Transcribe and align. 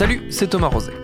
Salut, 0.00 0.22
c'est 0.30 0.48
Thomas 0.48 0.68
Roset. 0.68 0.94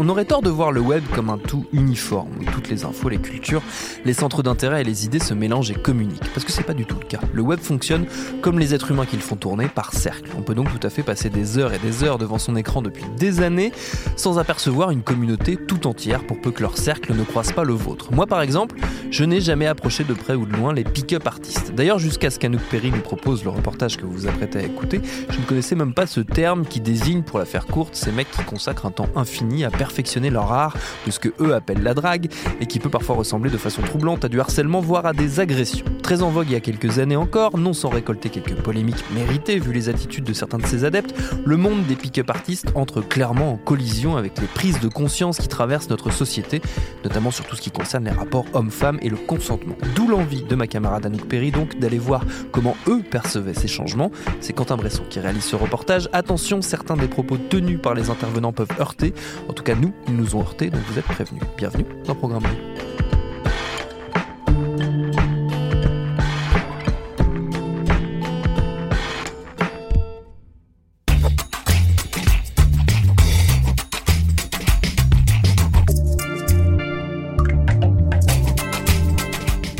On 0.00 0.08
aurait 0.08 0.26
tort 0.26 0.42
de 0.42 0.48
voir 0.48 0.70
le 0.70 0.80
web 0.80 1.02
comme 1.12 1.28
un 1.28 1.38
tout 1.38 1.66
uniforme, 1.72 2.30
où 2.40 2.44
toutes 2.44 2.68
les 2.68 2.84
infos, 2.84 3.08
les 3.08 3.18
cultures, 3.18 3.62
les 4.04 4.12
centres 4.12 4.44
d'intérêt 4.44 4.82
et 4.82 4.84
les 4.84 5.04
idées 5.04 5.18
se 5.18 5.34
mélangent 5.34 5.72
et 5.72 5.74
communiquent, 5.74 6.32
parce 6.32 6.46
que 6.46 6.52
c'est 6.52 6.62
pas 6.62 6.72
du 6.72 6.86
tout 6.86 6.98
le 7.00 7.04
cas. 7.04 7.18
Le 7.32 7.42
web 7.42 7.58
fonctionne 7.58 8.06
comme 8.40 8.60
les 8.60 8.74
êtres 8.74 8.92
humains 8.92 9.06
qui 9.06 9.16
le 9.16 9.22
font 9.22 9.34
tourner, 9.34 9.66
par 9.66 9.92
cercle. 9.92 10.30
On 10.38 10.42
peut 10.42 10.54
donc 10.54 10.68
tout 10.70 10.86
à 10.86 10.90
fait 10.90 11.02
passer 11.02 11.30
des 11.30 11.58
heures 11.58 11.74
et 11.74 11.80
des 11.80 12.04
heures 12.04 12.18
devant 12.18 12.38
son 12.38 12.54
écran 12.54 12.80
depuis 12.80 13.02
des 13.18 13.40
années, 13.40 13.72
sans 14.14 14.38
apercevoir 14.38 14.92
une 14.92 15.02
communauté 15.02 15.56
tout 15.56 15.88
entière, 15.88 16.24
pour 16.24 16.40
peu 16.40 16.52
que 16.52 16.62
leur 16.62 16.78
cercle 16.78 17.12
ne 17.12 17.24
croise 17.24 17.50
pas 17.50 17.64
le 17.64 17.74
vôtre. 17.74 18.12
Moi 18.12 18.28
par 18.28 18.40
exemple, 18.40 18.76
je 19.10 19.24
n'ai 19.24 19.40
jamais 19.40 19.66
approché 19.66 20.04
de 20.04 20.14
près 20.14 20.34
ou 20.34 20.46
de 20.46 20.52
loin 20.52 20.72
les 20.72 20.84
pick-up 20.84 21.26
artistes. 21.26 21.72
D'ailleurs, 21.74 21.98
jusqu'à 21.98 22.30
ce 22.30 22.38
qu'Anouk 22.38 22.62
Perry 22.70 22.92
nous 22.92 23.00
propose 23.00 23.42
le 23.42 23.50
reportage 23.50 23.96
que 23.96 24.04
vous 24.04 24.12
vous 24.12 24.26
apprêtez 24.28 24.60
à 24.60 24.62
écouter, 24.62 25.00
je 25.28 25.40
ne 25.40 25.44
connaissais 25.44 25.74
même 25.74 25.92
pas 25.92 26.06
ce 26.06 26.20
terme 26.20 26.64
qui 26.64 26.80
désigne, 26.80 27.22
pour 27.22 27.40
la 27.40 27.46
faire 27.46 27.66
courte, 27.66 27.96
ces 27.96 28.12
mecs 28.12 28.30
qui 28.30 28.44
consacrent 28.44 28.86
un 28.86 28.92
temps 28.92 29.08
infini 29.16 29.64
à 29.64 29.70
perfectionner 29.88 30.28
leur 30.28 30.52
art 30.52 30.76
de 31.06 31.10
ce 31.10 31.18
que 31.18 31.30
eux 31.40 31.54
appellent 31.54 31.82
la 31.82 31.94
drague 31.94 32.30
et 32.60 32.66
qui 32.66 32.78
peut 32.78 32.90
parfois 32.90 33.16
ressembler 33.16 33.50
de 33.50 33.56
façon 33.56 33.80
troublante 33.80 34.22
à 34.24 34.28
du 34.28 34.38
harcèlement 34.38 34.80
voire 34.80 35.06
à 35.06 35.14
des 35.14 35.40
agressions. 35.40 35.86
Très 36.02 36.22
en 36.22 36.28
vogue 36.28 36.46
il 36.50 36.52
y 36.52 36.56
a 36.56 36.60
quelques 36.60 36.98
années 36.98 37.16
encore, 37.16 37.56
non 37.56 37.72
sans 37.72 37.88
récolter 37.88 38.28
quelques 38.28 38.54
polémiques 38.54 39.02
méritées 39.14 39.58
vu 39.58 39.72
les 39.72 39.88
attitudes 39.88 40.24
de 40.24 40.34
certains 40.34 40.58
de 40.58 40.66
ses 40.66 40.84
adeptes, 40.84 41.14
le 41.44 41.56
monde 41.56 41.86
des 41.86 41.96
pick-up 41.96 42.28
artistes 42.28 42.70
entre 42.74 43.00
clairement 43.00 43.52
en 43.52 43.56
collision 43.56 44.16
avec 44.16 44.38
les 44.40 44.46
prises 44.46 44.80
de 44.80 44.88
conscience 44.88 45.38
qui 45.38 45.48
traversent 45.48 45.88
notre 45.88 46.10
société, 46.12 46.60
notamment 47.02 47.30
sur 47.30 47.46
tout 47.46 47.56
ce 47.56 47.62
qui 47.62 47.70
concerne 47.70 48.04
les 48.04 48.10
rapports 48.10 48.44
hommes-femmes 48.52 48.98
et 49.00 49.08
le 49.08 49.16
consentement. 49.16 49.76
D'où 49.94 50.06
l'envie 50.06 50.42
de 50.42 50.54
ma 50.54 50.66
camarade 50.66 51.06
Anouk 51.06 51.26
Perry 51.26 51.50
donc 51.50 51.78
d'aller 51.78 51.98
voir 51.98 52.24
comment 52.52 52.76
eux 52.88 53.02
percevaient 53.02 53.54
ces 53.54 53.68
changements. 53.68 54.10
C'est 54.40 54.52
Quentin 54.52 54.76
Bresson 54.76 55.04
qui 55.08 55.18
réalise 55.18 55.44
ce 55.44 55.56
reportage. 55.56 56.10
Attention, 56.12 56.60
certains 56.60 56.96
des 56.96 57.08
propos 57.08 57.38
tenus 57.38 57.80
par 57.80 57.94
les 57.94 58.10
intervenants 58.10 58.52
peuvent 58.52 58.68
heurter. 58.78 59.14
En 59.48 59.52
tout 59.52 59.62
cas, 59.62 59.74
nous, 59.78 59.92
ils 60.08 60.16
nous 60.16 60.36
ont 60.36 60.40
heurtés, 60.40 60.70
donc 60.70 60.80
vous 60.88 60.98
êtes 60.98 61.04
prévenus. 61.04 61.42
Bienvenue 61.56 61.84
dans 62.04 62.14
Programme. 62.14 62.42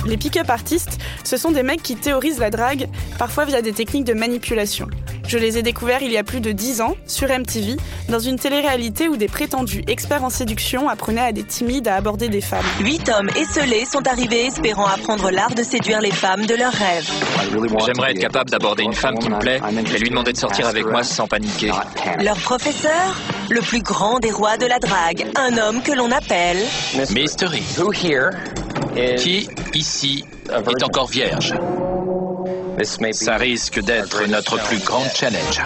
Les 0.07 0.17
pick-up 0.17 0.49
artistes, 0.49 0.99
ce 1.23 1.37
sont 1.37 1.51
des 1.51 1.63
mecs 1.63 1.83
qui 1.83 1.95
théorisent 1.97 2.39
la 2.39 2.51
drague, 2.51 2.89
parfois 3.19 3.45
via 3.45 3.61
des 3.61 3.73
techniques 3.73 4.05
de 4.05 4.15
manipulation. 4.15 4.89
Je 5.29 5.37
les 5.37 5.59
ai 5.59 5.63
découverts 5.63 6.01
il 6.01 6.11
y 6.11 6.17
a 6.17 6.25
plus 6.25 6.41
de 6.41 6.53
10 6.53 6.81
ans, 6.81 6.97
sur 7.07 7.29
MTV, 7.29 7.77
dans 8.09 8.19
une 8.19 8.39
télé-réalité 8.39 9.09
où 9.09 9.19
des 9.19 9.29
prétendus 9.29 9.85
experts 9.87 10.25
en 10.25 10.31
séduction 10.31 10.89
apprenaient 10.89 11.21
à 11.21 11.33
des 11.33 11.45
timides 11.45 11.87
à 11.87 11.97
aborder 11.97 12.31
des 12.31 12.41
femmes. 12.41 12.65
Huit 12.81 13.11
hommes 13.11 13.29
esselés 13.37 13.85
sont 13.85 14.09
arrivés 14.09 14.47
espérant 14.47 14.87
apprendre 14.87 15.31
l'art 15.31 15.55
de 15.55 15.63
séduire 15.63 16.01
les 16.01 16.13
femmes 16.13 16.47
de 16.47 16.55
leurs 16.55 16.73
rêves. 16.73 17.11
J'aimerais 17.85 18.13
être 18.13 18.21
capable 18.21 18.49
d'aborder 18.49 18.85
une 18.85 18.95
femme 18.95 19.19
qui 19.19 19.29
me 19.29 19.39
plaît 19.39 19.61
et 19.95 19.99
lui 19.99 20.09
demander 20.09 20.33
de 20.33 20.39
sortir 20.39 20.67
avec 20.67 20.87
moi 20.87 21.03
sans 21.03 21.27
paniquer. 21.27 21.73
Leur 22.21 22.39
professeur 22.39 23.21
Le 23.51 23.61
plus 23.61 23.83
grand 23.83 24.21
des 24.21 24.31
rois 24.31 24.57
de 24.57 24.65
la 24.65 24.79
drague, 24.79 25.27
un 25.37 25.59
homme 25.59 25.83
que 25.83 25.93
l'on 25.93 26.11
appelle... 26.11 26.57
Mystery. 27.11 27.63
Qui, 29.19 29.47
ici, 29.75 30.25
est 30.51 30.83
encore 30.83 31.09
vierge? 31.09 31.53
Ça 32.85 33.37
risque 33.37 33.81
d'être 33.81 34.25
notre 34.29 34.57
plus 34.69 34.79
grand 34.79 35.05
challenge. 35.13 35.61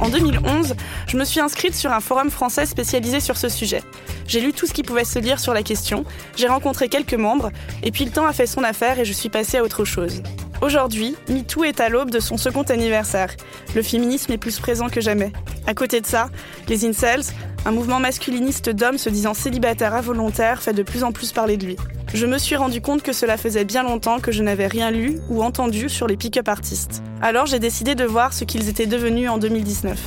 En 0.00 0.08
2011, 0.08 0.76
je 1.08 1.16
me 1.16 1.24
suis 1.24 1.40
inscrite 1.40 1.74
sur 1.74 1.90
un 1.90 1.98
forum 1.98 2.30
français 2.30 2.64
spécialisé 2.64 3.18
sur 3.18 3.36
ce 3.36 3.48
sujet. 3.48 3.82
J'ai 4.30 4.38
lu 4.38 4.52
tout 4.52 4.64
ce 4.64 4.72
qui 4.72 4.84
pouvait 4.84 5.02
se 5.02 5.18
lire 5.18 5.40
sur 5.40 5.52
la 5.52 5.64
question, 5.64 6.04
j'ai 6.36 6.46
rencontré 6.46 6.88
quelques 6.88 7.14
membres, 7.14 7.50
et 7.82 7.90
puis 7.90 8.04
le 8.04 8.12
temps 8.12 8.26
a 8.26 8.32
fait 8.32 8.46
son 8.46 8.62
affaire 8.62 9.00
et 9.00 9.04
je 9.04 9.12
suis 9.12 9.28
passée 9.28 9.58
à 9.58 9.64
autre 9.64 9.84
chose. 9.84 10.22
Aujourd'hui, 10.62 11.16
MeToo 11.28 11.64
est 11.64 11.80
à 11.80 11.88
l'aube 11.88 12.12
de 12.12 12.20
son 12.20 12.36
second 12.36 12.62
anniversaire. 12.62 13.34
Le 13.74 13.82
féminisme 13.82 14.30
est 14.30 14.38
plus 14.38 14.60
présent 14.60 14.88
que 14.88 15.00
jamais. 15.00 15.32
À 15.66 15.74
côté 15.74 16.00
de 16.00 16.06
ça, 16.06 16.30
les 16.68 16.86
incels, 16.86 17.24
un 17.64 17.72
mouvement 17.72 17.98
masculiniste 17.98 18.70
d'hommes 18.70 18.98
se 18.98 19.10
disant 19.10 19.34
célibataires 19.34 19.96
involontaires, 19.96 20.62
fait 20.62 20.74
de 20.74 20.84
plus 20.84 21.02
en 21.02 21.10
plus 21.10 21.32
parler 21.32 21.56
de 21.56 21.66
lui. 21.66 21.76
Je 22.14 22.26
me 22.26 22.38
suis 22.38 22.54
rendu 22.54 22.80
compte 22.80 23.02
que 23.02 23.12
cela 23.12 23.36
faisait 23.36 23.64
bien 23.64 23.82
longtemps 23.82 24.20
que 24.20 24.30
je 24.30 24.44
n'avais 24.44 24.68
rien 24.68 24.92
lu 24.92 25.18
ou 25.28 25.42
entendu 25.42 25.88
sur 25.88 26.06
les 26.06 26.16
pick-up 26.16 26.46
artistes. 26.46 27.02
Alors 27.20 27.46
j'ai 27.46 27.58
décidé 27.58 27.96
de 27.96 28.04
voir 28.04 28.32
ce 28.32 28.44
qu'ils 28.44 28.68
étaient 28.68 28.86
devenus 28.86 29.28
en 29.28 29.38
2019. 29.38 29.98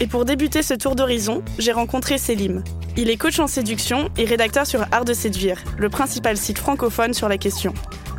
Et 0.00 0.06
pour 0.06 0.24
débuter 0.24 0.62
ce 0.62 0.74
tour 0.74 0.94
d'horizon, 0.94 1.42
j'ai 1.58 1.72
rencontré 1.72 2.18
Selim. 2.18 2.62
Il 2.96 3.10
est 3.10 3.16
coach 3.16 3.40
en 3.40 3.48
séduction 3.48 4.10
et 4.16 4.24
rédacteur 4.24 4.66
sur 4.66 4.86
Art 4.92 5.04
de 5.04 5.12
séduire, 5.12 5.62
le 5.76 5.88
principal 5.88 6.36
site 6.36 6.58
francophone 6.58 7.14
sur 7.14 7.28
la 7.28 7.36
question. 7.36 7.74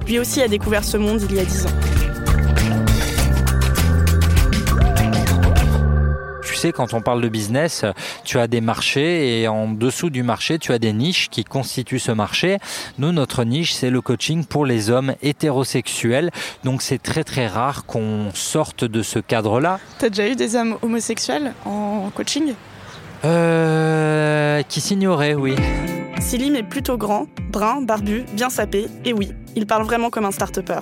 Lui 0.06 0.20
aussi 0.20 0.42
a 0.42 0.50
découvert 0.50 0.84
ce 0.84 0.98
monde 0.98 1.22
il 1.30 1.36
y 1.36 1.40
a 1.40 1.46
10 1.46 1.66
ans. 1.68 2.09
Sais, 6.60 6.72
quand 6.72 6.94
on 6.94 7.02
parle 7.02 7.22
de 7.22 7.30
business, 7.30 7.86
tu 8.26 8.38
as 8.38 8.48
des 8.48 8.62
marchés 8.62 9.42
et 9.42 9.48
en 9.48 9.72
dessous 9.72 10.10
du 10.10 10.24
marché, 10.24 10.60
tu 10.60 10.74
as 10.74 10.80
des 10.80 10.94
niches 10.94 11.30
qui 11.30 11.44
constituent 11.44 12.00
ce 12.00 12.12
marché. 12.12 12.58
Nous, 12.98 13.12
notre 13.12 13.44
niche, 13.44 13.74
c'est 13.74 13.90
le 13.90 14.02
coaching 14.02 14.46
pour 14.46 14.66
les 14.66 14.90
hommes 14.90 15.14
hétérosexuels. 15.22 16.32
Donc 16.64 16.82
c'est 16.82 17.02
très 17.02 17.24
très 17.24 17.48
rare 17.48 17.86
qu'on 17.86 18.32
sorte 18.34 18.84
de 18.84 19.02
ce 19.02 19.20
cadre-là. 19.20 19.80
T'as 20.00 20.10
déjà 20.10 20.28
eu 20.28 20.36
des 20.36 20.56
hommes 20.56 20.78
homosexuels 20.82 21.54
en 21.66 22.10
coaching? 22.14 22.54
Euh, 23.26 24.62
qui 24.64 24.82
s'ignorait, 24.82 25.36
oui. 25.36 25.56
Selim 26.20 26.56
est 26.56 26.64
plutôt 26.64 26.98
grand, 26.98 27.28
brun, 27.50 27.82
barbu, 27.82 28.26
bien 28.34 28.50
sapé, 28.50 28.88
et 29.06 29.14
oui, 29.14 29.32
il 29.56 29.66
parle 29.66 29.84
vraiment 29.84 30.10
comme 30.10 30.26
un 30.26 30.32
start-upper. 30.32 30.80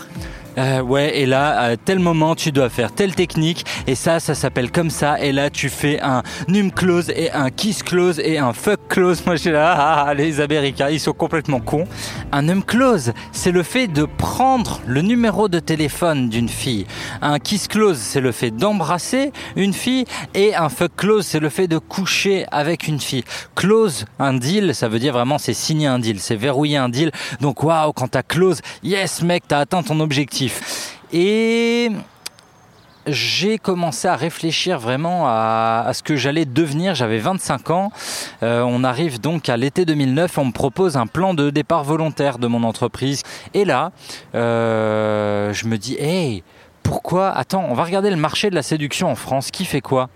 Euh, 0.58 0.82
ouais, 0.82 1.20
et 1.20 1.28
là, 1.28 1.60
à 1.60 1.78
tel 1.78 2.00
moment, 2.00 2.34
tu 2.34 2.52
dois 2.52 2.70
faire 2.70 2.92
telle 2.92 3.14
technique, 3.14 3.64
et 3.86 3.94
ça, 3.94 4.20
ça 4.20 4.34
s'appelle 4.34 4.72
comme 4.72 4.90
ça, 4.90 5.20
et 5.22 5.32
là, 5.32 5.52
tu 5.52 5.70
fais 5.70 6.02
un 6.02 6.24
num 6.48 6.72
close, 6.72 7.12
et 7.12 7.32
un 7.32 7.52
kiss 7.52 7.84
close, 7.84 8.20
et 8.20 8.40
un 8.40 8.54
fuck 8.54 8.80
close. 8.90 9.24
Moi, 9.26 9.38
suis 9.38 9.52
là, 9.52 9.76
ah, 9.78 10.06
ah, 10.08 10.14
les 10.16 10.42
Américains, 10.42 10.90
ils 10.90 11.00
sont 11.00 11.14
complètement 11.14 11.60
cons. 11.60 11.86
Un 12.32 12.42
num 12.42 12.64
close, 12.64 13.14
c'est 13.32 13.52
le 13.52 13.62
fait 13.62 13.88
de 13.88 14.06
prendre 14.06 14.82
le 14.88 15.04
numéro 15.04 15.48
de 15.48 15.60
téléphone 15.60 16.30
d'une 16.30 16.50
fille. 16.50 16.88
Un 17.22 17.38
kiss 17.38 17.68
close, 17.68 17.98
c'est 18.00 18.22
le 18.22 18.32
fait 18.32 18.50
d'embrasser 18.50 19.32
une 19.56 19.74
fille, 19.74 20.06
et 20.34 20.56
un 20.56 20.70
fuck 20.70 20.96
close, 20.96 21.28
c'est 21.28 21.40
le 21.40 21.50
fait 21.50 21.68
de 21.68 21.78
coucher 21.78 22.48
avec 22.52 22.88
une 22.88 23.00
fille. 23.00 23.24
Close, 23.54 24.06
un 24.18 24.34
deal, 24.34 24.74
ça 24.74 24.88
veut 24.88 25.00
dire 25.00 25.14
vraiment, 25.14 25.38
c'est 25.38 25.54
signer 25.54 25.86
un 25.86 26.00
deal, 26.00 26.20
c'est 26.20 26.36
verrouiller 26.36 26.78
un 26.78 26.90
deal. 26.90 27.12
Donc, 27.42 27.62
waouh, 27.62 27.94
quand 27.94 28.08
t'as 28.08 28.24
close, 28.24 28.57
yes, 28.84 29.22
mec, 29.22 29.44
t'as 29.48 29.60
atteint 29.60 29.84
ton 29.84 30.00
objectif. 30.00 30.98
Et 31.12 31.90
j'ai 33.08 33.58
commencé 33.58 34.08
à 34.08 34.16
réfléchir 34.16 34.80
vraiment 34.80 35.26
à, 35.28 35.90
ce 35.94 36.04
que 36.04 36.16
j'allais 36.16 36.46
devenir. 36.46 36.94
J'avais 36.94 37.20
25 37.20 37.70
ans. 37.70 37.92
Euh, 38.44 38.62
on 38.68 38.84
arrive 38.84 39.20
donc 39.20 39.50
à 39.50 39.58
l'été 39.58 39.86
2009. 39.86 40.38
On 40.38 40.46
me 40.46 40.52
propose 40.52 40.98
un 40.98 41.08
plan 41.08 41.34
de 41.34 41.50
départ 41.50 41.84
volontaire 41.84 42.38
de 42.38 42.48
mon 42.48 42.64
entreprise. 42.64 43.24
Et 43.54 43.66
là, 43.66 43.92
euh, 44.36 45.54
je 45.54 45.68
me 45.68 45.78
dis, 45.78 45.96
hey, 45.96 46.44
pourquoi? 46.84 47.30
Attends, 47.30 47.66
on 47.70 47.74
va 47.74 47.84
regarder 47.86 48.10
le 48.10 48.18
marché 48.18 48.50
de 48.50 48.56
la 48.56 48.64
séduction 48.64 49.10
en 49.10 49.16
France. 49.16 49.52
Qui 49.52 49.66
fait 49.66 49.82
quoi? 49.82 50.10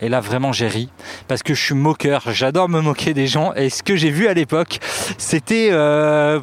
Et 0.00 0.08
là, 0.08 0.20
vraiment, 0.20 0.52
j'ai 0.52 0.68
ri. 0.68 0.88
Parce 1.28 1.42
que 1.42 1.54
je 1.54 1.62
suis 1.62 1.74
moqueur. 1.74 2.22
J'adore 2.32 2.68
me 2.68 2.80
moquer 2.80 3.14
des 3.14 3.26
gens. 3.26 3.52
Et 3.54 3.70
ce 3.70 3.82
que 3.82 3.96
j'ai 3.96 4.10
vu 4.10 4.28
à 4.28 4.34
l'époque, 4.34 4.78
c'était. 5.18 5.70
euh, 5.72 6.40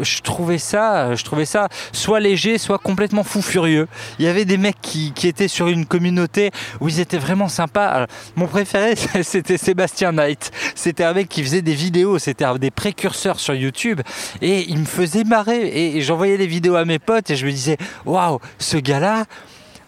je, 0.00 0.20
trouvais 0.22 0.58
ça, 0.58 1.14
je 1.14 1.24
trouvais 1.24 1.44
ça 1.44 1.68
soit 1.92 2.20
léger, 2.20 2.58
soit 2.58 2.78
complètement 2.78 3.22
fou 3.22 3.42
furieux. 3.42 3.86
Il 4.18 4.24
y 4.24 4.28
avait 4.28 4.44
des 4.44 4.56
mecs 4.56 4.80
qui, 4.82 5.12
étaient 5.24 5.48
sur 5.48 5.68
une 5.68 5.86
communauté 5.86 6.50
où 6.80 6.88
ils 6.88 7.00
étaient 7.00 7.18
vraiment 7.18 7.48
sympas. 7.48 8.06
Mon 8.34 8.46
préféré, 8.46 8.94
c'était 9.22 9.58
Sébastien 9.58 10.12
Knight. 10.12 10.50
C'était 10.74 11.04
un 11.04 11.12
mec 11.12 11.28
qui 11.28 11.42
faisait 11.42 11.62
des 11.62 11.74
vidéos. 11.74 12.18
C'était 12.18 12.46
des 12.58 12.70
précurseurs 12.70 13.38
sur 13.38 13.54
YouTube. 13.54 14.00
Et 14.42 14.68
il 14.68 14.78
me 14.78 14.84
faisait 14.84 15.24
marrer. 15.24 15.66
Et, 15.66 15.96
et 15.96 16.00
j'envoyais 16.00 16.36
les 16.36 16.46
vidéos 16.46 16.74
à 16.74 16.84
mes 16.84 16.98
potes. 16.98 17.30
Et 17.30 17.36
je 17.36 17.46
me 17.46 17.52
disais, 17.52 17.76
waouh, 18.04 18.40
ce 18.58 18.76
gars-là 18.76 19.26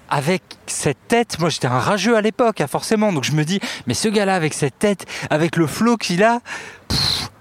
avec 0.09 0.43
cette 0.67 1.09
tête, 1.09 1.39
moi 1.39 1.49
j'étais 1.49 1.67
un 1.67 1.79
rageux 1.79 2.17
à 2.17 2.21
l'époque, 2.21 2.61
hein, 2.61 2.67
forcément, 2.67 3.13
donc 3.13 3.25
je 3.25 3.33
me 3.33 3.45
dis, 3.45 3.61
mais 3.87 3.95
ce 3.95 4.09
gars-là 4.09 4.35
avec 4.35 4.55
cette 4.55 4.79
tête, 4.79 5.07
avec 5.31 5.57
le 5.57 5.67
flow 5.67 5.97
qu'il 5.97 6.23
a, 6.23 6.41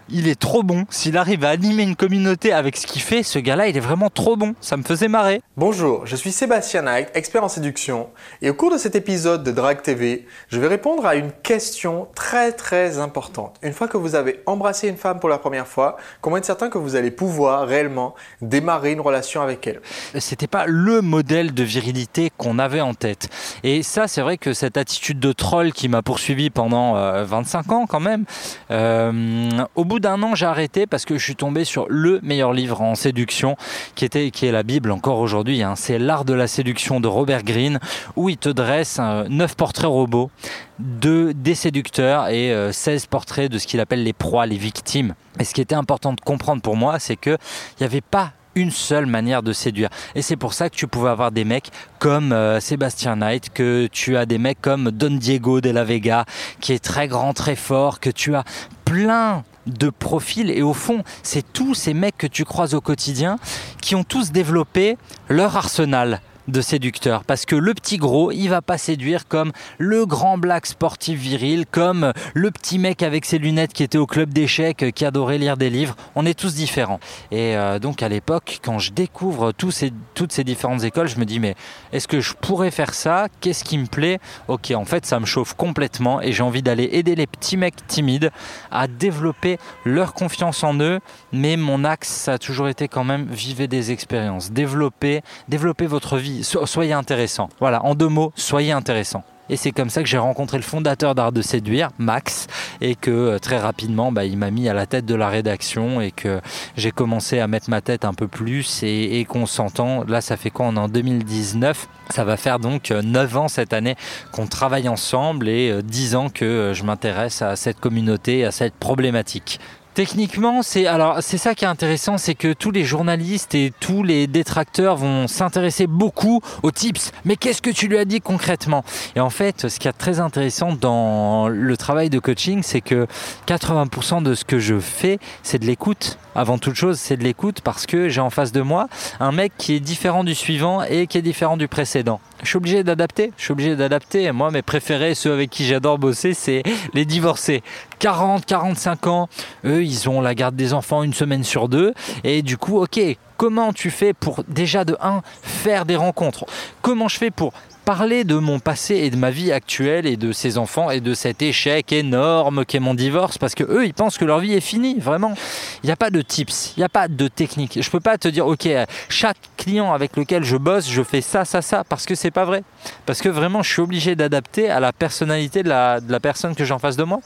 il 0.10 0.28
est 0.28 0.40
trop 0.40 0.64
bon. 0.64 0.86
S'il 0.90 1.18
arrive 1.18 1.44
à 1.44 1.50
animer 1.50 1.84
une 1.84 1.96
communauté 1.96 2.54
avec 2.54 2.78
ce 2.78 2.88
qu'il 2.88 3.02
fait, 3.02 3.24
ce 3.24 3.40
gars-là, 3.40 3.68
il 3.68 3.78
est 3.78 3.82
vraiment 3.82 4.10
trop 4.10 4.36
bon. 4.36 4.56
Ça 4.62 4.78
me 4.78 4.84
faisait 4.84 5.08
marrer. 5.08 5.42
Bonjour, 5.56 6.06
je 6.06 6.16
suis 6.16 6.32
Sébastien 6.32 6.84
Knight, 6.84 7.10
expert 7.14 7.44
en 7.44 7.50
séduction, 7.50 8.10
et 8.42 8.50
au 8.50 8.54
cours 8.54 8.72
de 8.72 8.78
cet 8.78 8.96
épisode 8.96 9.44
de 9.44 9.52
Drag 9.52 9.82
TV, 9.82 10.28
je 10.50 10.60
vais 10.60 10.68
répondre 10.68 11.06
à 11.06 11.16
une 11.16 11.32
question 11.32 12.08
très 12.16 12.52
très 12.52 13.00
importante. 13.00 13.56
Une 13.64 13.74
fois 13.74 13.88
que 13.88 13.98
vous 13.98 14.16
avez 14.16 14.42
embrassé 14.46 14.88
une 14.88 14.98
femme 14.98 15.20
pour 15.20 15.30
la 15.30 15.38
première 15.38 15.68
fois, 15.68 15.98
comment 16.22 16.38
être 16.38 16.46
certain 16.46 16.70
que 16.70 16.78
vous 16.78 16.96
allez 16.96 17.12
pouvoir 17.12 17.68
réellement 17.68 18.16
démarrer 18.42 18.92
une 18.92 19.02
relation 19.02 19.42
avec 19.42 19.66
elle? 19.68 19.82
C'était 20.20 20.48
pas 20.48 20.66
le 20.68 21.02
modèle 21.02 21.54
de 21.54 21.64
virilité 21.64 22.32
qu'on 22.38 22.60
avait 22.60 22.82
en 22.82 22.94
tête. 22.94 23.30
Et 23.64 23.84
ça, 23.84 24.08
c'est 24.08 24.22
vrai 24.22 24.38
que 24.38 24.54
cette 24.54 24.78
attitude 24.78 25.20
de 25.20 25.32
troll 25.32 25.74
qui 25.74 25.90
m'a 25.90 26.02
poursuivi 26.02 26.50
pendant 26.50 26.96
euh, 26.98 27.24
25 27.24 27.72
ans 27.72 27.86
quand 27.88 28.00
même, 28.00 28.26
euh, 28.72 29.50
au 29.76 29.86
bout 29.86 29.97
d'un 30.00 30.22
an, 30.24 30.36
j'ai 30.36 30.46
arrêté 30.46 30.88
parce 30.88 31.06
que 31.06 31.18
je 31.18 31.24
suis 31.24 31.36
tombé 31.36 31.64
sur 31.64 31.86
le 31.90 32.20
meilleur 32.24 32.54
livre 32.54 32.82
en 32.82 32.96
séduction, 32.96 33.56
qui 33.96 34.06
était, 34.06 34.32
qui 34.32 34.46
est 34.46 34.52
la 34.52 34.64
Bible 34.64 34.92
encore 34.92 35.20
aujourd'hui. 35.20 35.64
hein. 35.64 35.76
C'est 35.76 36.00
l'art 36.00 36.26
de 36.26 36.34
la 36.34 36.48
séduction 36.48 37.00
de 37.00 37.08
Robert 37.08 37.44
Greene, 37.44 37.80
où 38.16 38.30
il 38.30 38.38
te 38.38 38.50
dresse 38.50 38.98
euh, 39.00 39.26
9 39.30 39.56
portraits 39.56 39.90
robots 39.90 40.32
de 40.80 41.34
des 41.36 41.56
séducteurs 41.56 42.28
et 42.28 42.52
euh, 42.52 42.72
16 42.72 43.08
portraits 43.08 43.52
de 43.52 43.58
ce 43.58 43.68
qu'il 43.68 43.80
appelle 43.80 44.04
les 44.04 44.14
proies, 44.14 44.46
les 44.46 44.58
victimes. 44.58 45.16
Et 45.40 45.44
ce 45.44 45.54
qui 45.54 45.62
était 45.62 45.76
important 45.76 46.14
de 46.14 46.22
comprendre 46.22 46.62
pour 46.62 46.76
moi, 46.76 47.00
c'est 47.00 47.16
que 47.16 47.32
il 47.32 47.82
n'y 47.82 47.86
avait 47.86 48.02
pas 48.02 48.34
une 48.56 48.72
seule 48.72 49.06
manière 49.06 49.44
de 49.44 49.54
séduire. 49.54 49.90
Et 50.16 50.22
c'est 50.22 50.36
pour 50.36 50.54
ça 50.54 50.70
que 50.70 50.76
tu 50.76 50.88
pouvais 50.88 51.10
avoir 51.10 51.32
des 51.32 51.46
mecs 51.46 51.70
comme 52.00 52.32
euh, 52.32 52.60
Sébastien 52.60 53.18
Knight, 53.18 53.52
que 53.54 53.88
tu 53.92 54.18
as 54.18 54.26
des 54.26 54.40
mecs 54.40 54.60
comme 54.62 54.90
Don 54.92 55.12
Diego 55.12 55.62
de 55.62 55.70
la 55.70 55.84
Vega, 55.84 56.26
qui 56.60 56.74
est 56.74 56.84
très 56.84 57.08
grand, 57.08 57.34
très 57.34 57.56
fort, 57.56 58.00
que 58.00 58.10
tu 58.10 58.34
as 58.36 58.44
plein 58.84 59.44
de 59.68 59.90
profils 59.90 60.50
et 60.50 60.62
au 60.62 60.74
fond 60.74 61.04
c'est 61.24 61.54
tous 61.54 61.74
ces 61.74 61.94
mecs 61.94 62.18
que 62.18 62.28
tu 62.28 62.46
croises 62.46 62.74
au 62.74 62.82
quotidien 62.82 63.38
qui 63.82 63.96
ont 63.96 64.04
tous 64.04 64.32
développé 64.32 64.98
leur 65.30 65.56
arsenal 65.58 66.22
de 66.48 66.62
séducteurs. 66.62 67.24
Parce 67.24 67.46
que 67.46 67.56
le 67.56 67.74
petit 67.74 67.98
gros 67.98 68.32
il 68.32 68.48
va 68.48 68.62
pas 68.62 68.78
séduire 68.78 69.28
comme 69.28 69.52
le 69.78 70.06
grand 70.06 70.38
black 70.38 70.66
sportif 70.66 71.20
viril 71.20 71.66
comme 71.70 72.14
le 72.34 72.52
petit 72.52 72.80
mec 72.80 73.04
avec 73.04 73.26
ses 73.26 73.38
lunettes 73.38 73.74
qui 73.74 73.84
était 73.84 73.98
au 73.98 74.06
club 74.06 74.34
d'échecs 74.34 74.86
qui 74.94 75.06
adorait 75.06 75.38
lire 75.38 75.58
des 75.58 75.70
livres. 75.70 75.96
On 76.16 76.26
est 76.26 76.38
tous 76.38 76.56
différents. 76.56 77.00
Et 77.32 77.56
euh, 77.56 77.80
donc 77.80 78.02
à 78.02 78.10
l'époque 78.10 78.60
quand 78.64 78.80
je 78.80 78.92
découvre 78.92 79.52
tous 79.52 79.72
ces, 79.72 79.92
toutes 80.14 80.32
ces 80.32 80.44
différentes 80.44 80.84
écoles 80.84 81.08
je 81.08 81.20
me 81.20 81.26
dis 81.26 81.40
mais 81.40 81.56
est-ce 81.92 82.08
que 82.08 82.22
je 82.22 82.34
pourrais 82.34 82.72
faire 82.72 82.94
ça? 82.94 83.28
Qu'est-ce 83.42 83.64
qui 83.64 83.78
me 83.78 83.88
plaît? 83.88 84.20
Ok 84.48 84.72
en 84.72 84.86
fait 84.86 85.06
ça 85.06 85.20
me 85.20 85.26
chauffe 85.26 85.54
complètement 85.54 86.22
et 86.22 86.32
j'ai 86.32 86.44
envie 86.44 86.62
d'aller 86.62 86.90
aider 86.94 87.16
les 87.16 87.28
petits 87.28 87.58
mecs 87.58 87.86
timides 87.88 88.32
à 88.72 88.88
développer 88.88 89.58
leur 89.86 90.14
confiance 90.14 90.64
en 90.64 90.80
eux. 90.80 91.00
Mais 91.32 91.58
mon 91.58 91.84
axe 91.84 92.10
ça 92.10 92.34
a 92.34 92.38
toujours 92.38 92.68
été 92.68 92.88
quand 92.88 93.04
même 93.04 93.28
vivez 93.30 93.68
des 93.68 93.92
expériences 93.92 94.52
développer 94.52 95.22
développer 95.48 95.86
votre 95.86 96.18
vie 96.18 96.37
So- 96.44 96.66
soyez 96.66 96.94
intéressant 96.94 97.50
voilà 97.60 97.84
en 97.86 97.96
deux 97.96 98.08
mots 98.10 98.32
soyez 98.36 98.72
intéressant 98.72 99.24
et 99.50 99.56
c'est 99.56 99.72
comme 99.72 99.90
ça 99.90 100.02
que 100.04 100.10
j'ai 100.10 100.18
rencontré 100.18 100.58
le 100.58 100.64
fondateur 100.64 101.16
d'Art 101.16 101.32
de 101.32 101.42
Séduire, 101.42 101.92
Max, 102.00 102.48
et 102.82 102.96
que 102.96 103.10
euh, 103.12 103.40
très 103.40 103.58
rapidement, 103.58 104.12
bah, 104.12 104.26
il 104.26 104.38
m'a 104.38 104.52
mis 104.52 104.68
à 104.68 104.74
la 104.74 104.86
tête 104.86 105.06
de 105.06 105.16
la 105.16 105.30
rédaction 105.30 106.02
et 106.02 106.12
que 106.12 106.42
j'ai 106.76 106.92
commencé 106.92 107.40
à 107.40 107.48
mettre 107.48 107.70
ma 107.70 107.80
tête 107.80 108.04
un 108.04 108.14
peu 108.14 108.28
plus 108.28 108.84
et, 108.84 109.22
et 109.22 109.24
qu'on 109.24 109.46
s'entend. 109.46 110.04
Là, 110.04 110.20
ça 110.20 110.36
fait 110.36 110.50
quoi 110.50 110.66
On 110.66 110.76
est 110.76 110.80
en 110.80 110.90
2019. 110.90 111.88
Ça 112.10 112.26
va 112.26 112.36
faire 112.36 112.60
donc 112.60 112.92
euh, 112.92 113.02
9 113.02 113.38
ans 113.38 113.48
cette 113.48 113.72
année 113.72 113.96
qu'on 114.34 114.48
travaille 114.48 114.90
ensemble 114.90 115.48
et 115.48 115.72
euh, 115.72 115.82
10 115.82 116.16
ans 116.16 116.28
que 116.30 116.44
euh, 116.44 116.74
je 116.74 116.84
m'intéresse 116.84 117.42
à 117.42 117.56
cette 117.56 117.80
communauté, 117.80 118.44
à 118.44 118.52
cette 118.52 118.76
problématique. 118.76 119.62
Techniquement, 119.98 120.62
c'est 120.62 120.86
alors 120.86 121.24
c'est 121.24 121.40
ça 121.40 121.56
qui 121.56 121.66
est 121.66 121.68
intéressant, 121.68 122.20
c'est 122.20 122.36
que 122.36 122.54
tous 122.54 122.70
les 122.70 122.84
journalistes 122.84 123.56
et 123.56 123.74
tous 123.80 124.04
les 124.04 124.28
détracteurs 124.28 124.96
vont 124.96 125.28
s'intéresser 125.28 125.88
beaucoup 125.88 126.40
aux 126.62 126.70
tips. 126.70 127.12
Mais 127.26 127.36
qu'est-ce 127.36 127.64
que 127.64 127.72
tu 127.72 127.88
lui 127.88 127.98
as 127.98 128.06
dit 128.06 128.22
concrètement? 128.22 128.86
Et 129.16 129.20
en 129.20 129.32
fait, 129.32 129.68
ce 129.68 129.80
qui 129.80 129.88
est 129.88 129.94
très 129.94 130.20
intéressant 130.20 130.74
dans 130.74 131.48
le 131.48 131.78
travail 131.78 132.12
de 132.12 132.20
coaching, 132.20 132.62
c'est 132.62 132.82
que 132.82 133.08
80% 133.48 134.22
de 134.22 134.36
ce 134.36 134.46
que 134.46 134.60
je 134.60 134.80
fais, 134.80 135.18
c'est 135.42 135.58
de 135.58 135.66
l'écoute. 135.66 136.20
Avant 136.36 136.60
toute 136.60 136.76
chose, 136.76 137.00
c'est 137.00 137.18
de 137.18 137.24
l'écoute 137.24 137.62
parce 137.62 137.88
que 137.88 138.08
j'ai 138.08 138.22
en 138.22 138.30
face 138.30 138.52
de 138.52 138.62
moi 138.62 138.90
un 139.20 139.32
mec 139.32 139.54
qui 139.58 139.74
est 139.74 139.80
différent 139.80 140.24
du 140.24 140.36
suivant 140.36 140.84
et 140.84 141.08
qui 141.08 141.18
est 141.18 141.24
différent 141.24 141.58
du 141.58 141.68
précédent. 141.68 142.20
Je 142.44 142.50
suis 142.50 142.58
obligé 142.58 142.84
d'adapter. 142.84 143.32
Je 143.38 143.46
suis 143.46 143.52
obligé 143.52 143.76
d'adapter. 143.76 144.32
Moi, 144.32 144.52
mes 144.52 144.62
préférés, 144.62 145.16
ceux 145.16 145.34
avec 145.34 145.50
qui 145.50 145.66
j'adore 145.66 145.98
bosser, 145.98 146.36
c'est 146.36 146.62
les 146.94 147.06
divorcés. 147.06 147.64
40, 148.00 148.46
45 148.46 149.08
ans, 149.08 149.30
eux, 149.66 149.84
ils 149.84 150.10
ont 150.10 150.22
la 150.22 150.36
garde 150.36 150.56
des 150.56 150.74
enfants 150.74 151.04
une 151.04 151.14
semaine 151.14 151.44
sur 151.44 151.70
deux. 151.70 151.94
Et 152.24 152.42
du 152.42 152.58
coup, 152.58 152.80
ok, 152.80 153.00
comment 153.38 153.74
tu 153.74 153.90
fais 153.90 154.14
pour 154.14 154.44
déjà 154.48 154.86
de 154.86 154.98
1 155.02 155.22
faire 155.42 155.86
des 155.86 155.96
rencontres? 155.96 156.46
Comment 156.82 157.08
je 157.08 157.18
fais 157.18 157.32
pour 157.32 157.54
parler 157.86 158.26
de 158.26 158.36
mon 158.36 158.60
passé 158.60 158.96
et 158.96 159.10
de 159.10 159.16
ma 159.16 159.32
vie 159.32 159.54
actuelle 159.54 160.06
et 160.06 160.18
de 160.18 160.34
ces 160.34 160.58
enfants 160.58 160.92
et 160.92 161.00
de 161.00 161.14
cet 161.14 161.42
échec 161.42 161.94
énorme 161.94 162.66
qu'est 162.66 162.82
mon 162.82 162.94
divorce? 162.94 163.38
Parce 163.38 163.56
que 163.56 163.64
eux 163.64 163.86
ils 163.86 163.94
pensent 163.94 164.18
que 164.18 164.26
leur 164.26 164.40
vie 164.40 164.54
est 164.54 164.62
finie 164.62 165.00
vraiment. 165.00 165.36
Il 165.84 165.86
n'y 165.86 165.94
a 165.94 165.96
pas 165.96 166.10
de 166.10 166.22
tips 166.22 166.74
il 166.76 166.82
n'y 166.82 166.84
a 166.84 166.90
pas 166.90 167.08
de 167.08 167.28
technique. 167.30 167.82
Je 167.82 167.90
peux 167.90 168.02
pas 168.02 168.18
te 168.18 168.28
dire 168.28 168.46
ok 168.46 168.68
chaque 169.08 169.38
client 169.56 169.94
avec 169.94 170.18
lequel 170.18 170.44
je 170.44 170.58
bosse 170.58 170.90
je 170.90 171.02
fais 171.02 171.22
ça 171.22 171.46
ça 171.46 171.62
ça 171.62 171.86
parce 171.88 172.06
que 172.06 172.14
c'est 172.14 172.32
pas 172.32 172.44
vrai. 172.44 172.64
Parce 173.06 173.22
que 173.22 173.30
vraiment 173.30 173.64
je 173.64 173.72
suis 173.72 173.82
obligé 173.82 174.18
d'adapter 174.18 174.70
à 174.70 174.82
la 174.82 174.92
personnalité 174.92 175.64
de 175.64 175.70
la, 175.70 176.02
de 176.02 176.12
la 176.12 176.20
personne 176.20 176.56
que 176.56 176.66
j'ai 176.66 176.74
en 176.74 176.80
face 176.80 176.98
de 176.98 177.04
moi 177.04 177.22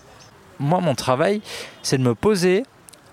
moi 0.62 0.80
mon 0.80 0.96
travail 0.96 1.42
c'est 1.84 1.98
de 1.98 2.04
me 2.04 2.16
poser 2.16 2.63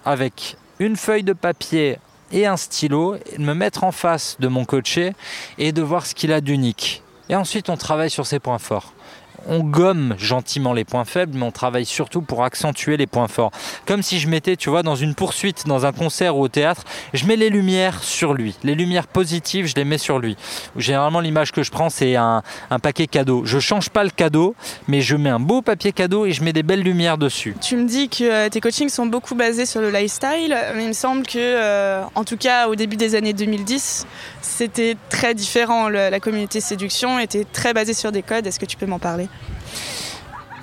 avec 0.04 0.56
une 0.78 0.96
feuille 0.96 1.24
de 1.24 1.32
papier 1.32 1.98
et 2.32 2.46
un 2.46 2.56
stylo, 2.56 3.16
et 3.16 3.38
de 3.38 3.42
me 3.42 3.54
mettre 3.54 3.84
en 3.84 3.92
face 3.92 4.36
de 4.38 4.48
mon 4.48 4.64
coaché 4.64 5.12
et 5.56 5.72
de 5.72 5.82
voir 5.82 6.06
ce 6.06 6.14
qu'il 6.14 6.32
a 6.32 6.40
d'unique. 6.40 7.02
Et 7.28 7.36
ensuite, 7.36 7.68
on 7.68 7.76
travaille 7.76 8.10
sur 8.10 8.26
ses 8.26 8.38
points 8.38 8.58
forts. 8.58 8.92
On 9.46 9.60
gomme 9.60 10.14
gentiment 10.18 10.72
les 10.72 10.84
points 10.84 11.04
faibles, 11.04 11.32
mais 11.36 11.44
on 11.44 11.50
travaille 11.50 11.86
surtout 11.86 12.22
pour 12.22 12.44
accentuer 12.44 12.96
les 12.96 13.06
points 13.06 13.28
forts. 13.28 13.50
Comme 13.86 14.02
si 14.02 14.18
je 14.18 14.28
mettais, 14.28 14.56
tu 14.56 14.70
vois, 14.70 14.82
dans 14.82 14.96
une 14.96 15.14
poursuite, 15.14 15.66
dans 15.66 15.86
un 15.86 15.92
concert 15.92 16.36
ou 16.36 16.42
au 16.42 16.48
théâtre, 16.48 16.84
je 17.14 17.26
mets 17.26 17.36
les 17.36 17.50
lumières 17.50 18.02
sur 18.02 18.34
lui. 18.34 18.56
Les 18.64 18.74
lumières 18.74 19.06
positives, 19.06 19.66
je 19.66 19.74
les 19.74 19.84
mets 19.84 19.98
sur 19.98 20.18
lui. 20.18 20.36
Généralement, 20.76 21.20
l'image 21.20 21.52
que 21.52 21.62
je 21.62 21.70
prends, 21.70 21.90
c'est 21.90 22.16
un, 22.16 22.42
paquet 22.82 23.06
cadeau. 23.06 23.42
Je 23.44 23.58
change 23.58 23.90
pas 23.90 24.04
le 24.04 24.10
cadeau, 24.10 24.54
mais 24.86 25.00
je 25.00 25.16
mets 25.16 25.30
un 25.30 25.40
beau 25.40 25.62
papier 25.62 25.92
cadeau 25.92 26.26
et 26.26 26.32
je 26.32 26.42
mets 26.42 26.52
des 26.52 26.62
belles 26.62 26.82
lumières 26.82 27.18
dessus. 27.18 27.54
Tu 27.60 27.76
me 27.76 27.86
dis 27.86 28.08
que 28.08 28.24
euh, 28.24 28.48
tes 28.48 28.60
coachings 28.60 28.88
sont 28.88 29.06
beaucoup 29.06 29.34
basés 29.34 29.66
sur 29.66 29.80
le 29.80 29.90
lifestyle, 29.90 30.56
mais 30.74 30.84
il 30.84 30.88
me 30.88 30.92
semble 30.92 31.26
que, 31.26 31.38
euh, 31.38 32.02
en 32.14 32.24
tout 32.24 32.36
cas 32.36 32.68
au 32.68 32.74
début 32.74 32.96
des 32.96 33.14
années 33.14 33.32
2010, 33.32 34.06
c'était 34.42 34.96
très 35.08 35.34
différent. 35.34 35.88
La 35.88 36.20
communauté 36.20 36.60
séduction 36.60 37.18
était 37.18 37.44
très 37.44 37.74
basée 37.74 37.94
sur 37.94 38.12
des 38.12 38.22
codes. 38.22 38.46
Est-ce 38.46 38.60
que 38.60 38.66
tu 38.66 38.76
peux 38.76 38.86
m'en 38.86 38.98
parler? 38.98 39.28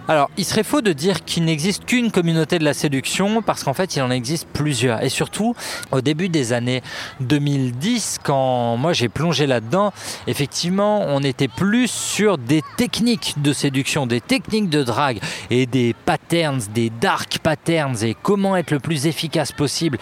Alors, 0.07 0.29
il 0.37 0.45
serait 0.45 0.63
faux 0.63 0.81
de 0.81 0.93
dire 0.93 1.25
qu'il 1.25 1.45
n'existe 1.45 1.85
qu'une 1.85 2.11
communauté 2.11 2.59
de 2.59 2.63
la 2.63 2.75
séduction 2.75 3.41
parce 3.41 3.63
qu'en 3.63 3.73
fait, 3.73 3.95
il 3.95 4.03
en 4.03 4.11
existe 4.11 4.47
plusieurs. 4.53 5.03
Et 5.03 5.09
surtout, 5.09 5.55
au 5.91 6.01
début 6.01 6.29
des 6.29 6.53
années 6.53 6.83
2010, 7.21 8.19
quand 8.23 8.77
moi 8.77 8.93
j'ai 8.93 9.09
plongé 9.09 9.47
là-dedans, 9.47 9.93
effectivement, 10.27 11.01
on 11.07 11.23
était 11.23 11.47
plus 11.47 11.89
sur 11.89 12.37
des 12.37 12.61
techniques 12.77 13.33
de 13.41 13.51
séduction, 13.51 14.05
des 14.05 14.21
techniques 14.21 14.69
de 14.69 14.83
drague 14.83 15.19
et 15.49 15.65
des 15.65 15.95
patterns, 16.05 16.61
des 16.73 16.91
dark 16.91 17.39
patterns 17.39 18.03
et 18.03 18.15
comment 18.21 18.55
être 18.55 18.69
le 18.69 18.79
plus 18.79 19.07
efficace 19.07 19.51
possible. 19.51 19.97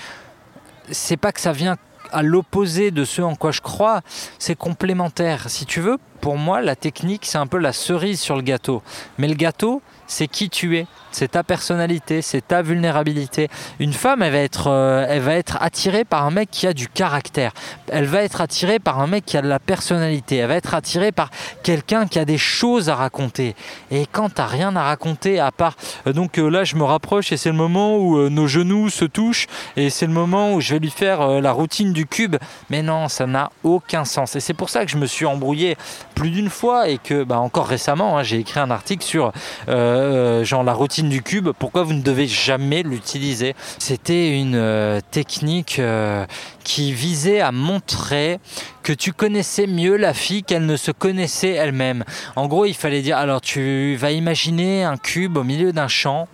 C'est 0.92 1.18
pas 1.18 1.32
que 1.32 1.40
ça 1.40 1.54
vient 1.54 1.78
à 2.12 2.22
l'opposé 2.24 2.92
de 2.92 3.06
ce 3.06 3.22
en 3.22 3.36
quoi 3.36 3.52
je 3.52 3.62
crois, 3.62 4.02
c'est 4.38 4.56
complémentaire. 4.56 5.50
Si 5.50 5.66
tu 5.66 5.80
veux, 5.80 5.98
pour 6.24 6.38
moi, 6.38 6.62
la 6.62 6.77
technique, 6.77 7.25
c'est 7.25 7.38
un 7.38 7.48
peu 7.48 7.58
la 7.58 7.74
cerise 7.74 8.22
sur 8.22 8.38
le 8.38 8.44
gâteau. 8.44 8.82
Mais 9.18 9.27
le 9.27 9.34
gâteau, 9.34 9.82
c'est 10.08 10.30
qui 10.30 10.50
tu 10.50 10.77
es. 10.77 10.88
c'est 11.12 11.32
ta 11.32 11.44
personnalité, 11.44 12.22
c'est 12.22 12.48
ta 12.48 12.62
vulnérabilité. 12.62 13.48
Une 13.80 13.94
femme, 13.94 14.24
elle 14.24 14.32
va, 14.32 14.39
être, 14.39 14.68
euh, 14.68 15.06
elle 15.08 15.22
va 15.22 15.36
être 15.36 15.58
attirée 15.62 16.06
par 16.06 16.25
un 16.25 16.32
mec 16.32 16.50
qui 16.50 16.65
a 16.65 16.74
du 16.74 16.88
caractère. 16.88 17.51
Elle 17.88 18.06
va 18.06 18.24
être 18.24 18.42
attirée 18.42 18.80
par 18.80 19.00
un 19.00 19.08
mec 19.08 19.25
qui 19.25 19.38
a 19.38 19.42
de 19.42 19.48
la 19.48 19.60
personnalité. 19.60 20.38
Elle 20.38 20.48
va 20.48 20.56
être 20.56 20.74
attirée 20.74 21.12
par 21.12 21.30
quelqu'un 21.62 22.08
qui 22.08 22.20
a 22.20 22.25
des 22.25 22.38
choses 22.38 22.89
à 22.89 22.96
raconter. 22.96 23.56
Et 23.92 24.06
quand 24.12 24.30
t'as 24.34 24.48
rien 24.48 24.75
à 24.75 24.84
raconter, 24.84 25.39
à 25.39 25.51
part. 25.51 25.75
euh, 26.08 26.13
donc 26.13 26.39
euh, 26.39 26.50
là, 26.50 26.63
je 26.63 26.75
me 26.77 26.84
rapproche 26.84 27.32
et 27.32 27.38
c'est 27.38 27.50
le 27.50 27.58
moment 27.58 27.98
où 27.98 28.30
nos 28.30 28.48
genoux 28.48 28.89
se 28.89 29.06
touchent 29.06 29.48
et 29.75 29.89
c'est 29.89 30.08
le 30.08 30.13
moment 30.13 30.53
où 30.53 30.62
je 30.62 30.74
vais 30.74 30.80
lui 30.80 30.89
faire 30.89 31.42
la 31.42 31.51
routine 31.51 31.94
du 31.94 32.06
cube. 32.08 32.38
Mais 32.70 32.82
non, 32.82 33.08
ça 33.08 33.27
n'a 33.27 33.51
aucun 33.63 34.06
sens. 34.06 34.36
Et 34.36 34.39
c'est 34.39 34.53
pour 34.53 34.70
ça 34.70 34.86
que 34.86 34.92
je 34.92 34.98
me 34.98 35.06
suis 35.06 35.25
embrouillé 35.25 35.75
plus 36.13 36.29
d'une 36.29 36.50
fois 36.50 36.89
et 36.89 36.98
que, 36.98 37.24
bah, 37.24 37.39
encore 37.39 37.67
récemment, 37.67 38.17
hein, 38.17 38.24
j'ai 38.24 38.39
écrit 38.39 38.60
un 38.60 38.72
article 38.72 39.03
sur 39.03 39.32
euh, 39.70 40.43
genre 40.43 40.63
la 40.63 40.74
routine 40.74 41.10
du 41.10 41.22
cube. 41.22 41.50
Pourquoi 41.58 41.84
vous 41.84 41.93
ne 41.93 42.01
devez 42.01 42.27
jamais 42.27 42.84
l'utiliser 42.84 43.55
C'était 43.79 44.39
une 44.39 44.55
euh, 44.55 45.00
technique 45.12 45.77
euh, 45.79 46.25
qui 46.63 46.93
visait 46.93 47.41
à 47.41 47.51
montrer 47.51 48.39
que 48.84 48.93
tu 48.93 49.13
connaissais 49.13 49.65
mieux 49.65 49.96
la 49.96 50.13
fille 50.13 50.43
qu'elle 50.43 50.65
ne 50.65 50.75
se 50.75 50.91
connaissait 50.91 51.51
elle-même. 51.51 52.03
En 52.36 52.48
gros, 52.48 52.65
il 52.65 52.74
fallait 52.74 53.01
dire 53.01 53.17
alors 53.17 53.39
tu 53.39 53.96
vas 53.96 54.12
imaginer 54.12 54.84
un 54.84 54.98
cube 54.98 55.38
au 55.38 55.43
milieu 55.43 55.72
d'un 55.72 55.88
champ 55.88 56.27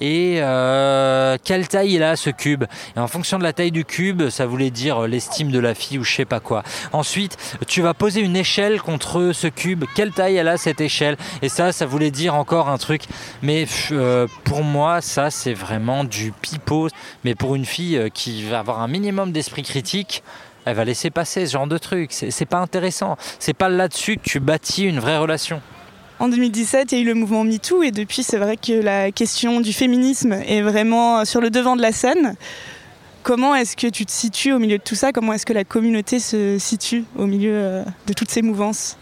et 0.00 0.36
euh, 0.40 1.38
quelle 1.42 1.66
taille 1.66 1.94
il 1.94 2.02
a 2.02 2.16
ce 2.16 2.30
cube. 2.30 2.64
Et 2.96 3.00
en 3.00 3.08
fonction 3.08 3.38
de 3.38 3.42
la 3.42 3.54
taille 3.54 3.72
du 3.72 3.84
cube, 3.84 4.28
ça 4.28 4.46
voulait 4.46 4.70
dire 4.70 5.06
l'estime 5.06 5.50
de 5.50 5.58
la 5.58 5.74
fille 5.74 5.98
ou 5.98 6.04
je 6.04 6.14
sais 6.14 6.24
pas 6.26 6.40
quoi. 6.40 6.62
Ensuite, 6.92 7.38
tu 7.66 7.80
vas 7.80 7.94
poser 7.94 8.20
une 8.20 8.36
échelle 8.36 8.82
contre 8.82 9.32
ce 9.32 9.46
cube. 9.46 9.84
Quelle 9.94 10.12
taille 10.12 10.36
elle 10.36 10.48
a 10.48 10.58
cette 10.58 10.82
échelle? 10.82 11.16
Et 11.40 11.48
ça, 11.48 11.72
ça 11.72 11.86
voulait 11.86 12.10
dire 12.10 12.34
encore 12.34 12.68
un 12.68 12.78
truc. 12.78 13.04
Mais 13.42 13.66
euh, 13.92 14.26
pour 14.44 14.62
moi, 14.62 15.00
ça 15.00 15.30
c'est 15.30 15.54
vraiment 15.54 16.04
du 16.04 16.32
pipeau. 16.32 16.88
Mais 17.24 17.34
pour 17.34 17.54
une 17.54 17.64
fille 17.64 17.96
euh, 17.96 18.08
qui 18.10 18.44
va 18.44 18.58
avoir 18.58 18.80
un 18.80 18.88
minimum 18.88 19.32
d'esprit 19.32 19.62
critique, 19.62 19.73
elle 20.64 20.74
va 20.74 20.84
laisser 20.84 21.10
passer 21.10 21.46
ce 21.46 21.52
genre 21.52 21.66
de 21.66 21.78
truc. 21.78 22.10
C'est 22.12 22.46
pas 22.46 22.58
intéressant. 22.58 23.16
C'est 23.38 23.54
pas 23.54 23.68
là-dessus 23.68 24.16
que 24.16 24.22
tu 24.28 24.40
bâtis 24.40 24.84
une 24.84 25.00
vraie 25.00 25.18
relation. 25.18 25.60
En 26.20 26.28
2017, 26.28 26.92
il 26.92 26.94
y 26.94 26.98
a 27.00 27.02
eu 27.02 27.06
le 27.06 27.14
mouvement 27.14 27.44
MeToo 27.44 27.82
et 27.82 27.90
depuis, 27.90 28.22
c'est 28.22 28.38
vrai 28.38 28.56
que 28.56 28.72
la 28.72 29.10
question 29.10 29.60
du 29.60 29.72
féminisme 29.72 30.32
est 30.32 30.62
vraiment 30.62 31.24
sur 31.24 31.40
le 31.40 31.50
devant 31.50 31.76
de 31.76 31.82
la 31.82 31.92
scène. 31.92 32.36
Comment 33.24 33.54
est-ce 33.54 33.76
que 33.76 33.88
tu 33.88 34.06
te 34.06 34.12
situes 34.12 34.52
au 34.52 34.58
milieu 34.58 34.78
de 34.78 34.82
tout 34.82 34.94
ça? 34.94 35.10
Comment 35.10 35.32
est-ce 35.32 35.46
que 35.46 35.52
la 35.52 35.64
communauté 35.64 36.20
se 36.20 36.58
situe 36.58 37.04
au 37.16 37.26
milieu 37.26 37.54
euh, 37.54 37.84
de 38.06 38.12
toutes 38.12 38.30
ces 38.30 38.42
mouvances? 38.42 38.96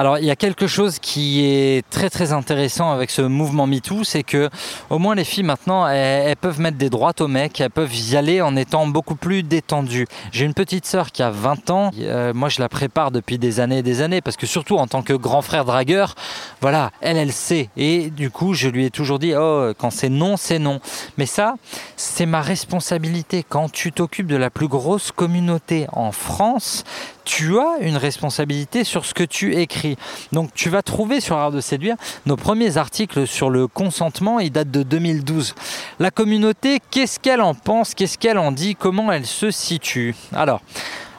Alors, 0.00 0.16
il 0.16 0.24
y 0.24 0.30
a 0.30 0.36
quelque 0.36 0.66
chose 0.66 0.98
qui 0.98 1.44
est 1.44 1.86
très 1.90 2.08
très 2.08 2.32
intéressant 2.32 2.90
avec 2.90 3.10
ce 3.10 3.20
mouvement 3.20 3.66
MeToo, 3.66 4.02
c'est 4.02 4.22
que 4.22 4.48
au 4.88 4.98
moins 4.98 5.14
les 5.14 5.24
filles 5.24 5.44
maintenant, 5.44 5.86
elles, 5.86 6.36
peuvent 6.36 6.58
mettre 6.58 6.78
des 6.78 6.88
droites 6.88 7.20
aux 7.20 7.28
mecs, 7.28 7.60
elles 7.60 7.68
peuvent 7.68 7.94
y 7.94 8.16
aller 8.16 8.40
en 8.40 8.56
étant 8.56 8.86
beaucoup 8.86 9.14
plus 9.14 9.42
détendues. 9.42 10.06
J'ai 10.32 10.46
une 10.46 10.54
petite 10.54 10.86
sœur 10.86 11.12
qui 11.12 11.22
a 11.22 11.28
20 11.28 11.68
ans, 11.68 11.90
euh, 12.00 12.32
moi 12.32 12.48
je 12.48 12.62
la 12.62 12.70
prépare 12.70 13.10
depuis 13.10 13.36
des 13.36 13.60
années 13.60 13.80
et 13.80 13.82
des 13.82 14.00
années, 14.00 14.22
parce 14.22 14.38
que 14.38 14.46
surtout 14.46 14.78
en 14.78 14.86
tant 14.86 15.02
que 15.02 15.12
grand 15.12 15.42
frère 15.42 15.66
dragueur, 15.66 16.14
voilà, 16.62 16.92
elle, 17.02 17.18
elle 17.18 17.32
sait. 17.32 17.68
Et 17.76 18.08
du 18.08 18.30
coup, 18.30 18.54
je 18.54 18.70
lui 18.70 18.86
ai 18.86 18.90
toujours 18.90 19.18
dit, 19.18 19.34
oh, 19.36 19.74
quand 19.76 19.90
c'est 19.90 20.08
non, 20.08 20.38
c'est 20.38 20.58
non. 20.58 20.80
Mais 21.18 21.26
ça, 21.26 21.56
c'est 21.98 22.24
ma 22.24 22.40
responsabilité. 22.40 23.44
Quand 23.46 23.70
tu 23.70 23.92
t'occupes 23.92 24.28
de 24.28 24.36
la 24.36 24.48
plus 24.48 24.68
grosse 24.68 25.12
communauté 25.12 25.88
en 25.92 26.10
France, 26.10 26.84
tu 27.24 27.58
as 27.58 27.78
une 27.80 27.96
responsabilité 27.96 28.84
sur 28.84 29.04
ce 29.04 29.14
que 29.14 29.24
tu 29.24 29.56
écris. 29.56 29.96
Donc 30.32 30.52
tu 30.54 30.68
vas 30.68 30.82
trouver 30.82 31.20
sur 31.20 31.36
Art 31.36 31.52
de 31.52 31.60
séduire 31.60 31.96
nos 32.26 32.36
premiers 32.36 32.76
articles 32.76 33.26
sur 33.26 33.50
le 33.50 33.66
consentement, 33.66 34.40
ils 34.40 34.50
datent 34.50 34.70
de 34.70 34.82
2012. 34.82 35.54
La 35.98 36.10
communauté, 36.10 36.80
qu'est-ce 36.90 37.18
qu'elle 37.18 37.40
en 37.40 37.54
pense, 37.54 37.94
qu'est-ce 37.94 38.18
qu'elle 38.18 38.38
en 38.38 38.52
dit, 38.52 38.74
comment 38.74 39.10
elle 39.12 39.26
se 39.26 39.50
situe? 39.50 40.14
Alors, 40.32 40.60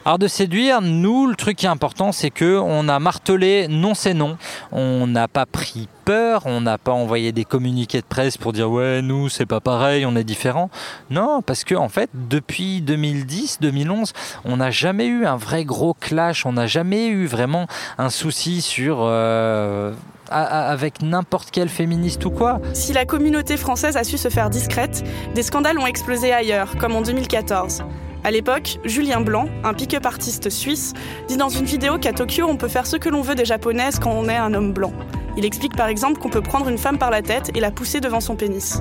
Art 0.04 0.18
de 0.18 0.26
séduire, 0.26 0.80
nous, 0.80 1.28
le 1.28 1.36
truc 1.36 1.58
qui 1.58 1.66
est 1.66 1.68
important, 1.68 2.10
c'est 2.10 2.30
que 2.30 2.58
on 2.58 2.88
a 2.88 2.98
martelé 2.98 3.68
non 3.68 3.94
c'est 3.94 4.14
non. 4.14 4.36
On 4.72 5.06
n'a 5.06 5.28
pas 5.28 5.46
pris 5.46 5.86
peur, 6.04 6.42
on 6.44 6.60
n'a 6.60 6.76
pas 6.76 6.90
envoyé 6.90 7.30
des 7.30 7.44
communiqués 7.44 8.00
de 8.00 8.06
presse 8.06 8.36
pour 8.36 8.52
dire 8.52 8.68
ouais 8.68 9.00
nous 9.00 9.28
c'est 9.28 9.46
pas 9.46 9.60
pareil, 9.60 10.04
on 10.04 10.16
est 10.16 10.24
différent. 10.24 10.70
Non, 11.10 11.40
parce 11.40 11.62
que 11.62 11.76
en 11.76 11.88
fait 11.88 12.10
depuis 12.14 12.80
2010, 12.80 13.58
2011, 13.60 14.12
on 14.44 14.56
n'a 14.56 14.72
jamais 14.72 15.06
eu 15.06 15.24
un 15.24 15.36
vrai 15.36 15.64
gros 15.64 15.94
clash, 15.94 16.46
on 16.46 16.52
n'a 16.54 16.66
jamais 16.66 17.06
eu 17.06 17.26
vraiment 17.26 17.68
un 17.96 18.10
souci 18.10 18.60
sur 18.60 18.98
euh, 19.02 19.92
avec 20.30 21.00
n'importe 21.00 21.50
quel 21.52 21.68
féministe 21.68 22.24
ou 22.24 22.30
quoi. 22.30 22.60
Si 22.72 22.92
la 22.92 23.04
communauté 23.04 23.56
française 23.56 23.96
a 23.96 24.02
su 24.02 24.18
se 24.18 24.30
faire 24.30 24.50
discrète, 24.50 25.04
des 25.36 25.44
scandales 25.44 25.78
ont 25.78 25.86
explosé 25.86 26.32
ailleurs, 26.32 26.76
comme 26.78 26.96
en 26.96 27.02
2014. 27.02 27.84
À 28.24 28.30
l'époque, 28.30 28.78
Julien 28.84 29.20
Blanc, 29.20 29.48
un 29.64 29.74
pick-up 29.74 30.06
artiste 30.06 30.48
suisse, 30.48 30.92
dit 31.26 31.36
dans 31.36 31.48
une 31.48 31.64
vidéo 31.64 31.98
qu'à 31.98 32.12
Tokyo, 32.12 32.46
on 32.48 32.56
peut 32.56 32.68
faire 32.68 32.86
ce 32.86 32.96
que 32.96 33.08
l'on 33.08 33.20
veut 33.20 33.34
des 33.34 33.44
japonaises 33.44 33.98
quand 33.98 34.12
on 34.12 34.28
est 34.28 34.36
un 34.36 34.54
homme 34.54 34.72
blanc. 34.72 34.92
Il 35.36 35.44
explique 35.44 35.74
par 35.74 35.88
exemple 35.88 36.20
qu'on 36.20 36.28
peut 36.28 36.40
prendre 36.40 36.68
une 36.68 36.78
femme 36.78 36.98
par 36.98 37.10
la 37.10 37.22
tête 37.22 37.50
et 37.56 37.60
la 37.60 37.72
pousser 37.72 38.00
devant 38.00 38.20
son 38.20 38.36
pénis. 38.36 38.80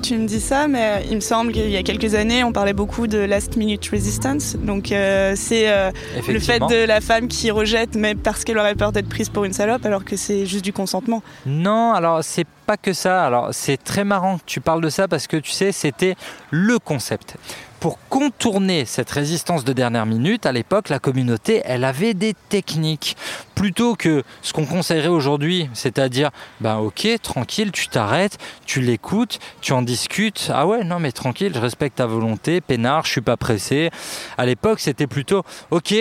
Tu 0.00 0.16
me 0.16 0.26
dis 0.26 0.40
ça, 0.40 0.68
mais 0.68 1.04
il 1.10 1.16
me 1.16 1.20
semble 1.20 1.52
qu'il 1.52 1.70
y 1.70 1.76
a 1.76 1.82
quelques 1.82 2.14
années, 2.14 2.44
on 2.44 2.52
parlait 2.52 2.72
beaucoup 2.72 3.08
de 3.08 3.18
last 3.18 3.56
minute 3.56 3.88
resistance. 3.88 4.56
Donc 4.56 4.92
euh, 4.92 5.34
c'est 5.36 5.68
euh, 5.68 5.90
le 6.28 6.38
fait 6.38 6.60
de 6.60 6.84
la 6.84 7.00
femme 7.00 7.26
qui 7.26 7.50
rejette, 7.50 7.96
mais 7.96 8.14
parce 8.14 8.44
qu'elle 8.44 8.58
aurait 8.58 8.74
peur 8.76 8.92
d'être 8.92 9.08
prise 9.08 9.28
pour 9.28 9.44
une 9.44 9.52
salope, 9.52 9.84
alors 9.86 10.04
que 10.04 10.16
c'est 10.16 10.46
juste 10.46 10.64
du 10.64 10.72
consentement. 10.72 11.22
Non, 11.46 11.92
alors 11.92 12.22
c'est 12.22 12.46
pas 12.66 12.76
que 12.76 12.92
ça. 12.92 13.24
Alors 13.24 13.48
c'est 13.52 13.76
très 13.76 14.04
marrant 14.04 14.38
que 14.38 14.44
tu 14.46 14.60
parles 14.60 14.82
de 14.82 14.88
ça 14.88 15.08
parce 15.08 15.26
que 15.26 15.36
tu 15.36 15.50
sais, 15.50 15.72
c'était 15.72 16.14
le 16.50 16.78
concept. 16.78 17.36
Pour 17.82 17.98
contourner 18.08 18.84
cette 18.84 19.10
résistance 19.10 19.64
de 19.64 19.72
dernière 19.72 20.06
minute, 20.06 20.46
à 20.46 20.52
l'époque, 20.52 20.88
la 20.88 21.00
communauté, 21.00 21.62
elle 21.64 21.82
avait 21.82 22.14
des 22.14 22.32
techniques. 22.48 23.16
Plutôt 23.56 23.96
que 23.96 24.22
ce 24.40 24.52
qu'on 24.52 24.66
conseillerait 24.66 25.08
aujourd'hui, 25.08 25.68
c'est-à-dire, 25.74 26.30
ben 26.60 26.76
ok, 26.76 27.08
tranquille, 27.22 27.72
tu 27.72 27.88
t'arrêtes, 27.88 28.38
tu 28.66 28.80
l'écoutes, 28.80 29.40
tu 29.60 29.72
en 29.72 29.82
discutes. 29.82 30.48
Ah 30.54 30.68
ouais, 30.68 30.84
non 30.84 31.00
mais 31.00 31.10
tranquille, 31.10 31.50
je 31.52 31.58
respecte 31.58 31.96
ta 31.96 32.06
volonté, 32.06 32.60
peinard, 32.60 33.04
je 33.04 33.10
suis 33.10 33.20
pas 33.20 33.36
pressé. 33.36 33.90
À 34.38 34.46
l'époque, 34.46 34.78
c'était 34.78 35.08
plutôt, 35.08 35.42
ok, 35.72 35.92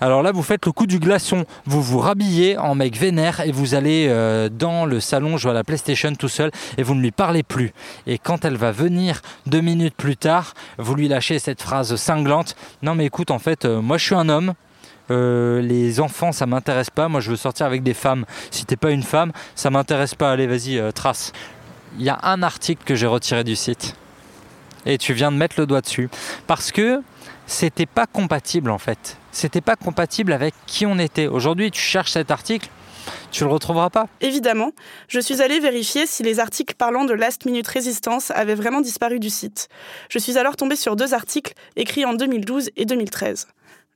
alors 0.00 0.24
là, 0.24 0.32
vous 0.32 0.42
faites 0.42 0.66
le 0.66 0.72
coup 0.72 0.88
du 0.88 0.98
glaçon, 0.98 1.44
vous 1.66 1.82
vous 1.82 1.98
rhabillez 2.00 2.58
en 2.58 2.74
mec 2.74 2.96
vénère 2.96 3.40
et 3.40 3.52
vous 3.52 3.76
allez 3.76 4.06
euh, 4.08 4.48
dans 4.48 4.86
le 4.86 4.98
salon 4.98 5.36
jouer 5.36 5.52
à 5.52 5.54
la 5.54 5.64
PlayStation 5.64 6.12
tout 6.16 6.28
seul 6.28 6.50
et 6.78 6.82
vous 6.82 6.96
ne 6.96 7.00
lui 7.00 7.12
parlez 7.12 7.44
plus. 7.44 7.72
Et 8.08 8.18
quand 8.18 8.44
elle 8.44 8.56
va 8.56 8.72
venir 8.72 9.22
deux 9.46 9.60
minutes 9.60 9.94
plus 9.96 10.16
tard, 10.16 10.54
vous 10.78 10.96
lui 10.96 11.06
lâchez 11.06 11.27
cette 11.38 11.60
phrase 11.60 11.94
cinglante. 11.96 12.56
Non 12.80 12.94
mais 12.94 13.04
écoute, 13.04 13.30
en 13.30 13.38
fait, 13.38 13.66
euh, 13.66 13.82
moi 13.82 13.98
je 13.98 14.04
suis 14.04 14.14
un 14.14 14.30
homme. 14.30 14.54
euh, 15.10 15.60
les 15.60 16.00
enfants, 16.00 16.32
ça 16.32 16.46
m'intéresse 16.46 16.90
pas. 16.90 17.08
Moi, 17.08 17.20
je 17.20 17.30
veux 17.30 17.36
sortir 17.36 17.66
avec 17.66 17.82
des 17.82 17.94
femmes. 17.94 18.24
Si 18.50 18.64
t'es 18.64 18.76
pas 18.76 18.90
une 18.90 19.02
femme, 19.02 19.32
ça 19.54 19.70
m'intéresse 19.70 20.14
pas. 20.14 20.32
Allez, 20.32 20.46
vas-y, 20.46 20.78
euh, 20.78 20.92
trace. 20.92 21.32
Il 21.98 22.04
y 22.04 22.10
a 22.10 22.18
un 22.22 22.42
article 22.42 22.84
que 22.84 22.94
j'ai 22.94 23.06
retiré 23.06 23.44
du 23.44 23.56
site. 23.56 23.94
Et 24.86 24.98
tu 24.98 25.12
viens 25.12 25.32
de 25.32 25.36
mettre 25.36 25.56
le 25.58 25.66
doigt 25.66 25.80
dessus. 25.80 26.08
Parce 26.46 26.72
que 26.72 27.02
c'était 27.46 27.86
pas 27.86 28.06
compatible 28.06 28.70
en 28.70 28.78
fait. 28.78 29.16
C'était 29.32 29.60
pas 29.60 29.76
compatible 29.76 30.32
avec 30.32 30.54
qui 30.66 30.86
on 30.86 30.98
était. 30.98 31.26
Aujourd'hui, 31.26 31.70
tu 31.70 31.80
cherches 31.80 32.12
cet 32.12 32.30
article, 32.30 32.68
tu 33.30 33.44
le 33.44 33.50
retrouveras 33.50 33.90
pas. 33.90 34.06
Évidemment, 34.20 34.72
je 35.08 35.20
suis 35.20 35.42
allée 35.42 35.60
vérifier 35.60 36.06
si 36.06 36.22
les 36.22 36.40
articles 36.40 36.74
parlant 36.74 37.04
de 37.04 37.14
Last 37.14 37.44
Minute 37.44 37.66
Résistance 37.66 38.30
avaient 38.30 38.54
vraiment 38.54 38.80
disparu 38.80 39.20
du 39.20 39.30
site. 39.30 39.68
Je 40.08 40.18
suis 40.18 40.38
alors 40.38 40.56
tombée 40.56 40.76
sur 40.76 40.96
deux 40.96 41.14
articles 41.14 41.52
écrits 41.76 42.04
en 42.04 42.14
2012 42.14 42.70
et 42.76 42.84
2013. 42.84 43.48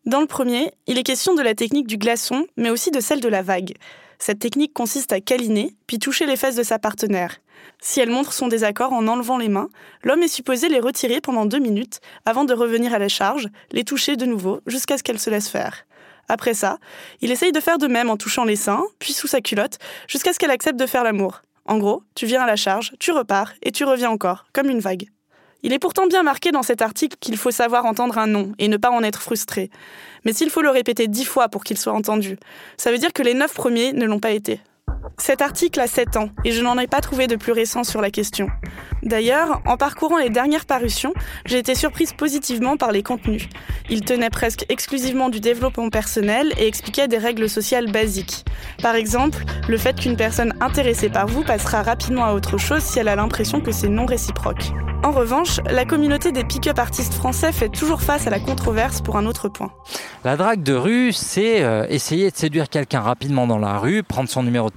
Dans 0.04 0.20
le 0.20 0.26
premier, 0.26 0.72
il 0.86 0.98
est 0.98 1.04
question 1.04 1.34
de 1.34 1.42
la 1.42 1.54
technique 1.54 1.86
du 1.86 1.96
glaçon, 1.96 2.46
mais 2.56 2.70
aussi 2.70 2.90
de 2.90 3.00
celle 3.00 3.20
de 3.20 3.28
la 3.28 3.42
vague. 3.42 3.74
Cette 4.18 4.38
technique 4.38 4.72
consiste 4.72 5.12
à 5.12 5.20
câliner, 5.20 5.74
puis 5.86 5.98
toucher 5.98 6.26
les 6.26 6.36
fesses 6.36 6.56
de 6.56 6.62
sa 6.62 6.78
partenaire. 6.78 7.38
Si 7.80 8.00
elle 8.00 8.10
montre 8.10 8.32
son 8.32 8.48
désaccord 8.48 8.92
en 8.92 9.08
enlevant 9.08 9.38
les 9.38 9.48
mains, 9.48 9.68
l'homme 10.04 10.22
est 10.22 10.28
supposé 10.28 10.68
les 10.68 10.80
retirer 10.80 11.20
pendant 11.20 11.46
deux 11.46 11.58
minutes 11.58 12.00
avant 12.24 12.44
de 12.44 12.54
revenir 12.54 12.94
à 12.94 12.98
la 12.98 13.08
charge, 13.08 13.48
les 13.72 13.84
toucher 13.84 14.16
de 14.16 14.24
nouveau 14.24 14.60
jusqu'à 14.66 14.98
ce 14.98 15.02
qu'elle 15.02 15.18
se 15.18 15.30
laisse 15.30 15.48
faire. 15.48 15.86
Après 16.32 16.54
ça, 16.54 16.78
il 17.20 17.30
essaye 17.30 17.52
de 17.52 17.60
faire 17.60 17.76
de 17.76 17.86
même 17.86 18.08
en 18.08 18.16
touchant 18.16 18.44
les 18.44 18.56
seins, 18.56 18.82
puis 18.98 19.12
sous 19.12 19.26
sa 19.26 19.42
culotte, 19.42 19.78
jusqu'à 20.08 20.32
ce 20.32 20.38
qu'elle 20.38 20.50
accepte 20.50 20.80
de 20.80 20.86
faire 20.86 21.04
l'amour. 21.04 21.42
En 21.66 21.76
gros, 21.76 22.04
tu 22.14 22.24
viens 22.24 22.40
à 22.40 22.46
la 22.46 22.56
charge, 22.56 22.94
tu 22.98 23.12
repars, 23.12 23.52
et 23.62 23.70
tu 23.70 23.84
reviens 23.84 24.08
encore, 24.08 24.46
comme 24.54 24.70
une 24.70 24.80
vague. 24.80 25.10
Il 25.62 25.74
est 25.74 25.78
pourtant 25.78 26.06
bien 26.06 26.22
marqué 26.22 26.50
dans 26.50 26.62
cet 26.62 26.80
article 26.80 27.18
qu'il 27.20 27.36
faut 27.36 27.50
savoir 27.50 27.84
entendre 27.84 28.16
un 28.16 28.26
non 28.28 28.52
et 28.58 28.68
ne 28.68 28.78
pas 28.78 28.90
en 28.90 29.02
être 29.02 29.20
frustré. 29.20 29.68
Mais 30.24 30.32
s'il 30.32 30.48
faut 30.48 30.62
le 30.62 30.70
répéter 30.70 31.06
dix 31.06 31.26
fois 31.26 31.50
pour 31.50 31.64
qu'il 31.64 31.76
soit 31.76 31.92
entendu, 31.92 32.38
ça 32.78 32.90
veut 32.90 32.98
dire 32.98 33.12
que 33.12 33.22
les 33.22 33.34
neuf 33.34 33.52
premiers 33.52 33.92
ne 33.92 34.06
l'ont 34.06 34.18
pas 34.18 34.30
été. 34.30 34.58
Cet 35.18 35.42
article 35.42 35.80
a 35.80 35.86
7 35.86 36.16
ans 36.16 36.30
et 36.44 36.52
je 36.52 36.62
n'en 36.62 36.78
ai 36.78 36.86
pas 36.86 37.00
trouvé 37.00 37.26
de 37.26 37.36
plus 37.36 37.52
récent 37.52 37.84
sur 37.84 38.00
la 38.00 38.10
question. 38.10 38.48
D'ailleurs, 39.02 39.60
en 39.66 39.76
parcourant 39.76 40.18
les 40.18 40.30
dernières 40.30 40.64
parutions, 40.64 41.12
j'ai 41.44 41.58
été 41.58 41.74
surprise 41.74 42.12
positivement 42.12 42.76
par 42.76 42.92
les 42.92 43.02
contenus. 43.02 43.48
Ils 43.90 44.04
tenaient 44.04 44.30
presque 44.30 44.64
exclusivement 44.68 45.28
du 45.28 45.40
développement 45.40 45.90
personnel 45.90 46.52
et 46.56 46.66
expliquaient 46.66 47.08
des 47.08 47.18
règles 47.18 47.48
sociales 47.48 47.90
basiques. 47.90 48.44
Par 48.82 48.94
exemple, 48.94 49.44
le 49.68 49.76
fait 49.76 49.98
qu'une 49.98 50.16
personne 50.16 50.54
intéressée 50.60 51.08
par 51.08 51.26
vous 51.26 51.42
passera 51.42 51.82
rapidement 51.82 52.24
à 52.24 52.32
autre 52.32 52.58
chose 52.58 52.82
si 52.82 52.98
elle 52.98 53.08
a 53.08 53.16
l'impression 53.16 53.60
que 53.60 53.72
c'est 53.72 53.88
non 53.88 54.06
réciproque. 54.06 54.72
En 55.04 55.10
revanche, 55.10 55.58
la 55.68 55.84
communauté 55.84 56.30
des 56.30 56.44
pick-up 56.44 56.78
artistes 56.78 57.14
français 57.14 57.50
fait 57.50 57.68
toujours 57.68 58.02
face 58.02 58.28
à 58.28 58.30
la 58.30 58.38
controverse 58.38 59.00
pour 59.00 59.16
un 59.16 59.26
autre 59.26 59.48
point. 59.48 59.72
La 60.24 60.36
drague 60.36 60.62
de 60.62 60.74
rue, 60.74 61.12
c'est 61.12 61.64
euh, 61.64 61.84
essayer 61.88 62.30
de 62.30 62.36
séduire 62.36 62.68
quelqu'un 62.68 63.00
rapidement 63.00 63.48
dans 63.48 63.58
la 63.58 63.78
rue, 63.78 64.04
prendre 64.04 64.28
son 64.28 64.44
numéro 64.44 64.70
de 64.70 64.74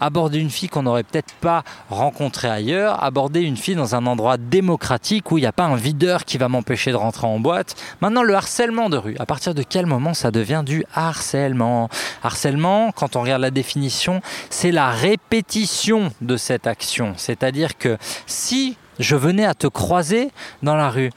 aborder 0.00 0.38
une 0.38 0.50
fille 0.50 0.68
qu'on 0.68 0.82
n'aurait 0.82 1.02
peut-être 1.02 1.32
pas 1.40 1.62
rencontrée 1.88 2.48
ailleurs, 2.48 3.02
aborder 3.02 3.40
une 3.40 3.56
fille 3.56 3.74
dans 3.74 3.94
un 3.94 4.06
endroit 4.06 4.36
démocratique 4.36 5.30
où 5.30 5.38
il 5.38 5.42
n'y 5.42 5.46
a 5.46 5.52
pas 5.52 5.64
un 5.64 5.76
videur 5.76 6.24
qui 6.24 6.38
va 6.38 6.48
m'empêcher 6.48 6.90
de 6.90 6.96
rentrer 6.96 7.26
en 7.26 7.38
boîte. 7.40 7.76
Maintenant, 8.00 8.22
le 8.22 8.34
harcèlement 8.34 8.88
de 8.88 8.96
rue, 8.96 9.16
à 9.18 9.26
partir 9.26 9.54
de 9.54 9.62
quel 9.62 9.86
moment 9.86 10.14
ça 10.14 10.30
devient 10.30 10.62
du 10.64 10.84
harcèlement? 10.94 11.88
Harcèlement, 12.22 12.92
quand 12.92 13.16
on 13.16 13.22
regarde 13.22 13.42
la 13.42 13.50
définition, 13.50 14.20
c'est 14.50 14.72
la 14.72 14.90
répétition 14.90 16.12
de 16.20 16.36
cette 16.36 16.66
action. 16.66 17.14
C'est-à-dire 17.16 17.78
que 17.78 17.96
si 18.26 18.76
je 18.98 19.16
venais 19.16 19.46
à 19.46 19.54
te 19.54 19.66
croiser 19.66 20.30
dans 20.62 20.76
la 20.76 20.90
rue. 20.90 21.10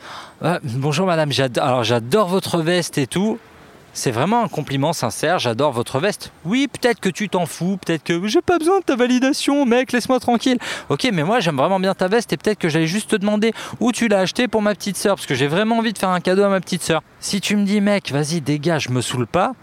Euh, 0.44 0.58
bonjour 0.64 1.06
madame, 1.06 1.32
j'adore 1.32 2.28
votre 2.30 2.62
veste 2.62 2.98
et 2.98 3.08
tout. 3.08 3.40
C'est 3.96 4.10
vraiment 4.10 4.44
un 4.44 4.48
compliment 4.48 4.92
sincère, 4.92 5.38
j'adore 5.38 5.72
votre 5.72 6.00
veste. 6.00 6.32
Oui, 6.46 6.68
peut-être 6.68 7.00
que 7.00 7.10
tu 7.10 7.30
t'en 7.30 7.46
fous, 7.46 7.78
peut-être 7.78 8.04
que 8.04 8.28
j'ai 8.28 8.42
pas 8.42 8.58
besoin 8.58 8.80
de 8.80 8.84
ta 8.84 8.96
validation, 8.96 9.68
mec, 9.68 9.92
laisse-moi 9.92 10.20
tranquille. 10.20 10.58
Ok, 10.90 11.08
mais 11.14 11.24
moi 11.24 11.40
j'aime 11.40 11.58
vraiment 11.58 11.80
bien 11.80 11.94
ta 11.94 12.08
veste 12.08 12.34
et 12.34 12.38
peut-être 12.38 12.58
que 12.58 12.70
j'allais 12.70 12.88
juste 12.88 13.12
te 13.12 13.16
demander 13.16 13.54
où 13.80 13.92
tu 13.92 14.08
l'as 14.08 14.22
acheté 14.22 14.48
pour 14.48 14.64
ma 14.64 14.74
petite 14.74 14.98
sœur, 14.98 15.16
parce 15.16 15.28
que 15.28 15.36
j'ai 15.36 15.46
vraiment 15.46 15.78
envie 15.78 15.94
de 15.94 16.00
faire 16.00 16.10
un 16.10 16.22
cadeau 16.22 16.42
à 16.42 16.50
ma 16.50 16.60
petite 16.60 16.82
sœur. 16.82 17.04
Si 17.20 17.40
tu 17.40 17.56
me 17.56 17.66
dis, 17.66 17.82
mec, 17.82 18.12
vas-y, 18.12 18.42
dégage, 18.42 18.86
je 18.86 18.90
me 18.90 19.02
saoule 19.02 19.28
pas, 19.28 19.54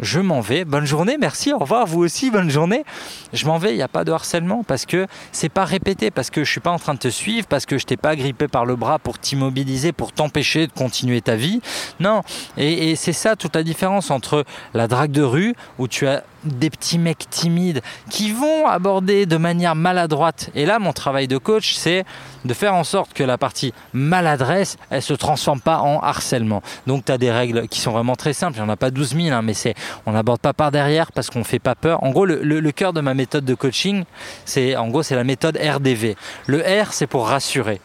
je 0.00 0.20
m'en 0.20 0.40
vais. 0.40 0.64
Bonne 0.64 0.86
journée, 0.86 1.16
merci, 1.18 1.52
au 1.52 1.58
revoir, 1.58 1.86
vous 1.86 2.00
aussi, 2.00 2.30
bonne 2.30 2.50
journée. 2.50 2.84
Je 3.32 3.46
m'en 3.46 3.58
vais, 3.58 3.72
il 3.72 3.76
n'y 3.76 3.82
a 3.82 3.88
pas 3.88 4.04
de 4.04 4.12
harcèlement 4.12 4.62
parce 4.64 4.86
que 4.86 5.06
c'est 5.32 5.48
pas 5.48 5.64
répété, 5.64 6.10
parce 6.10 6.30
que 6.30 6.44
je 6.44 6.50
suis 6.50 6.60
pas 6.60 6.70
en 6.70 6.78
train 6.78 6.94
de 6.94 6.98
te 6.98 7.08
suivre, 7.08 7.46
parce 7.46 7.66
que 7.66 7.78
je 7.78 7.86
t'ai 7.86 7.96
pas 7.96 8.16
grippé 8.16 8.48
par 8.48 8.64
le 8.64 8.76
bras 8.76 8.98
pour 8.98 9.18
t'immobiliser, 9.18 9.92
pour 9.92 10.12
t'empêcher 10.12 10.66
de 10.66 10.72
continuer 10.72 11.20
ta 11.20 11.36
vie. 11.36 11.60
Non, 12.00 12.22
et, 12.56 12.96
c'est 12.96 13.12
ça 13.12 13.36
toute 13.36 13.54
la 13.54 13.62
différence 13.62 14.10
entre 14.10 14.44
la 14.74 14.88
drague 14.88 15.12
de 15.12 15.22
rue 15.22 15.54
où 15.78 15.88
tu 15.88 16.06
as 16.06 16.24
des 16.44 16.70
petits 16.70 16.98
mecs 16.98 17.28
timides 17.28 17.82
qui 18.08 18.32
vont 18.32 18.66
aborder 18.66 19.26
de 19.26 19.36
manière 19.36 19.74
maladroite. 19.74 20.50
Et 20.54 20.64
là, 20.64 20.78
mon 20.78 20.92
travail 20.92 21.28
de 21.28 21.36
coach, 21.36 21.74
c'est 21.74 22.04
de 22.46 22.54
faire 22.54 22.74
en 22.74 22.84
sorte 22.84 23.12
que 23.12 23.22
la 23.22 23.36
partie 23.36 23.74
maladresse, 23.92 24.78
elle 24.88 25.02
se 25.02 25.12
transforme 25.12 25.60
pas 25.60 25.80
en 25.80 26.00
harcèlement. 26.00 26.62
Donc, 26.86 27.04
tu 27.04 27.12
as 27.12 27.18
des 27.18 27.30
règles 27.30 27.68
qui 27.68 27.80
sont 27.80 27.92
vraiment 27.92 28.16
très 28.16 28.32
simples. 28.32 28.56
Il 28.56 28.62
n'y 28.62 28.66
en 28.66 28.72
a 28.72 28.76
pas 28.76 28.90
12 28.90 29.16
000, 29.16 29.36
hein, 29.36 29.42
mais 29.42 29.54
c'est 29.54 29.74
on 30.06 30.12
n'aborde 30.12 30.40
pas 30.40 30.52
par 30.52 30.70
derrière 30.70 31.12
parce 31.12 31.30
qu'on 31.30 31.44
fait 31.44 31.58
pas 31.58 31.74
peur. 31.74 32.02
En 32.02 32.10
gros, 32.10 32.26
le, 32.26 32.42
le 32.42 32.72
cœur 32.72 32.92
de 32.92 33.00
ma 33.00 33.14
méthode 33.14 33.44
de 33.44 33.54
coaching, 33.54 34.04
c'est 34.44 34.76
en 34.76 34.88
gros, 34.88 35.02
c'est 35.02 35.16
la 35.16 35.24
méthode 35.24 35.56
RDV. 35.56 36.16
Le 36.46 36.58
R, 36.58 36.92
c'est 36.92 37.06
pour 37.06 37.28
rassurer. 37.28 37.80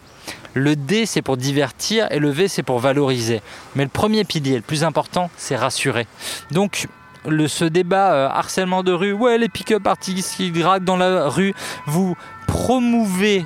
Le 0.54 0.76
D, 0.76 1.06
c'est 1.06 1.22
pour 1.22 1.36
divertir 1.36 2.08
et 2.12 2.20
le 2.20 2.30
V, 2.30 2.48
c'est 2.48 2.64
pour 2.64 2.80
valoriser. 2.80 3.42
Mais 3.76 3.84
le 3.84 3.90
premier 3.90 4.24
pilier, 4.24 4.56
le 4.56 4.62
plus 4.62 4.84
important, 4.86 5.30
c'est 5.36 5.58
rassurer. 5.58 6.08
Donc, 6.52 6.88
le, 7.28 7.48
ce 7.48 7.66
débat 7.66 8.14
euh, 8.14 8.30
harcèlement 8.30 8.82
de 8.82 8.94
rue, 8.94 9.12
ouais, 9.12 9.38
les 9.38 9.50
pick-up 9.50 9.86
artistes 9.86 10.38
qui 10.38 10.52
draguent 10.52 10.86
dans 10.86 10.96
la 10.96 11.28
rue, 11.28 11.54
vous 11.88 12.16
promouvez 12.48 13.46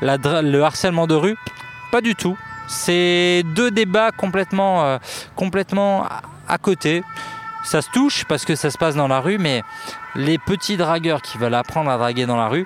le 0.00 0.60
harcèlement 0.60 1.06
de 1.06 1.14
rue? 1.14 1.36
Pas 1.90 2.00
du 2.00 2.14
tout. 2.14 2.36
C'est 2.68 3.42
deux 3.54 3.70
débats 3.70 4.10
complètement, 4.12 4.84
euh, 4.84 4.98
complètement 5.34 6.06
à 6.48 6.58
côté. 6.58 7.02
Ça 7.66 7.82
se 7.82 7.90
touche 7.90 8.24
parce 8.26 8.44
que 8.44 8.54
ça 8.54 8.70
se 8.70 8.78
passe 8.78 8.94
dans 8.94 9.08
la 9.08 9.18
rue, 9.18 9.38
mais 9.38 9.64
les 10.14 10.38
petits 10.38 10.76
dragueurs 10.76 11.20
qui 11.20 11.36
veulent 11.36 11.52
apprendre 11.52 11.90
à 11.90 11.98
draguer 11.98 12.24
dans 12.24 12.36
la 12.36 12.46
rue, 12.46 12.64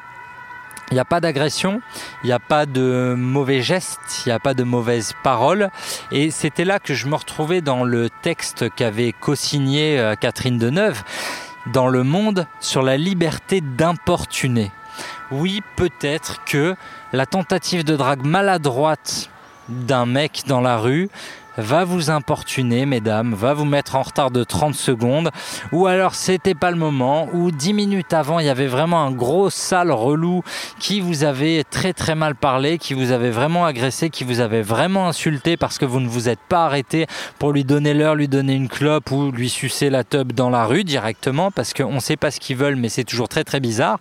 il 0.91 0.95
n'y 0.95 1.01
a 1.01 1.07
pas 1.07 1.21
d'agression, 1.21 1.81
il 2.23 2.27
n'y 2.27 2.35
a 2.35 2.39
pas 2.39 2.67
de 2.67 3.15
mauvais 3.17 3.63
gestes, 3.63 4.25
il 4.27 4.29
n'y 4.29 4.35
a 4.35 4.39
pas 4.39 4.53
de 4.53 4.63
mauvaises 4.63 5.15
paroles. 5.23 5.71
Et 6.13 6.31
c'était 6.31 6.67
là 6.67 6.79
que 6.79 6.93
je 6.93 7.07
me 7.07 7.15
retrouvais 7.15 7.63
dans 7.63 7.83
le 7.83 8.11
texte 8.11 8.69
qu'avait 8.75 9.13
co-signé 9.13 9.99
euh, 9.99 10.17
Catherine 10.17 10.59
Deneuve 10.59 11.03
dans 11.73 11.89
Le 11.89 12.05
Monde 12.05 12.47
sur 12.61 12.83
la 12.83 12.99
liberté 12.99 13.63
d'importuner. 13.63 14.71
Oui, 15.31 15.63
peut-être 15.77 16.45
que 16.45 16.77
la 17.15 17.25
tentative 17.25 17.85
de 17.85 17.97
drague 17.97 18.27
maladroite 18.27 19.31
d'un 19.71 20.05
mec 20.05 20.43
dans 20.47 20.61
la 20.61 20.77
rue 20.77 21.09
va 21.57 21.85
vous 21.85 22.11
importuner, 22.11 22.87
mesdames, 22.87 23.35
va 23.35 23.55
vous 23.55 23.65
mettre 23.65 23.97
en 23.97 24.03
retard 24.03 24.31
de 24.31 24.45
30 24.45 24.75
secondes, 24.75 25.31
ou 25.73 25.87
alors 25.87 26.15
c'était 26.15 26.55
pas 26.55 26.71
le 26.71 26.77
moment, 26.77 27.29
ou 27.33 27.51
10 27.51 27.75
minutes 27.75 28.13
avant, 28.13 28.39
il 28.39 28.47
y 28.47 28.51
avait 28.51 28.67
vraiment 28.67 29.03
un 29.03 29.11
gros 29.11 29.51
sale 29.51 29.91
relou 29.91 30.43
qui 30.79 31.01
vous 31.01 31.25
avait 31.25 31.65
très 31.65 31.93
très 31.93 32.15
mal 32.15 32.35
parlé, 32.35 32.79
qui 32.79 32.95
vous 32.95 33.13
avait 33.13 33.31
vraiment 33.31 33.65
agressé, 33.65 34.11
qui 34.11 34.25
vous 34.25 34.41
avait 34.41 34.63
vraiment 34.63 35.09
insulté 35.09 35.57
parce 35.57 35.79
que 35.79 35.85
vous 35.85 36.01
ne 36.01 36.09
vous 36.09 36.29
êtes 36.29 36.41
pas 36.49 36.67
arrêté 36.67 37.07
pour 37.39 37.53
lui 37.53 37.65
donner 37.65 37.95
l'heure, 37.95 38.15
lui 38.15 38.29
donner 38.29 38.55
une 38.55 38.69
clope 38.69 39.11
ou 39.11 39.31
lui 39.31 39.49
sucer 39.49 39.91
la 39.91 40.05
tub 40.05 40.33
dans 40.33 40.51
la 40.51 40.65
rue 40.65 40.85
directement, 40.85 41.51
parce 41.51 41.75
qu'on 41.75 41.95
ne 41.95 42.01
sait 42.01 42.17
pas 42.17 42.31
ce 42.31 42.41
qu'ils 42.41 42.57
veulent, 42.57 42.77
mais 42.77 42.89
c'est 42.89 43.05
toujours 43.05 43.29
très 43.29 43.45
très 43.45 43.61
bizarre. 43.61 43.99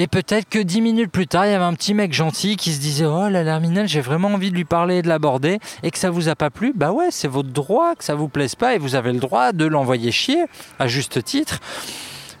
Et 0.00 0.06
peut-être 0.06 0.48
que 0.48 0.60
dix 0.60 0.80
minutes 0.80 1.10
plus 1.10 1.26
tard, 1.26 1.46
il 1.46 1.50
y 1.50 1.54
avait 1.54 1.64
un 1.64 1.74
petit 1.74 1.92
mec 1.92 2.12
gentil 2.12 2.54
qui 2.54 2.72
se 2.72 2.78
disait 2.78 3.04
Oh 3.04 3.28
la 3.28 3.42
Larminelle, 3.42 3.88
j'ai 3.88 4.00
vraiment 4.00 4.28
envie 4.28 4.52
de 4.52 4.54
lui 4.54 4.64
parler 4.64 4.98
et 4.98 5.02
de 5.02 5.08
l'aborder, 5.08 5.58
et 5.82 5.90
que 5.90 5.98
ça 5.98 6.08
vous 6.08 6.28
a 6.28 6.36
pas 6.36 6.50
plu. 6.50 6.72
Bah 6.72 6.92
ouais, 6.92 7.08
c'est 7.10 7.26
votre 7.26 7.48
droit, 7.48 7.96
que 7.96 8.04
ça 8.04 8.14
vous 8.14 8.28
plaise 8.28 8.54
pas, 8.54 8.76
et 8.76 8.78
vous 8.78 8.94
avez 8.94 9.12
le 9.12 9.18
droit 9.18 9.50
de 9.50 9.64
l'envoyer 9.64 10.12
chier, 10.12 10.44
à 10.78 10.86
juste 10.86 11.24
titre. 11.24 11.58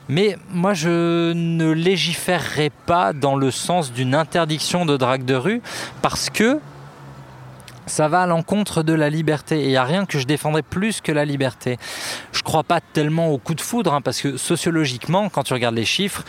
Mais 0.08 0.38
moi, 0.52 0.72
je 0.72 1.32
ne 1.32 1.72
légiférerai 1.72 2.70
pas 2.86 3.12
dans 3.12 3.34
le 3.34 3.50
sens 3.50 3.92
d'une 3.92 4.14
interdiction 4.14 4.86
de 4.86 4.96
drague 4.96 5.24
de 5.24 5.34
rue, 5.34 5.60
parce 6.00 6.30
que 6.30 6.60
ça 7.86 8.06
va 8.06 8.22
à 8.22 8.26
l'encontre 8.28 8.84
de 8.84 8.92
la 8.92 9.10
liberté. 9.10 9.62
Et 9.62 9.64
il 9.64 9.70
n'y 9.70 9.76
a 9.76 9.82
rien 9.82 10.06
que 10.06 10.20
je 10.20 10.26
défendrais 10.26 10.62
plus 10.62 11.00
que 11.00 11.10
la 11.10 11.24
liberté. 11.24 11.76
Je 12.30 12.44
crois 12.44 12.62
pas 12.62 12.80
tellement 12.80 13.32
au 13.32 13.38
coup 13.38 13.54
de 13.54 13.60
foudre, 13.60 13.94
hein, 13.94 14.00
parce 14.00 14.20
que 14.20 14.36
sociologiquement, 14.36 15.28
quand 15.28 15.42
tu 15.42 15.54
regardes 15.54 15.74
les 15.74 15.84
chiffres, 15.84 16.22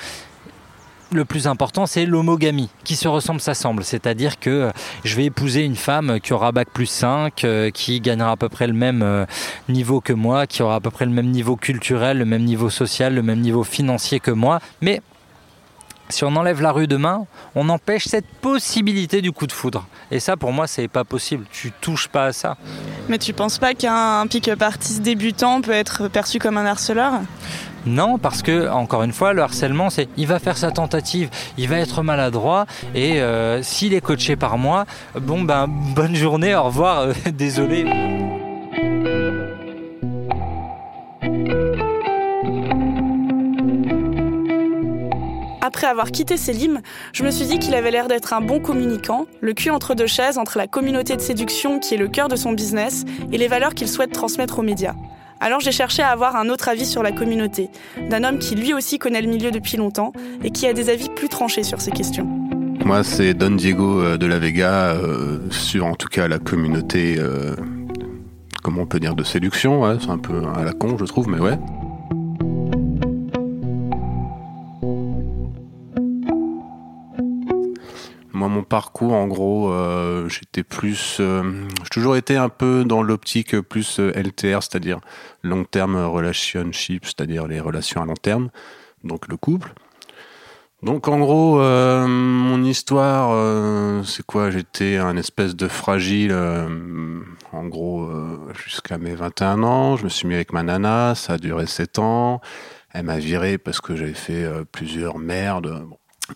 le 1.12 1.26
plus 1.26 1.48
important, 1.48 1.86
c'est 1.86 2.06
l'homogamie. 2.06 2.70
Qui 2.84 2.96
se 2.96 3.08
ressemble, 3.08 3.42
s'assemble. 3.42 3.84
C'est-à-dire 3.84 4.40
que 4.40 4.50
euh, 4.50 4.72
je 5.04 5.16
vais 5.16 5.26
épouser 5.26 5.64
une 5.64 5.76
femme 5.76 6.20
qui 6.20 6.34
aura 6.34 6.52
bac 6.52 6.70
plus 6.74 6.86
5, 6.86 7.44
euh, 7.44 7.72
qui 7.72 8.00
gagnera 8.00 8.32
à 8.32 8.36
peu 8.36 8.50
près 8.50 8.68
le 8.68 8.74
même 8.74 9.02
euh, 9.02 9.26
niveau 9.68 10.02
que 10.02 10.14
moi, 10.14 10.48
qui 10.48 10.62
aura 10.62 10.76
à 10.76 10.80
peu 10.80 10.92
près 10.92 11.06
le 11.06 11.12
même 11.12 11.28
niveau 11.28 11.56
culturel, 11.56 12.18
le 12.18 12.26
même 12.26 12.44
niveau 12.44 12.70
social, 12.70 13.14
le 13.14 13.24
même 13.24 13.40
niveau 13.40 13.64
financier 13.64 14.20
que 14.20 14.32
moi. 14.32 14.60
Mais 14.82 15.02
si 16.10 16.24
on 16.24 16.36
enlève 16.36 16.62
la 16.62 16.72
rue 16.72 16.88
demain, 16.88 17.26
on 17.54 17.70
empêche 17.70 18.06
cette 18.06 18.28
possibilité 18.42 19.22
du 19.22 19.32
coup 19.32 19.46
de 19.46 19.52
foudre. 19.52 19.88
Et 20.10 20.20
ça, 20.20 20.38
pour 20.38 20.52
moi, 20.52 20.66
c'est 20.66 20.88
pas 20.88 21.04
possible. 21.04 21.46
Tu 21.52 21.72
touches 21.82 22.08
pas 22.08 22.26
à 22.26 22.34
ça. 22.34 22.58
Mais 23.10 23.20
tu 23.20 23.32
penses 23.32 23.60
pas 23.60 23.76
qu'un 23.76 24.26
pick-up 24.28 24.62
artiste 24.62 25.04
débutant 25.04 25.62
peut 25.62 25.72
être 25.72 26.08
perçu 26.08 26.40
comme 26.40 26.58
un 26.58 26.66
harceleur? 26.66 27.14
Non, 27.86 28.18
parce 28.18 28.42
que, 28.42 28.70
encore 28.70 29.04
une 29.04 29.14
fois, 29.14 29.34
le 29.34 29.42
harcèlement, 29.42 29.90
c'est 29.90 30.08
il 30.18 30.28
va 30.28 30.40
faire 30.40 30.58
sa 30.58 30.72
tentative, 30.72 31.30
il 31.58 31.68
va 31.68 31.78
être 31.78 32.04
maladroit, 32.04 32.66
et 32.96 33.22
euh, 33.22 33.62
s'il 33.64 33.94
est 33.94 34.02
coaché 34.02 34.36
par 34.36 34.58
moi, 34.58 34.86
bon, 35.20 35.42
ben, 35.44 35.68
bonne 35.68 36.16
journée, 36.16 36.56
au 36.56 36.64
revoir, 36.64 37.00
euh, 37.02 37.14
désolé. 37.32 37.86
Après 45.62 45.86
avoir 45.86 46.10
quitté 46.12 46.36
Selim, 46.36 46.82
je 47.14 47.24
me 47.24 47.30
suis 47.30 47.46
dit 47.46 47.60
qu'il 47.60 47.76
avait 47.76 47.92
l'air 47.92 48.08
d'être 48.08 48.34
un 48.34 48.42
bon 48.42 48.60
communicant, 48.60 49.28
le 49.40 49.54
cul 49.54 49.70
entre 49.70 49.94
deux 49.94 50.08
chaises 50.08 50.40
entre 50.40 50.58
la 50.58 50.66
communauté 50.66 51.16
de 51.16 51.22
séduction 51.22 51.80
qui 51.80 51.94
est 51.94 51.98
le 51.98 52.08
cœur 52.08 52.28
de 52.28 52.36
son 52.36 52.54
business 52.54 53.06
et 53.32 53.38
les 53.38 53.48
valeurs 53.48 53.76
qu'il 53.76 53.88
souhaite 53.88 54.12
transmettre 54.12 54.58
aux 54.58 54.64
médias. 54.64 54.96
Alors 55.42 55.60
j'ai 55.62 55.72
cherché 55.72 56.02
à 56.02 56.10
avoir 56.10 56.36
un 56.36 56.50
autre 56.50 56.68
avis 56.68 56.86
sur 56.86 57.02
la 57.02 57.12
communauté, 57.12 57.70
d'un 58.10 58.24
homme 58.24 58.40
qui 58.40 58.56
lui 58.56 58.74
aussi 58.74 59.00
connaît 59.00 59.22
le 59.22 59.30
milieu 59.30 59.52
depuis 59.52 59.78
longtemps 59.78 60.12
et 60.44 60.52
qui 60.52 60.68
a 60.68 60.74
des 60.74 60.90
avis 60.90 61.10
plus 61.10 61.30
tranchés 61.30 61.64
sur 61.64 61.80
ces 61.80 61.92
questions. 61.92 62.28
Moi, 62.86 63.04
c'est 63.04 63.34
Don 63.34 63.52
Diego 63.52 64.02
euh, 64.02 64.18
de 64.18 64.26
la 64.26 64.40
Vega, 64.40 64.94
euh, 64.94 65.40
sur 65.52 65.86
en 65.86 65.96
tout 65.96 66.08
cas 66.08 66.28
la 66.28 66.40
communauté, 66.40 67.18
euh, 67.20 67.56
comment 68.64 68.82
on 68.82 68.86
peut 68.86 69.00
dire, 69.00 69.16
de 69.16 69.24
séduction. 69.24 70.00
c'est 70.00 70.10
un 70.10 70.18
peu 70.18 70.42
à 70.56 70.64
la 70.64 70.74
con, 70.74 70.98
je 70.98 71.06
trouve, 71.06 71.30
mais 71.30 71.40
ouais. 71.40 71.58
Parcours, 78.64 79.14
en 79.14 79.28
gros, 79.28 79.72
euh, 79.72 80.30
j'étais 80.30 80.64
plus, 80.64 81.18
euh, 81.20 81.68
j'ai 81.84 81.90
toujours 81.90 82.16
été 82.16 82.36
un 82.36 82.50
peu 82.50 82.84
dans 82.86 83.04
l'optique 83.04 83.60
plus 83.62 84.00
euh, 84.00 84.12
LTR, 84.16 84.64
c'est-à-dire 84.64 85.00
long 85.44 85.64
term 85.64 85.96
relationship, 85.96 87.06
c'est-à-dire 87.06 87.48
les 87.48 87.60
relations 87.60 88.02
à 88.02 88.06
long 88.06 88.16
terme. 88.16 88.50
donc 89.04 89.28
le 89.28 89.38
couple. 89.38 89.74
Donc 90.84 91.08
en 91.10 91.20
gros, 91.20 91.60
mon 91.60 92.64
histoire, 92.64 94.06
c'est 94.06 94.26
quoi? 94.26 94.50
J'étais 94.50 94.96
un 94.96 95.18
espèce 95.18 95.54
de 95.54 95.68
fragile, 95.68 96.34
en 97.52 97.66
gros, 97.66 98.10
jusqu'à 98.64 98.98
mes 98.98 99.14
21 99.14 99.62
ans. 99.64 99.98
Je 99.98 100.06
me 100.06 100.10
suis 100.10 100.26
mis 100.26 100.36
avec 100.36 100.54
ma 100.54 100.64
nana, 100.64 101.16
ça 101.16 101.34
a 101.34 101.38
duré 101.38 101.68
7 101.68 102.00
ans. 102.00 102.40
Elle 102.94 103.04
m'a 103.04 103.20
viré 103.20 103.58
parce 103.58 103.82
que 103.82 103.98
j'avais 103.98 104.14
fait 104.14 104.50
plusieurs 104.72 105.20
merdes. 105.20 105.86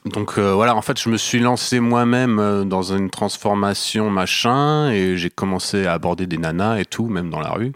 Donc 0.05 0.37
voilà, 0.39 0.75
en 0.75 0.81
fait, 0.81 0.99
je 0.99 1.09
me 1.09 1.17
suis 1.17 1.39
lancé 1.39 1.79
moi-même 1.79 2.65
dans 2.67 2.93
une 2.93 3.09
transformation 3.09 4.09
machin 4.09 4.89
et 4.89 5.17
j'ai 5.17 5.29
commencé 5.29 5.85
à 5.85 5.93
aborder 5.93 6.27
des 6.27 6.37
nanas 6.37 6.79
et 6.79 6.85
tout, 6.85 7.07
même 7.07 7.29
dans 7.29 7.39
la 7.39 7.49
rue. 7.49 7.71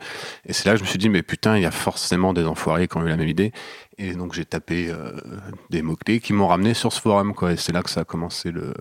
Et 0.46 0.54
c'est 0.54 0.66
là 0.66 0.74
que 0.74 0.80
je 0.80 0.84
me 0.84 0.90
suis 0.90 1.00
dit, 1.00 1.10
mais 1.10 1.24
putain, 1.24 1.58
il 1.58 1.64
y 1.64 1.66
a 1.66 1.72
forcément 1.72 2.34
des 2.34 2.46
enfoirés 2.46 2.88
qui 2.88 2.98
ont 2.98 3.06
eu 3.06 3.10
la 3.10 3.18
même 3.18 3.28
idée. 3.28 3.52
Et 4.00 4.14
donc 4.14 4.34
j'ai 4.34 4.46
tapé 4.46 4.90
euh, 4.90 5.12
des 5.70 5.82
mots-clés 5.82 6.20
qui 6.20 6.34
m'ont 6.34 6.48
ramené 6.48 6.74
sur 6.74 6.94
ce 6.94 7.02
forum, 7.02 7.34
quoi. 7.34 7.54
Et 7.54 7.58
c'est 7.58 7.72
là 7.72 7.82
que 7.82 7.90
ça 7.90 8.02
a 8.02 8.04
commencé 8.04 8.52
le, 8.52 8.74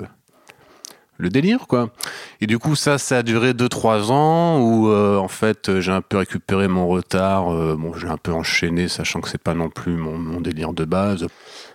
délire, 1.18 1.66
quoi. 1.66 1.90
Et 2.42 2.46
du 2.46 2.58
coup, 2.58 2.76
ça, 2.76 2.98
ça 2.98 3.18
a 3.18 3.22
duré 3.22 3.52
2-3 3.52 4.10
ans 4.12 4.60
où, 4.60 4.88
euh, 4.88 5.16
en 5.16 5.28
fait, 5.28 5.80
j'ai 5.80 5.92
un 5.92 6.02
peu 6.02 6.18
récupéré 6.18 6.68
mon 6.68 6.86
retard. 6.86 7.50
Euh, 7.50 7.76
bon, 7.78 7.94
j'ai 7.94 8.08
un 8.08 8.18
peu 8.18 8.32
enchaîné, 8.32 8.88
sachant 8.88 9.22
que 9.22 9.30
c'est 9.30 9.42
pas 9.42 9.54
non 9.54 9.70
plus 9.70 9.96
mon, 9.96 10.40
délire 10.42 10.74
de 10.74 10.84
base. 10.84 11.26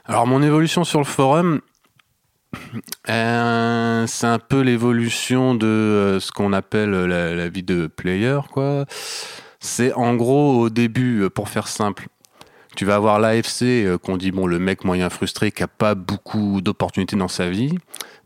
Alors, 0.06 0.28
mon 0.28 0.42
évolution 0.42 0.84
sur 0.84 1.00
le 1.00 1.06
forum, 1.06 1.62
c'est 3.06 3.12
un 3.14 4.40
peu 4.40 4.62
l'évolution 4.62 5.56
de 5.56 6.18
ce 6.20 6.32
qu'on 6.32 6.54
appelle 6.54 6.92
la, 6.92 7.50
vie 7.50 7.64
de 7.64 7.88
player, 7.88 8.40
quoi. 8.52 8.86
C'est 9.60 9.94
en 9.94 10.16
gros, 10.16 10.60
au 10.60 10.70
début, 10.70 11.30
pour 11.30 11.50
faire 11.50 11.68
simple, 11.68 12.08
tu 12.76 12.86
vas 12.86 12.96
avoir 12.96 13.20
l'AFC 13.20 13.64
euh, 13.64 13.98
qu'on 13.98 14.18
dit 14.18 14.32
bon 14.32 14.48
le 14.48 14.58
mec 14.58 14.86
moyen 14.86 15.10
frustré 15.10 15.52
qui 15.52 15.62
a 15.62 15.68
pas 15.68 15.94
beaucoup 15.94 16.62
d'opportunités 16.62 17.16
dans 17.16 17.28
sa 17.28 17.50
vie. 17.50 17.78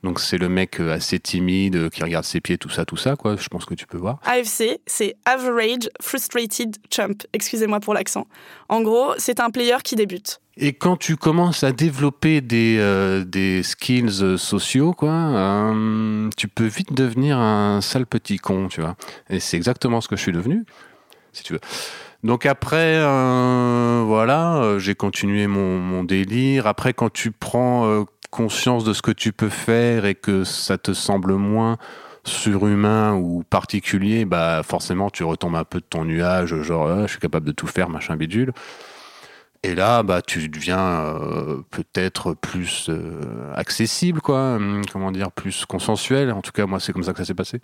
Donc 0.04 0.20
c'est 0.20 0.38
le 0.38 0.50
mec 0.50 0.80
euh, 0.80 0.94
assez 0.94 1.20
timide 1.20 1.76
euh, 1.76 1.90
qui 1.90 2.04
regarde 2.04 2.26
ses 2.26 2.42
pieds 2.42 2.58
tout 2.58 2.70
ça 2.70 2.86
tout 2.86 2.98
ça 2.98 3.16
quoi. 3.16 3.36
Je 3.38 3.48
pense 3.48 3.66
que 3.66 3.74
tu 3.74 3.88
peux 3.88 3.98
voir. 3.98 4.20
AFC 4.24 4.80
c'est 4.86 5.16
Average 5.26 5.90
Frustrated 6.00 6.78
Chump. 6.92 7.24
Excusez-moi 7.34 7.80
pour 7.80 7.96
l'accent. 7.96 8.28
En 8.70 8.82
gros 8.82 9.14
c'est 9.18 9.40
un 9.40 9.50
player 9.50 9.78
qui 9.84 9.96
débute. 9.96 10.40
Et 10.58 10.74
quand 10.74 10.96
tu 10.96 11.18
commences 11.18 11.63
à 11.63 11.72
développer 11.74 12.39
des, 12.41 13.24
des 13.28 13.62
skills 13.62 14.38
sociaux, 14.38 14.94
quoi, 14.94 15.74
tu 16.38 16.48
peux 16.48 16.65
vite 16.65 16.94
devenir 16.94 17.38
un 17.38 17.82
sale 17.82 18.06
petit 18.06 18.38
con, 18.38 18.70
tu 18.70 18.80
vois. 18.80 18.96
Et 19.30 19.39
c'est 19.41 19.58
exactement 19.58 20.00
ce 20.00 20.08
que 20.08 20.15
je 20.15 20.22
suis 20.22 20.32
devenu, 20.32 20.63
si 21.34 21.44
tu 21.44 21.54
veux. 21.54 21.60
Donc 22.26 22.48
après, 22.48 22.96
euh, 22.98 24.04
voilà, 24.04 24.56
euh, 24.56 24.80
j'ai 24.80 24.96
continué 24.96 25.46
mon, 25.46 26.04
délire. 26.04 26.65
Après, 26.65 26.91
quand 26.91 27.13
tu 27.13 27.30
prends 27.30 27.86
euh, 27.86 28.04
conscience 28.32 28.84
de 28.84 28.94
ce 28.94 29.04
que 29.04 29.12
tu 29.12 29.32
peux 29.32 29.50
faire 29.50 30.06
et 30.06 30.15
que 30.15 30.44
ça 30.44 30.80
te 30.80 30.94
semble 30.94 31.36
moins 31.36 31.78
surhumain 32.24 33.13
ou 33.13 33.44
particulier, 33.48 34.26
bah 34.26 34.63
forcément 34.63 35.12
tu 35.12 35.24
retombes 35.24 35.56
un 35.56 35.65
peu 35.65 35.80
de 35.80 35.86
ton 35.88 36.04
nuage, 36.04 36.60
genre 36.63 37.04
je 37.04 37.12
suis 37.12 37.20
capable 37.20 37.46
de 37.46 37.52
tout 37.52 37.68
faire, 37.68 37.89
machin 37.89 38.15
bidule. 38.15 38.52
Et 39.65 39.75
là, 39.75 40.04
bah 40.04 40.21
tu 40.21 40.47
deviens 40.47 41.15
peut-être 41.71 42.34
plus 42.34 42.89
accessible, 43.56 44.21
quoi. 44.21 44.56
Hum, 44.56 44.84
comment 44.91 45.12
dire, 45.12 45.32
plus 45.32 45.65
consensuel. 45.65 46.32
En 46.32 46.41
tout 46.41 46.51
cas, 46.51 46.65
moi, 46.65 46.80
c'est 46.80 46.93
comme 46.93 47.04
ça 47.04 47.13
que 47.13 47.19
ça 47.19 47.25
s'est 47.25 47.34
passé. 47.34 47.62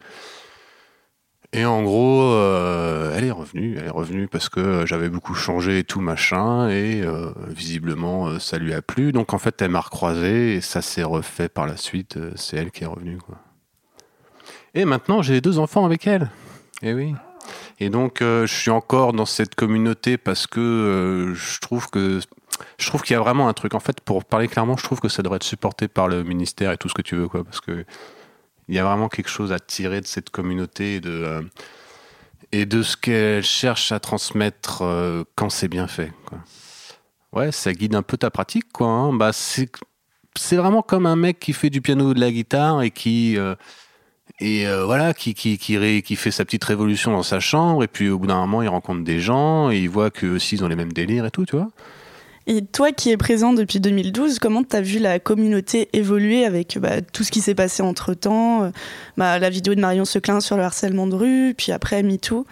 Et 1.54 1.66
en 1.66 1.84
gros, 1.84 2.22
euh, 2.24 3.14
elle 3.16 3.26
est 3.26 3.32
revenue, 3.32 3.76
elle 3.78 3.86
est 3.86 3.90
revenue 3.90 4.30
parce 4.30 4.48
que 4.48 4.86
j'avais 4.86 5.10
beaucoup 5.10 5.34
changé 5.34 5.80
et 5.80 5.84
tout 5.84 6.00
machin, 6.00 6.70
et 6.70 7.02
euh, 7.02 7.34
visiblement 7.48 8.28
euh, 8.28 8.40
ça 8.40 8.58
lui 8.58 8.74
a 8.74 8.82
plu. 8.82 9.12
Donc 9.12 9.34
en 9.34 9.38
fait, 9.38 9.62
elle 9.62 9.72
m'a 9.72 9.82
recroisé 9.82 10.56
et 10.56 10.62
ça 10.62 10.82
s'est 10.82 11.04
refait 11.04 11.50
par 11.50 11.68
la 11.68 11.76
suite. 11.76 12.18
c'est 12.36 12.56
elle 12.56 12.72
qui 12.72 12.86
est 12.86 12.88
revenue. 12.88 13.18
Quoi. 13.18 13.36
Et 14.76 14.86
maintenant, 14.86 15.22
j'ai 15.22 15.42
deux 15.42 15.60
enfants 15.60 15.86
avec 15.86 16.08
elle. 16.08 16.30
Eh 16.84 16.94
oui. 16.94 17.16
Et 17.82 17.90
donc, 17.90 18.20
je 18.20 18.46
suis 18.46 18.70
encore 18.70 19.12
dans 19.12 19.26
cette 19.26 19.56
communauté 19.56 20.20
parce 20.20 20.46
que 20.46 21.34
je 21.36 21.60
trouve 21.60 21.90
que 21.90 22.20
je 22.78 22.88
trouve 22.88 23.02
qu'il 23.02 23.14
y 23.14 23.18
a 23.18 23.20
vraiment 23.20 23.48
un 23.48 23.54
truc. 23.54 23.74
En 23.74 23.80
fait, 23.80 24.02
pour 24.02 24.24
parler 24.24 24.48
clairement, 24.48 24.78
je 24.78 24.84
trouve 24.84 25.00
que 25.00 25.10
ça 25.10 25.24
devrait 25.24 25.38
être 25.38 25.44
supporté 25.44 25.88
par 25.88 26.08
le 26.08 26.24
ministère 26.24 26.72
et 26.72 26.78
tout 26.78 26.90
ce 26.90 26.94
que 26.94 27.02
tu 27.02 27.16
veux, 27.16 27.28
quoi, 27.28 27.44
parce 27.44 27.60
que 27.60 27.86
il 28.68 28.76
y 28.76 28.80
a 28.80 28.84
vraiment 28.84 29.10
quelque 29.10 29.30
chose 29.30 29.52
à 29.52 29.60
tirer 29.60 30.00
de 30.00 30.06
cette 30.06 30.30
communauté 30.30 30.96
et 30.96 31.00
de, 31.00 31.10
euh, 31.10 31.42
et 32.52 32.66
de 32.66 32.84
ce 32.84 32.96
qu'elle 32.96 33.44
cherche 33.44 33.92
à 33.92 34.00
transmettre 34.00 34.84
euh, 34.84 35.24
quand 35.36 35.50
c'est 35.50 35.68
bien 35.68 35.88
fait. 35.88 36.14
Ouais, 37.34 37.52
ça 37.52 37.74
guide 37.74 37.96
un 37.96 38.04
peu 38.04 38.18
ta 38.18 38.30
pratique, 38.30 38.72
quoi. 38.72 38.88
Hein. 38.88 39.14
Bah, 39.14 39.34
c'est, 39.34 39.72
c'est 40.38 40.56
vraiment 40.56 40.84
comme 40.84 41.06
un 41.06 41.16
mec 41.16 41.40
qui 41.40 41.54
fait 41.54 41.70
du 41.70 41.82
piano 41.82 42.12
ou 42.12 42.14
de 42.14 42.20
la 42.20 42.32
guitare 42.32 42.82
et 42.82 42.92
qui. 42.92 43.38
Euh, 44.42 44.82
et 44.82 44.86
voilà, 44.86 45.14
qui, 45.14 45.34
qui, 45.34 45.58
qui, 45.58 46.16
fait 46.16 46.32
sa 46.32 46.46
petite 46.46 46.64
révolution 46.64 47.12
dans 47.12 47.24
sa 47.24 47.40
chambre, 47.40 47.84
et 47.84 47.88
puis 47.88 48.10
au 48.10 48.20
bout 48.20 48.28
d'un 48.28 48.40
moment, 48.40 48.62
il 48.62 48.68
rencontre 48.68 49.04
des 49.04 49.20
gens, 49.20 49.72
et 49.72 49.78
il 49.78 49.90
voit 49.90 50.12
qu'eux 50.12 50.36
aussi, 50.36 50.56
ils 50.56 50.64
ont 50.64 50.68
les 50.68 50.76
mêmes 50.76 50.94
délires 50.94 51.26
et 51.26 51.32
tout, 51.32 51.46
tu 51.46 51.56
vois. 51.56 51.70
Et 52.48 52.64
toi 52.64 52.92
qui 52.92 53.12
es 53.12 53.18
présent 53.18 53.54
depuis 53.54 53.80
2012, 53.80 54.40
comment 54.40 54.64
tu 54.64 54.76
as 54.76 54.82
vu 54.82 54.98
la 54.98 55.20
communauté 55.20 55.90
évoluer 55.94 56.44
avec 56.44 56.80
bah, 56.80 57.02
tout 57.02 57.24
ce 57.24 57.30
qui 57.30 57.40
s'est 57.40 57.54
passé 57.54 57.84
entre-temps 57.84 58.64
euh, 58.64 58.70
bah, 59.16 59.38
La 59.38 59.52
vidéo 59.52 59.76
de 59.76 59.80
Marion 59.80 60.06
Seclin 60.06 60.42
sur 60.42 60.58
le 60.58 60.64
harcèlement 60.64 61.06
de 61.06 61.16
rue, 61.16 61.54
puis 61.56 61.72
après 61.72 62.02
MeToo 62.02 62.48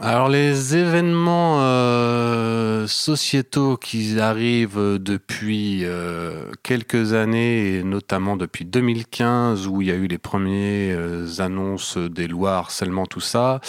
alors 0.00 0.28
les 0.28 0.76
événements 0.76 1.58
euh, 1.60 2.86
sociétaux 2.86 3.76
qui 3.76 4.18
arrivent 4.18 4.98
depuis 4.98 5.84
euh, 5.84 6.50
quelques 6.62 7.12
années, 7.12 7.76
et 7.76 7.84
notamment 7.84 8.36
depuis 8.36 8.64
2015 8.64 9.66
où 9.66 9.82
il 9.82 9.88
y 9.88 9.90
a 9.90 9.94
eu 9.94 10.06
les 10.06 10.18
premières 10.18 11.40
annonces 11.40 11.98
des 11.98 12.26
lois 12.26 12.56
harcèlement, 12.56 13.06
tout 13.06 13.20
ça, 13.20 13.60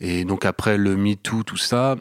et 0.00 0.24
donc 0.24 0.44
après 0.44 0.78
le 0.78 0.96
MeToo, 0.96 1.42
tout 1.42 1.56
ça, 1.56 1.96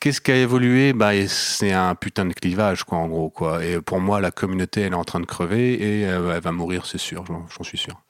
Qu'est-ce 0.00 0.20
qui 0.20 0.30
a 0.30 0.36
évolué? 0.36 0.92
Bah, 0.92 1.12
C'est 1.26 1.72
un 1.72 1.94
putain 1.94 2.26
de 2.26 2.32
clivage, 2.32 2.84
quoi, 2.84 2.98
en 2.98 3.08
gros. 3.08 3.30
Quoi. 3.30 3.64
Et 3.64 3.80
pour 3.80 3.98
moi, 3.98 4.20
la 4.20 4.30
communauté, 4.30 4.82
elle 4.82 4.92
est 4.92 4.94
en 4.94 5.04
train 5.04 5.20
de 5.20 5.26
crever 5.26 5.72
et 5.82 6.06
euh, 6.06 6.34
elle 6.34 6.42
va 6.42 6.52
mourir, 6.52 6.86
c'est 6.86 6.98
sûr, 6.98 7.24
j'en 7.26 7.64
suis 7.64 7.78
sûr. 7.78 8.05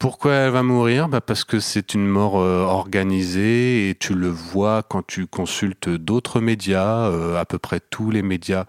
Pourquoi 0.00 0.32
elle 0.32 0.50
va 0.50 0.62
mourir? 0.62 1.10
Bah 1.10 1.20
Parce 1.20 1.44
que 1.44 1.60
c'est 1.60 1.92
une 1.92 2.06
mort 2.06 2.40
euh, 2.40 2.62
organisée 2.62 3.90
et 3.90 3.94
tu 3.94 4.14
le 4.14 4.28
vois 4.28 4.82
quand 4.82 5.06
tu 5.06 5.26
consultes 5.26 5.90
d'autres 5.90 6.40
médias, 6.40 7.10
euh, 7.10 7.38
à 7.38 7.44
peu 7.44 7.58
près 7.58 7.80
tous 7.80 8.10
les 8.10 8.22
médias 8.22 8.64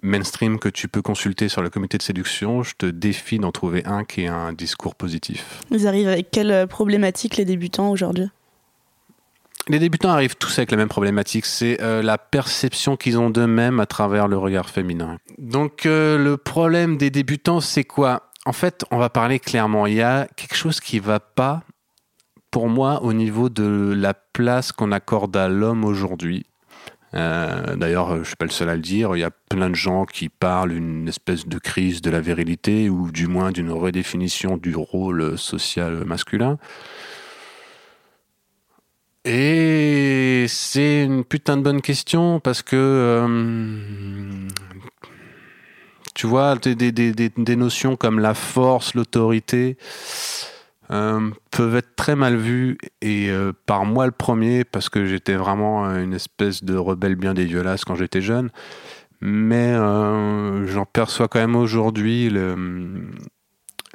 mainstream 0.00 0.58
que 0.58 0.70
tu 0.70 0.88
peux 0.88 1.02
consulter 1.02 1.50
sur 1.50 1.62
la 1.62 1.68
communauté 1.68 1.98
de 1.98 2.02
séduction. 2.02 2.62
Je 2.62 2.72
te 2.78 2.86
défie 2.86 3.38
d'en 3.38 3.52
trouver 3.52 3.84
un 3.84 4.04
qui 4.04 4.22
ait 4.22 4.28
un 4.28 4.54
discours 4.54 4.94
positif. 4.94 5.60
Ils 5.70 5.86
arrivent 5.86 6.08
avec 6.08 6.30
quelle 6.30 6.66
problématique 6.66 7.36
les 7.36 7.44
débutants 7.44 7.90
aujourd'hui? 7.90 8.30
Les 9.68 9.78
débutants 9.78 10.10
arrivent 10.10 10.36
tous 10.36 10.58
avec 10.58 10.72
la 10.72 10.76
même 10.76 10.88
problématique, 10.88 11.46
c'est 11.46 11.80
euh, 11.80 12.02
la 12.02 12.18
perception 12.18 12.96
qu'ils 12.96 13.18
ont 13.18 13.30
d'eux-mêmes 13.30 13.78
à 13.78 13.86
travers 13.86 14.26
le 14.26 14.36
regard 14.36 14.68
féminin. 14.68 15.18
Donc 15.38 15.86
euh, 15.86 16.18
le 16.18 16.36
problème 16.36 16.96
des 16.96 17.10
débutants, 17.10 17.60
c'est 17.60 17.84
quoi? 17.84 18.31
En 18.44 18.52
fait, 18.52 18.84
on 18.90 18.98
va 18.98 19.08
parler 19.08 19.38
clairement, 19.38 19.86
il 19.86 19.94
y 19.94 20.02
a 20.02 20.26
quelque 20.36 20.56
chose 20.56 20.80
qui 20.80 20.98
va 20.98 21.20
pas 21.20 21.62
pour 22.50 22.68
moi 22.68 23.02
au 23.02 23.12
niveau 23.12 23.48
de 23.48 23.94
la 23.96 24.14
place 24.14 24.72
qu'on 24.72 24.92
accorde 24.92 25.36
à 25.36 25.48
l'homme 25.48 25.84
aujourd'hui. 25.84 26.44
Euh, 27.14 27.76
d'ailleurs, 27.76 28.14
je 28.14 28.20
ne 28.20 28.24
suis 28.24 28.36
pas 28.36 28.46
le 28.46 28.50
seul 28.50 28.68
à 28.68 28.74
le 28.74 28.80
dire, 28.80 29.14
il 29.16 29.20
y 29.20 29.24
a 29.24 29.30
plein 29.30 29.70
de 29.70 29.74
gens 29.74 30.06
qui 30.06 30.28
parlent 30.28 30.70
d'une 30.72 31.08
espèce 31.08 31.46
de 31.46 31.58
crise 31.58 32.00
de 32.00 32.10
la 32.10 32.20
virilité 32.20 32.88
ou 32.88 33.10
du 33.10 33.26
moins 33.26 33.52
d'une 33.52 33.70
redéfinition 33.70 34.56
du 34.56 34.74
rôle 34.74 35.38
social 35.38 36.04
masculin. 36.04 36.58
Et 39.24 40.46
c'est 40.48 41.04
une 41.04 41.24
putain 41.24 41.56
de 41.56 41.62
bonne 41.62 41.80
question 41.80 42.40
parce 42.40 42.62
que 42.62 42.76
euh, 42.76 44.48
tu 46.14 46.26
vois 46.26 46.56
des, 46.56 47.56
notions 47.56 47.96
comme 47.96 48.18
la 48.18 48.34
force, 48.34 48.94
l'autorité 48.94 49.76
euh, 50.90 51.30
peuvent 51.50 51.76
être 51.76 51.94
très 51.96 52.16
mal 52.16 52.36
vues 52.36 52.78
et 53.00 53.30
euh, 53.30 53.52
par 53.66 53.84
moi 53.84 54.06
le 54.06 54.12
premier 54.12 54.64
parce 54.64 54.88
que 54.88 55.06
j'étais 55.06 55.34
vraiment 55.34 55.86
une 55.96 56.12
espèce 56.12 56.64
de 56.64 56.76
rebelle 56.76 57.16
bien 57.16 57.34
dégueulasse 57.34 57.84
quand 57.84 57.94
j'étais 57.94 58.20
jeune. 58.20 58.50
Mais 59.20 59.74
j'en 59.74 60.84
perçois 60.84 61.28
quand 61.28 61.38
même 61.38 61.54
aujourd'hui 61.54 62.28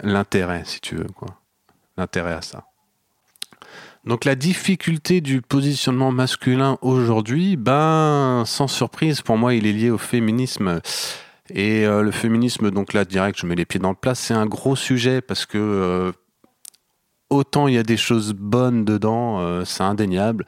l'intérêt, 0.01 0.63
si 0.63 0.80
tu 0.80 0.95
veux, 0.95 1.10
quoi. 1.13 1.27
L'intérêt 1.97 2.32
à 2.32 2.41
ça. 2.41 2.63
Donc 4.08 4.23
la 4.23 4.36
difficulté 4.36 5.19
du 5.19 5.41
positionnement 5.41 6.13
masculin 6.13 6.77
aujourd'hui, 6.82 7.58
ben 7.58 8.43
sans 8.45 8.69
surprise 8.69 9.21
pour 9.21 9.38
moi, 9.38 9.53
il 9.53 9.67
est 9.67 9.73
lié 9.73 9.89
au 9.89 9.97
féminisme. 9.97 10.80
Et 11.49 11.86
euh, 11.86 12.01
le 12.01 12.12
féminisme, 12.12 12.71
donc 12.71 12.93
là 12.93 13.05
direct, 13.05 13.39
je 13.39 13.45
mets 13.45 13.55
les 13.55 13.65
pieds 13.65 13.79
dans 13.79 13.89
le 13.89 13.95
plat, 13.95 14.15
c'est 14.15 14.33
un 14.33 14.45
gros 14.45 14.75
sujet 14.75 15.21
parce 15.21 15.45
que 15.45 15.57
euh, 15.57 16.12
autant 17.29 17.67
il 17.67 17.75
y 17.75 17.77
a 17.77 17.83
des 17.83 17.97
choses 17.97 18.33
bonnes 18.33 18.86
dedans, 18.86 19.39
euh, 19.39 19.63
c'est 19.65 19.83
indéniable. 19.83 20.45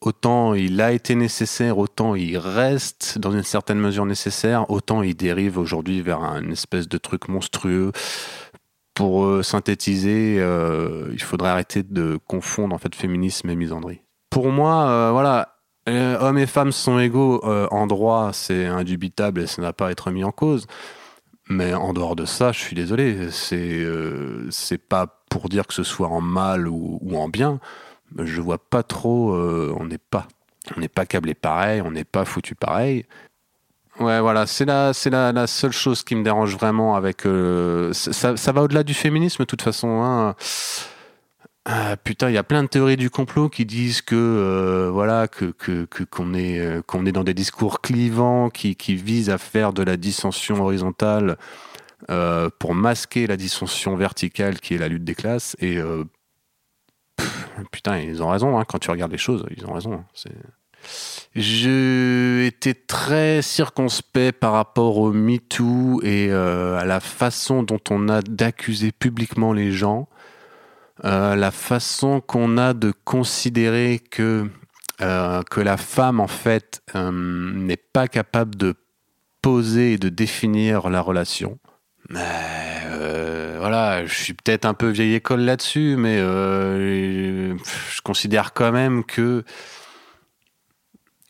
autant 0.00 0.54
il 0.54 0.80
a 0.80 0.92
été 0.92 1.14
nécessaire, 1.14 1.78
autant 1.78 2.14
il 2.14 2.36
reste 2.36 3.18
dans 3.18 3.32
une 3.32 3.42
certaine 3.42 3.78
mesure 3.78 4.06
nécessaire, 4.06 4.70
autant 4.70 5.02
il 5.02 5.14
dérive 5.14 5.58
aujourd'hui 5.58 6.02
vers 6.02 6.22
un 6.22 6.50
espèce 6.50 6.88
de 6.88 6.98
truc 6.98 7.28
monstrueux. 7.28 7.92
Pour 8.92 9.44
synthétiser, 9.44 10.36
il 10.36 11.20
faudrait 11.20 11.48
arrêter 11.48 11.82
de 11.82 12.16
confondre 12.28 12.76
en 12.76 12.78
fait 12.78 12.94
féminisme 12.94 13.50
et 13.50 13.56
misandrie. 13.56 14.02
Pour 14.30 14.50
moi, 14.50 15.10
voilà, 15.10 15.53
euh, 15.88 16.18
hommes 16.18 16.38
et 16.38 16.46
femmes 16.46 16.72
sont 16.72 16.98
égaux 16.98 17.42
euh, 17.44 17.68
en 17.70 17.86
droit, 17.86 18.30
c'est 18.32 18.66
indubitable 18.66 19.42
et 19.42 19.46
ça 19.46 19.60
n'a 19.60 19.72
pas 19.72 19.88
à 19.88 19.90
être 19.90 20.10
mis 20.10 20.24
en 20.24 20.32
cause. 20.32 20.66
Mais 21.48 21.74
en 21.74 21.92
dehors 21.92 22.16
de 22.16 22.24
ça, 22.24 22.52
je 22.52 22.58
suis 22.60 22.74
désolé, 22.74 23.30
c'est 23.30 23.58
euh, 23.58 24.48
pas 24.88 25.06
pour 25.28 25.50
dire 25.50 25.66
que 25.66 25.74
ce 25.74 25.82
soit 25.82 26.08
en 26.08 26.22
mal 26.22 26.68
ou, 26.68 27.00
en 27.14 27.28
bien. 27.28 27.60
Je 28.16 28.40
vois 28.40 28.58
pas 28.58 28.82
trop, 28.82 29.34
euh, 29.34 29.74
on 29.78 29.84
n'est 29.84 29.98
pas, 29.98 30.26
on 30.74 30.80
n'est 30.80 30.88
pas 30.88 31.04
câblé 31.04 31.34
pareil, 31.34 31.82
on 31.82 31.90
n'est 31.90 32.04
pas 32.04 32.24
foutu 32.24 32.54
pareil. 32.54 33.04
Ouais, 34.00 34.20
voilà, 34.20 34.46
c'est 34.46 34.64
la, 34.64 34.94
seule 35.46 35.72
chose 35.72 36.02
qui 36.02 36.16
me 36.16 36.24
dérange 36.24 36.56
vraiment 36.56 36.96
avec. 36.96 37.24
ça, 37.92 38.36
ça 38.36 38.52
va 38.52 38.62
au-delà 38.62 38.82
du 38.82 38.94
féminisme, 38.94 39.42
de 39.42 39.46
toute 39.46 39.62
façon. 39.62 40.02
Hein. 40.02 40.34
Ah, 41.66 41.96
putain, 41.96 42.28
il 42.28 42.34
y 42.34 42.38
a 42.38 42.42
plein 42.42 42.62
de 42.62 42.68
théories 42.68 42.98
du 42.98 43.08
complot 43.08 43.48
qui 43.48 43.64
disent 43.64 44.02
que 44.02 44.14
euh, 44.14 44.90
voilà 44.92 45.28
que 45.28 45.54
euh, 45.70 46.82
qu'on 46.86 47.06
est 47.06 47.12
dans 47.12 47.24
des 47.24 47.32
discours 47.32 47.80
clivants 47.80 48.50
qui 48.50 48.74
visent 48.96 49.30
à 49.30 49.38
faire 49.38 49.72
de 49.72 49.82
la 49.82 49.96
dissension 49.96 50.62
horizontale 50.62 51.38
euh, 52.10 52.50
pour 52.58 52.74
masquer 52.74 53.26
la 53.26 53.38
dissension 53.38 53.96
verticale 53.96 54.60
qui 54.60 54.74
est 54.74 54.78
la 54.78 54.88
lutte 54.88 55.04
des 55.04 55.14
classes. 55.14 55.56
Et 55.58 55.78
putain 57.72 57.98
ils 57.98 58.22
ont 58.22 58.28
raison 58.28 58.58
hein, 58.58 58.64
quand 58.68 58.78
tu 58.78 58.90
regardes 58.90 59.12
les 59.12 59.18
choses 59.18 59.46
ils 59.56 59.64
ont 59.64 59.72
raison 59.72 59.94
hein, 59.94 60.04
je 61.34 62.44
étais 62.44 62.74
très 62.74 63.40
circonspect 63.40 64.38
par 64.38 64.52
rapport 64.52 64.98
au 64.98 65.12
MeToo 65.12 66.02
et 66.02 66.30
à 66.30 66.84
la 66.84 67.00
façon 67.00 67.62
dont 67.62 67.80
on 67.90 68.10
a 68.10 68.20
d'accuser 68.20 68.92
publiquement 68.92 69.54
les 69.54 69.72
gens, 69.72 70.08
euh, 71.04 71.36
la 71.36 71.50
façon 71.50 72.22
qu'on 72.22 72.56
a 72.56 72.72
de 72.72 72.92
considérer 73.04 74.00
que, 74.10 74.48
euh, 75.02 75.42
que 75.50 75.60
la 75.60 75.76
femme, 75.76 76.18
en 76.18 76.28
fait, 76.28 76.80
euh, 76.94 77.10
n'est 77.12 77.76
pas 77.76 78.08
capable 78.08 78.54
de 78.56 78.74
poser 79.42 79.92
et 79.92 79.98
de 79.98 80.08
définir 80.08 80.88
la 80.88 81.02
relation. 81.02 81.58
Mais 82.08 82.22
voilà, 83.58 84.04
je 84.04 84.14
suis 84.14 84.34
peut-être 84.34 84.66
un 84.66 84.74
peu 84.74 84.88
vieille 84.88 85.14
école 85.14 85.40
là-dessus, 85.40 85.96
mais 85.96 86.18
je 86.18 88.00
considère 88.02 88.52
quand 88.52 88.72
même 88.72 89.04
que 89.04 89.42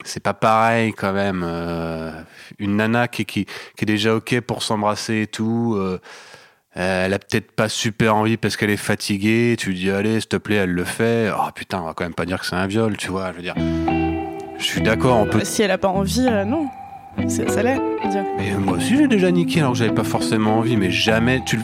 c'est 0.05 0.23
pas 0.23 0.35
pareil 0.35 0.93
quand 0.93 1.13
même. 1.13 1.45
une 2.59 2.77
nana 2.77 3.07
qui, 3.07 3.25
qui, 3.25 3.45
qui 3.45 3.83
est 3.83 3.87
déjà 3.87 4.17
ok 4.17 4.41
pour 4.41 4.65
s'embrasser 4.65 5.23
et 5.23 5.27
tout, 5.29 5.79
euh, 6.77 7.07
elle 7.07 7.13
a 7.15 7.19
peut-être 7.19 7.53
pas 7.53 7.69
super 7.69 8.17
envie 8.17 8.37
parce 8.37 8.57
qu'elle 8.57 8.71
est 8.71 8.77
fatiguée. 8.77 9.55
Tu 9.59 9.71
lui 9.71 9.77
dis 9.77 9.91
allez, 9.91 10.21
s'il 10.21 10.29
te 10.29 10.37
plaît, 10.37 10.57
elle 10.57 10.71
le 10.71 10.85
fait. 10.85 11.31
Oh 11.37 11.51
putain, 11.55 11.81
on 11.83 11.87
va 11.87 11.95
quand 11.95 12.05
même 12.05 12.15
pas 12.15 12.27
dire 12.27 12.41
que 12.41 12.47
c'est 12.47 12.57
un 12.57 12.67
viol, 12.67 12.97
tu 12.97 13.09
vois. 13.11 13.31
Je 13.33 13.37
veux 13.37 13.43
dire, 13.43 13.55
je 14.59 14.65
suis 14.65 14.81
d'accord, 14.81 15.19
on 15.19 15.27
peut. 15.27 15.41
Si 15.45 15.63
elle 15.63 15.71
a 15.71 15.79
pas 15.79 15.89
envie, 15.89 16.27
euh, 16.29 16.45
non. 16.45 16.67
C'est- 17.29 17.49
Ça 17.49 17.63
l'est. 17.63 17.79
Mais 18.39 18.53
moi 18.59 18.77
aussi 18.77 18.97
j'ai 18.97 19.07
déjà 19.09 19.31
niqué 19.31 19.61
alors 19.61 19.73
que 19.73 19.79
j'avais 19.79 19.95
pas 19.95 20.03
forcément 20.05 20.59
envie, 20.59 20.77
mais 20.77 20.91
jamais 20.91 21.41
tu, 21.47 21.57
le- 21.57 21.63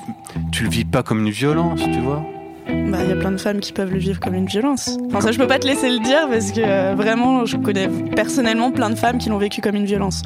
tu 0.52 0.62
le 0.64 0.70
vis 0.70 0.84
pas 0.84 1.02
comme 1.02 1.26
une 1.26 1.32
violence, 1.32 1.80
tu 1.82 1.98
vois. 2.00 2.24
Bah, 2.68 2.98
il 3.02 3.08
y 3.08 3.12
a 3.12 3.16
plein 3.16 3.32
de 3.32 3.36
femmes 3.36 3.58
qui 3.60 3.72
peuvent 3.72 3.92
le 3.92 3.98
vivre 3.98 4.20
comme 4.20 4.34
une 4.34 4.46
violence. 4.46 4.96
Enfin, 5.08 5.20
ça, 5.20 5.32
je 5.32 5.38
peux 5.38 5.46
pas 5.48 5.58
te 5.58 5.66
laisser 5.66 5.90
le 5.90 5.98
dire 5.98 6.28
parce 6.30 6.52
que 6.52 6.60
euh, 6.60 6.94
vraiment, 6.96 7.46
je 7.46 7.56
connais 7.56 7.88
personnellement 8.14 8.70
plein 8.70 8.90
de 8.90 8.94
femmes 8.96 9.18
qui 9.18 9.28
l'ont 9.28 9.38
vécu 9.38 9.60
comme 9.60 9.74
une 9.76 9.86
violence. 9.86 10.22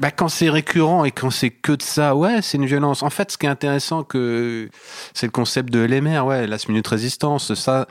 Bah, 0.00 0.10
quand 0.10 0.28
c'est 0.30 0.48
récurrent 0.48 1.04
et 1.04 1.10
quand 1.10 1.28
c'est 1.30 1.50
que 1.50 1.72
de 1.72 1.82
ça, 1.82 2.16
ouais, 2.16 2.40
c'est 2.40 2.56
une 2.56 2.64
violence. 2.64 3.02
En 3.02 3.10
fait, 3.10 3.30
ce 3.30 3.36
qui 3.36 3.44
est 3.44 3.50
intéressant, 3.50 4.02
que 4.02 4.70
c'est 5.12 5.26
le 5.26 5.30
concept 5.30 5.70
de 5.70 5.80
LMR, 5.80 6.22
ouais, 6.24 6.46
last 6.46 6.68
minute 6.70 6.86
résistance. 6.88 7.52
Ça, 7.52 7.86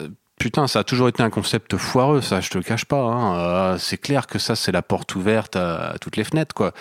euh, 0.00 0.10
putain, 0.38 0.66
ça 0.66 0.80
a 0.80 0.84
toujours 0.84 1.08
été 1.08 1.22
un 1.22 1.30
concept 1.30 1.78
foireux, 1.78 2.20
ça, 2.20 2.42
je 2.42 2.50
te 2.50 2.58
le 2.58 2.64
cache 2.64 2.84
pas. 2.84 3.00
hein. 3.00 3.38
Euh, 3.38 3.78
c'est 3.78 3.96
clair 3.96 4.26
que 4.26 4.38
ça, 4.38 4.54
c'est 4.54 4.70
la 4.70 4.82
porte 4.82 5.14
ouverte 5.14 5.56
à, 5.56 5.96
toutes 5.98 6.18
les 6.18 6.24
fenêtres, 6.24 6.54
quoi. 6.54 6.72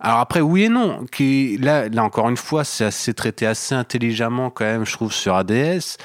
Alors 0.00 0.20
après, 0.20 0.40
oui 0.40 0.64
et 0.64 0.68
non. 0.70 1.04
Qui, 1.12 1.58
là, 1.58 1.90
là, 1.90 2.04
encore 2.04 2.30
une 2.30 2.38
fois, 2.38 2.64
c'est 2.64 3.14
traité 3.14 3.46
assez 3.46 3.74
intelligemment, 3.74 4.48
quand 4.50 4.64
même, 4.64 4.86
je 4.86 4.92
trouve, 4.92 5.12
sur 5.12 5.34
ADS, 5.36 5.98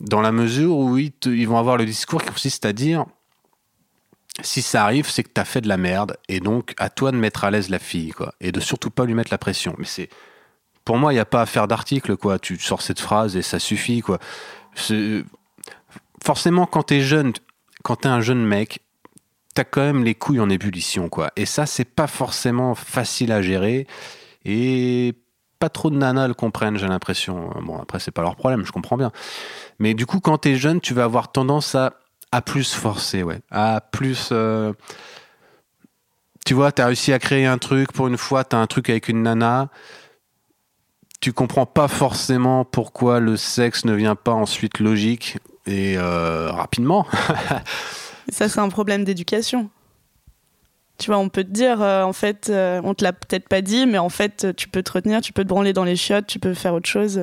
dans 0.00 0.20
la 0.20 0.32
mesure 0.32 0.76
où 0.76 0.98
ils, 0.98 1.12
ils 1.24 1.48
vont 1.48 1.58
avoir 1.58 1.78
le 1.78 1.86
discours 1.86 2.22
qui 2.22 2.30
consiste 2.30 2.66
à 2.66 2.74
dire 2.74 3.06
si 4.40 4.62
ça 4.62 4.84
arrive, 4.84 5.08
c'est 5.10 5.22
que 5.22 5.30
t'as 5.32 5.44
fait 5.44 5.60
de 5.60 5.68
la 5.68 5.76
merde, 5.76 6.16
et 6.28 6.40
donc 6.40 6.74
à 6.78 6.88
toi 6.88 7.12
de 7.12 7.16
mettre 7.16 7.44
à 7.44 7.50
l'aise 7.50 7.68
la 7.68 7.78
fille, 7.78 8.10
quoi, 8.12 8.32
et 8.40 8.50
de 8.50 8.60
surtout 8.60 8.90
pas 8.90 9.04
lui 9.04 9.14
mettre 9.14 9.30
la 9.30 9.38
pression. 9.38 9.74
Mais 9.78 9.84
c'est, 9.84 10.08
pour 10.84 10.96
moi, 10.96 11.12
il 11.12 11.16
y 11.16 11.20
a 11.20 11.26
pas 11.26 11.42
à 11.42 11.46
faire 11.46 11.68
d'article, 11.68 12.16
quoi. 12.16 12.38
Tu 12.38 12.58
sors 12.58 12.80
cette 12.82 13.00
phrase 13.00 13.36
et 13.36 13.42
ça 13.42 13.58
suffit, 13.58 14.00
quoi. 14.00 14.18
Forcément, 16.24 16.66
quand 16.66 16.84
t'es 16.84 17.02
jeune, 17.02 17.32
quand 17.82 17.96
t'es 17.96 18.08
un 18.08 18.20
jeune 18.20 18.44
mec, 18.44 18.80
t'as 19.54 19.64
quand 19.64 19.82
même 19.82 20.02
les 20.02 20.14
couilles 20.14 20.40
en 20.40 20.48
ébullition, 20.48 21.10
quoi. 21.10 21.30
Et 21.36 21.44
ça, 21.44 21.66
c'est 21.66 21.84
pas 21.84 22.06
forcément 22.06 22.74
facile 22.74 23.32
à 23.32 23.42
gérer, 23.42 23.86
et 24.46 25.14
pas 25.58 25.68
trop 25.68 25.90
de 25.90 25.96
nanas 25.96 26.26
le 26.26 26.34
comprennent, 26.34 26.78
j'ai 26.78 26.88
l'impression. 26.88 27.50
Bon, 27.62 27.78
après, 27.78 28.00
c'est 28.00 28.10
pas 28.10 28.22
leur 28.22 28.34
problème, 28.34 28.64
je 28.64 28.72
comprends 28.72 28.96
bien. 28.96 29.12
Mais 29.78 29.94
du 29.94 30.06
coup, 30.06 30.20
quand 30.20 30.38
t'es 30.38 30.56
jeune, 30.56 30.80
tu 30.80 30.94
vas 30.94 31.04
avoir 31.04 31.30
tendance 31.30 31.74
à 31.74 31.92
à 32.32 32.40
plus 32.42 32.72
forcer, 32.74 33.22
ouais. 33.22 33.40
À 33.50 33.80
plus. 33.80 34.30
euh, 34.32 34.72
Tu 36.44 36.54
vois, 36.54 36.72
t'as 36.72 36.86
réussi 36.86 37.12
à 37.12 37.18
créer 37.18 37.46
un 37.46 37.58
truc 37.58 37.92
pour 37.92 38.08
une 38.08 38.16
fois, 38.16 38.42
t'as 38.44 38.58
un 38.58 38.66
truc 38.66 38.90
avec 38.90 39.08
une 39.08 39.22
nana. 39.22 39.68
Tu 41.20 41.32
comprends 41.32 41.66
pas 41.66 41.86
forcément 41.86 42.64
pourquoi 42.64 43.20
le 43.20 43.36
sexe 43.36 43.84
ne 43.84 43.92
vient 43.92 44.16
pas 44.16 44.32
ensuite 44.32 44.80
logique 44.80 45.38
et 45.66 45.96
euh, 45.96 46.50
rapidement. 46.50 47.06
Ça, 48.28 48.48
c'est 48.48 48.58
un 48.58 48.68
problème 48.68 49.04
d'éducation. 49.04 49.70
Tu 50.98 51.06
vois, 51.06 51.18
on 51.18 51.28
peut 51.28 51.44
te 51.44 51.50
dire, 51.50 51.80
euh, 51.80 52.02
en 52.02 52.12
fait, 52.12 52.50
on 52.50 52.94
te 52.94 53.04
l'a 53.04 53.12
peut-être 53.12 53.48
pas 53.48 53.60
dit, 53.60 53.86
mais 53.86 53.98
en 53.98 54.08
fait, 54.08 54.54
tu 54.56 54.68
peux 54.68 54.82
te 54.82 54.92
retenir, 54.92 55.20
tu 55.20 55.32
peux 55.32 55.42
te 55.44 55.48
branler 55.48 55.72
dans 55.72 55.84
les 55.84 55.96
chiottes, 55.96 56.26
tu 56.26 56.38
peux 56.40 56.54
faire 56.54 56.74
autre 56.74 56.88
chose. 56.88 57.20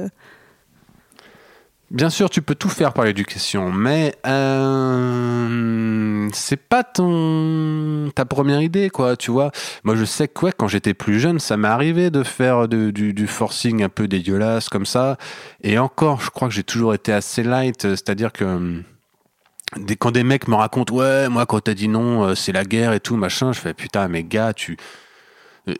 Bien 1.91 2.11
sûr, 2.11 2.29
tu 2.29 2.43
peux 2.43 2.53
tout 2.53 2.69
faire 2.69 2.93
par 2.93 3.05
l'éducation, 3.05 3.71
mais 3.71 4.13
euh, 4.27 6.29
c'est 6.33 6.61
pas 6.61 6.83
ton 6.83 8.11
ta 8.13 8.25
première 8.25 8.61
idée, 8.61 8.91
quoi. 8.91 9.17
Tu 9.17 9.31
vois, 9.31 9.49
moi 9.83 9.95
je 9.95 10.05
sais 10.05 10.27
que 10.27 10.51
quand 10.51 10.67
j'étais 10.67 10.93
plus 10.93 11.19
jeune, 11.19 11.39
ça 11.39 11.57
m'est 11.57 11.67
arrivé 11.67 12.11
de 12.11 12.21
faire 12.21 12.67
du, 12.67 13.27
forcing 13.27 13.81
un 13.81 13.89
peu 13.89 14.07
dégueulasse 14.07 14.69
comme 14.69 14.85
ça. 14.85 15.17
Et 15.63 15.79
encore, 15.79 16.21
je 16.21 16.29
crois 16.29 16.47
que 16.47 16.53
j'ai 16.53 16.63
toujours 16.63 16.93
été 16.93 17.11
assez 17.11 17.41
light, 17.41 17.85
euh, 17.85 17.95
c'est-à-dire 17.95 18.33
que 18.33 18.45
hum, 18.45 18.83
des, 19.77 19.95
quand 19.95 20.11
des 20.11 20.23
mecs 20.23 20.47
me 20.47 20.55
racontent, 20.55 20.93
ouais, 20.93 21.27
moi 21.27 21.47
quand 21.47 21.61
t'as 21.61 21.73
dit 21.73 21.87
non, 21.87 22.23
euh, 22.23 22.35
c'est 22.35 22.51
la 22.51 22.65
guerre 22.65 22.93
et 22.93 22.99
tout 22.99 23.15
machin, 23.15 23.51
je 23.51 23.59
fais 23.59 23.73
putain, 23.73 24.07
mais 24.09 24.23
gars, 24.23 24.53
tu 24.53 24.77
euh, 25.67 25.73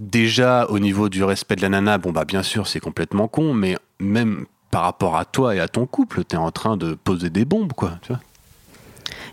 déjà 0.00 0.66
au 0.70 0.78
niveau 0.78 1.10
du 1.10 1.22
respect 1.22 1.56
de 1.56 1.62
la 1.62 1.68
nana, 1.68 1.98
bon 1.98 2.12
bah 2.12 2.24
bien 2.24 2.42
sûr 2.42 2.66
c'est 2.66 2.80
complètement 2.80 3.28
con, 3.28 3.52
mais 3.52 3.76
même 4.00 4.46
par 4.72 4.82
rapport 4.82 5.16
à 5.16 5.26
toi 5.26 5.54
et 5.54 5.60
à 5.60 5.68
ton 5.68 5.86
couple, 5.86 6.24
t'es 6.24 6.38
en 6.38 6.50
train 6.50 6.76
de 6.78 6.94
poser 6.94 7.28
des 7.28 7.44
bombes, 7.44 7.74
quoi. 7.74 7.98
Tu 8.00 8.08
vois 8.08 8.20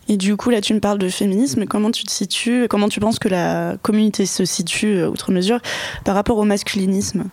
Et 0.10 0.17
du 0.17 0.36
coup, 0.36 0.49
là, 0.49 0.60
tu 0.60 0.73
me 0.73 0.82
parles 0.82 0.99
de 0.99 1.08
féminisme. 1.08 1.65
Comment 1.65 1.91
tu 1.91 2.04
te 2.04 2.12
situes 2.12 2.67
Comment 2.69 2.89
tu 2.89 2.99
penses 2.99 3.19
que 3.19 3.30
la 3.30 3.78
communauté 3.82 4.25
se 4.25 4.43
situe, 4.43 4.97
euh, 4.97 5.10
outre 5.10 5.32
mesure, 5.32 5.60
par 6.04 6.13
rapport 6.13 6.38
au 6.38 6.43
masculinisme? 6.43 7.30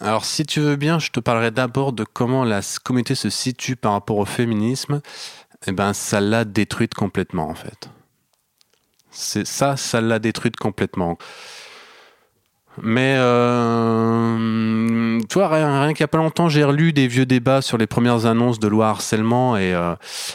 Alors, 0.00 0.24
si 0.24 0.46
tu 0.46 0.60
veux 0.60 0.76
bien, 0.76 0.98
je 0.98 1.10
te 1.10 1.20
parlerai 1.20 1.50
d'abord 1.50 1.92
de 1.92 2.04
comment 2.04 2.42
la 2.42 2.60
communauté 2.82 3.14
se 3.14 3.28
situe 3.28 3.76
par 3.76 3.92
rapport 3.92 4.16
au 4.16 4.24
féminisme. 4.24 5.02
Eh 5.66 5.72
ben, 5.72 5.92
ça 5.92 6.22
l'a 6.22 6.46
détruite 6.46 6.94
complètement, 6.94 7.50
en 7.50 7.54
fait. 7.54 7.90
C'est 9.10 9.46
ça, 9.46 9.76
ça 9.76 10.00
l'a 10.00 10.18
détruite 10.18 10.56
complètement. 10.56 11.18
Mais, 12.82 13.16
euh, 13.18 14.78
tu 15.28 15.38
rien, 15.38 15.82
rien 15.82 15.92
qu'il 15.92 16.00
y 16.00 16.04
a 16.04 16.08
pas 16.08 16.18
longtemps, 16.18 16.48
j'ai 16.48 16.64
relu 16.64 16.92
des 16.92 17.06
vieux 17.06 17.26
débats 17.26 17.62
sur 17.62 17.78
les 17.78 17.86
premières 17.86 18.26
annonces 18.26 18.58
de 18.58 18.68
loi 18.68 18.88
harcèlement 18.88 19.56
et, 19.56 19.74
euh, 19.74 19.94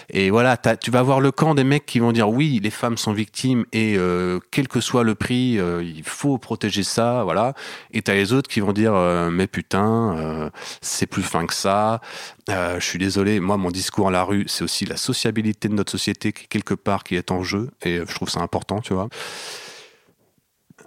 et 0.09 0.29
voilà, 0.29 0.57
tu 0.57 0.91
vas 0.91 1.01
voir 1.01 1.19
le 1.19 1.31
camp 1.31 1.55
des 1.55 1.63
mecs 1.63 1.85
qui 1.85 1.99
vont 1.99 2.11
dire 2.11 2.29
oui, 2.29 2.59
les 2.61 2.69
femmes 2.69 2.97
sont 2.97 3.13
victimes 3.13 3.65
et 3.73 3.95
euh, 3.97 4.39
quel 4.51 4.67
que 4.67 4.79
soit 4.79 5.03
le 5.03 5.15
prix, 5.15 5.59
euh, 5.59 5.83
il 5.83 6.03
faut 6.03 6.37
protéger 6.37 6.83
ça, 6.83 7.23
voilà. 7.23 7.53
Et 7.91 8.01
t'as 8.01 8.13
les 8.13 8.33
autres 8.33 8.49
qui 8.49 8.59
vont 8.59 8.73
dire 8.73 8.93
euh, 8.93 9.29
mais 9.29 9.47
putain, 9.47 10.17
euh, 10.17 10.49
c'est 10.81 11.07
plus 11.07 11.23
fin 11.23 11.45
que 11.45 11.53
ça. 11.53 12.01
Je 12.47 12.79
suis 12.79 12.99
désolé, 12.99 13.39
moi 13.39 13.57
mon 13.57 13.71
discours 13.71 14.09
à 14.09 14.11
la 14.11 14.23
rue, 14.23 14.45
c'est 14.47 14.63
aussi 14.63 14.85
la 14.85 14.97
sociabilité 14.97 15.69
de 15.69 15.73
notre 15.73 15.91
société 15.91 16.33
qui 16.33 16.47
quelque 16.47 16.73
part 16.73 17.03
qui 17.03 17.15
est 17.15 17.31
en 17.31 17.43
jeu 17.43 17.69
et 17.83 17.99
je 18.07 18.13
trouve 18.13 18.29
ça 18.29 18.41
important, 18.41 18.79
tu 18.79 18.93
vois. 18.93 19.07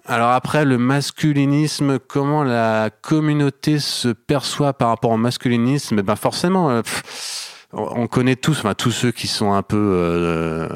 Alors 0.09 0.31
après, 0.31 0.65
le 0.65 0.79
masculinisme, 0.79 1.99
comment 1.99 2.45
la 2.45 2.91
communauté 3.03 3.81
se 3.81 4.09
perçoit 4.09 4.73
par 4.73 4.91
rapport 4.91 5.11
au 5.11 5.17
masculinisme? 5.17 5.99
Eh 5.99 6.03
ben 6.03 6.15
forcément, 6.15 6.71
euh, 6.71 6.83
pff, 6.83 7.67
on 7.73 8.07
connaît 8.07 8.37
tous, 8.37 8.59
enfin 8.59 8.75
tous 8.75 8.93
ceux 8.93 9.11
qui 9.11 9.27
sont 9.27 9.53
un 9.53 9.63
peu 9.63 9.77
euh, 9.77 10.69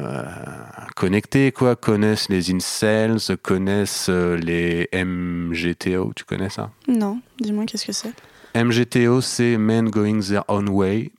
connectés, 0.97 1.53
quoi, 1.53 1.77
connaissent 1.77 2.27
les 2.27 2.53
incels, 2.53 3.19
connaissent 3.41 4.07
euh, 4.09 4.35
les 4.35 4.89
MGTO. 4.93 6.11
Tu 6.13 6.25
connais 6.25 6.49
ça? 6.49 6.71
Non, 6.89 7.21
dis-moi 7.39 7.65
qu'est-ce 7.65 7.85
que 7.85 7.93
c'est? 7.93 8.11
MGTO, 8.53 9.21
c'est 9.21 9.55
Men 9.55 9.89
Going 9.89 10.19
Their 10.19 10.43
Own 10.49 10.67
Way. 10.67 11.13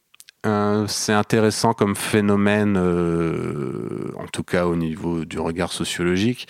Euh, 0.45 0.87
c'est 0.87 1.15
intéressant 1.15 1.73
comme 1.73 1.97
phénomène, 1.97 2.77
en 2.77 4.27
tout 4.27 4.43
cas 4.43 4.67
au 4.67 4.77
niveau 4.77 5.25
du 5.25 5.39
regard 5.39 5.73
sociologique. 5.73 6.47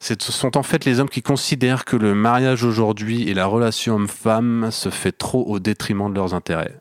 Ce 0.00 0.14
sont 0.18 0.56
en 0.56 0.62
fait 0.62 0.84
les 0.86 0.98
hommes 0.98 1.10
qui 1.10 1.22
considèrent 1.22 1.84
que 1.84 1.96
le 1.96 2.14
mariage 2.14 2.64
aujourd'hui 2.64 3.28
et 3.28 3.34
la 3.34 3.46
relation 3.46 3.96
homme-femme 3.96 4.70
se 4.70 4.88
fait 4.88 5.12
trop 5.12 5.44
au 5.44 5.60
détriment 5.60 6.10
de 6.10 6.14
leurs 6.14 6.34
intérêts 6.34 6.80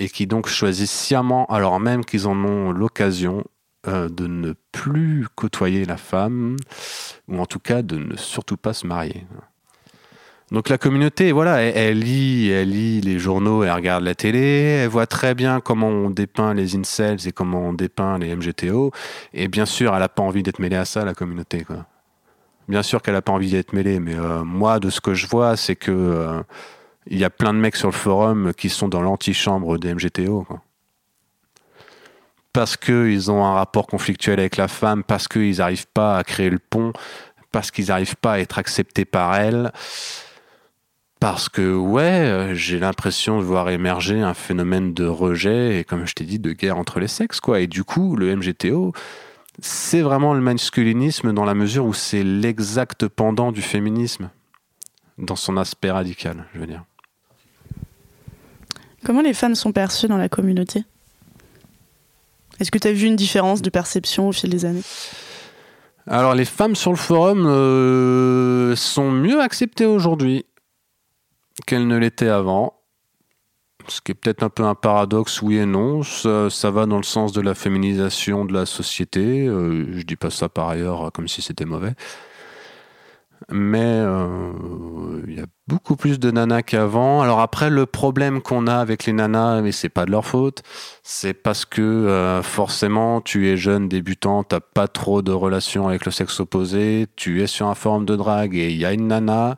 et 0.00 0.08
qui 0.08 0.26
donc 0.26 0.48
choisissent 0.48 0.92
sciemment, 0.92 1.46
alors 1.46 1.80
même 1.80 2.04
qu'ils 2.04 2.26
en 2.26 2.36
ont 2.44 2.72
l'occasion, 2.72 3.44
euh, 3.86 4.08
de 4.08 4.26
ne 4.26 4.54
plus 4.72 5.26
côtoyer 5.34 5.84
la 5.84 5.96
femme, 5.96 6.56
ou 7.28 7.38
en 7.38 7.46
tout 7.46 7.58
cas 7.58 7.82
de 7.82 7.96
ne 7.96 8.16
surtout 8.16 8.56
pas 8.56 8.72
se 8.72 8.86
marier. 8.86 9.26
Donc 10.50 10.68
la 10.68 10.78
communauté, 10.78 11.32
voilà, 11.32 11.62
elle, 11.62 12.00
lit, 12.00 12.48
elle 12.50 12.70
lit 12.70 13.00
les 13.00 13.18
journaux, 13.18 13.64
elle 13.64 13.72
regarde 13.72 14.04
la 14.04 14.14
télé, 14.14 14.82
elle 14.82 14.88
voit 14.88 15.06
très 15.06 15.34
bien 15.34 15.60
comment 15.60 15.88
on 15.88 16.10
dépeint 16.10 16.54
les 16.54 16.76
incels 16.76 17.26
et 17.26 17.32
comment 17.32 17.68
on 17.68 17.72
dépeint 17.72 18.18
les 18.18 18.34
MGTO, 18.34 18.90
et 19.32 19.48
bien 19.48 19.66
sûr, 19.66 19.94
elle 19.94 20.00
n'a 20.00 20.08
pas 20.08 20.22
envie 20.22 20.42
d'être 20.42 20.58
mêlée 20.58 20.76
à 20.76 20.84
ça, 20.84 21.04
la 21.04 21.14
communauté. 21.14 21.64
Quoi. 21.64 21.86
Bien 22.68 22.82
sûr 22.82 23.02
qu'elle 23.02 23.14
n'a 23.14 23.22
pas 23.22 23.32
envie 23.32 23.50
d'être 23.50 23.72
mêlée, 23.72 24.00
mais 24.00 24.14
euh, 24.14 24.42
moi, 24.42 24.80
de 24.80 24.90
ce 24.90 25.00
que 25.00 25.14
je 25.14 25.26
vois, 25.26 25.56
c'est 25.56 25.76
que 25.76 25.90
euh, 25.90 26.42
y 27.10 27.24
a 27.24 27.30
plein 27.30 27.52
de 27.52 27.58
mecs 27.58 27.76
sur 27.76 27.88
le 27.88 27.94
forum 27.94 28.52
qui 28.54 28.70
sont 28.70 28.88
dans 28.88 29.02
l'antichambre 29.02 29.78
des 29.78 29.94
MGTO. 29.94 30.46
Parce 32.52 32.76
qu'ils 32.76 33.30
ont 33.30 33.44
un 33.44 33.54
rapport 33.54 33.86
conflictuel 33.86 34.40
avec 34.40 34.56
la 34.56 34.68
femme, 34.68 35.02
parce 35.04 35.28
qu'ils 35.28 35.58
n'arrivent 35.58 35.88
pas 35.92 36.16
à 36.16 36.24
créer 36.24 36.50
le 36.50 36.58
pont, 36.58 36.92
parce 37.52 37.70
qu'ils 37.70 37.86
n'arrivent 37.88 38.16
pas 38.16 38.34
à 38.34 38.38
être 38.38 38.58
acceptés 38.58 39.04
par 39.04 39.34
elle. 39.36 39.70
Parce 41.20 41.48
que, 41.48 41.74
ouais, 41.74 42.50
j'ai 42.54 42.78
l'impression 42.78 43.38
de 43.38 43.44
voir 43.44 43.70
émerger 43.70 44.20
un 44.20 44.34
phénomène 44.34 44.94
de 44.94 45.06
rejet 45.06 45.78
et, 45.78 45.84
comme 45.84 46.06
je 46.06 46.14
t'ai 46.14 46.24
dit, 46.24 46.38
de 46.38 46.52
guerre 46.52 46.78
entre 46.78 47.00
les 47.00 47.08
sexes, 47.08 47.40
quoi. 47.40 47.60
Et 47.60 47.66
du 47.66 47.82
coup, 47.82 48.14
le 48.14 48.36
MGTO, 48.36 48.92
c'est 49.60 50.00
vraiment 50.00 50.34
le 50.34 50.40
masculinisme 50.40 51.32
dans 51.32 51.44
la 51.44 51.54
mesure 51.54 51.86
où 51.86 51.94
c'est 51.94 52.22
l'exact 52.22 53.08
pendant 53.08 53.52
du 53.52 53.62
féminisme, 53.62 54.30
dans 55.18 55.36
son 55.36 55.56
aspect 55.56 55.90
radical, 55.90 56.46
je 56.54 56.60
veux 56.60 56.66
dire. 56.66 56.84
Comment 59.04 59.20
les 59.20 59.34
femmes 59.34 59.54
sont 59.54 59.72
perçues 59.72 60.08
dans 60.08 60.16
la 60.16 60.28
communauté? 60.28 60.84
Est-ce 62.58 62.70
que 62.70 62.78
tu 62.78 62.88
as 62.88 62.92
vu 62.92 63.06
une 63.06 63.16
différence 63.16 63.62
de 63.62 63.70
perception 63.70 64.28
au 64.28 64.32
fil 64.32 64.50
des 64.50 64.64
années? 64.64 64.82
Alors 66.06 66.34
les 66.34 66.44
femmes 66.44 66.76
sur 66.76 66.90
le 66.90 66.96
forum 66.96 67.46
euh, 67.46 68.76
sont 68.76 69.10
mieux 69.10 69.40
acceptées 69.40 69.86
aujourd'hui 69.86 70.44
qu'elles 71.66 71.86
ne 71.86 71.96
l'étaient 71.96 72.28
avant. 72.28 72.73
Ce 73.88 74.00
qui 74.00 74.12
est 74.12 74.14
peut-être 74.14 74.42
un 74.42 74.48
peu 74.48 74.64
un 74.64 74.74
paradoxe, 74.74 75.42
oui 75.42 75.58
et 75.58 75.66
non. 75.66 76.02
Ça, 76.02 76.70
va 76.70 76.86
dans 76.86 76.96
le 76.96 77.02
sens 77.02 77.32
de 77.32 77.40
la 77.40 77.54
féminisation 77.54 78.44
de 78.44 78.52
la 78.52 78.66
société. 78.66 79.46
Euh, 79.46 79.98
je 79.98 80.02
dis 80.02 80.16
pas 80.16 80.30
ça 80.30 80.48
par 80.48 80.68
ailleurs 80.68 81.10
comme 81.12 81.28
si 81.28 81.42
c'était 81.42 81.64
mauvais 81.64 81.94
mais 83.50 83.78
euh, 83.82 84.52
il 85.26 85.34
y 85.34 85.40
a 85.40 85.46
beaucoup 85.66 85.96
plus 85.96 86.18
de 86.18 86.30
nanas 86.30 86.62
qu'avant. 86.62 87.20
Alors 87.22 87.40
après, 87.40 87.70
le 87.70 87.86
problème 87.86 88.40
qu'on 88.40 88.66
a 88.66 88.76
avec 88.76 89.06
les 89.06 89.12
nanas, 89.12 89.60
mais 89.62 89.72
c'est 89.72 89.88
pas 89.88 90.06
de 90.06 90.10
leur 90.10 90.24
faute, 90.24 90.62
c'est 91.02 91.34
parce 91.34 91.64
que 91.64 91.82
euh, 91.82 92.42
forcément, 92.42 93.20
tu 93.20 93.48
es 93.48 93.56
jeune, 93.56 93.88
débutant, 93.88 94.44
t'as 94.44 94.60
pas 94.60 94.88
trop 94.88 95.22
de 95.22 95.32
relations 95.32 95.88
avec 95.88 96.04
le 96.06 96.12
sexe 96.12 96.40
opposé, 96.40 97.06
tu 97.16 97.42
es 97.42 97.46
sur 97.46 97.66
un 97.66 97.74
forum 97.74 98.04
de 98.04 98.16
drague 98.16 98.56
et 98.56 98.70
il 98.70 98.76
y 98.76 98.84
a 98.84 98.92
une 98.92 99.08
nana. 99.08 99.56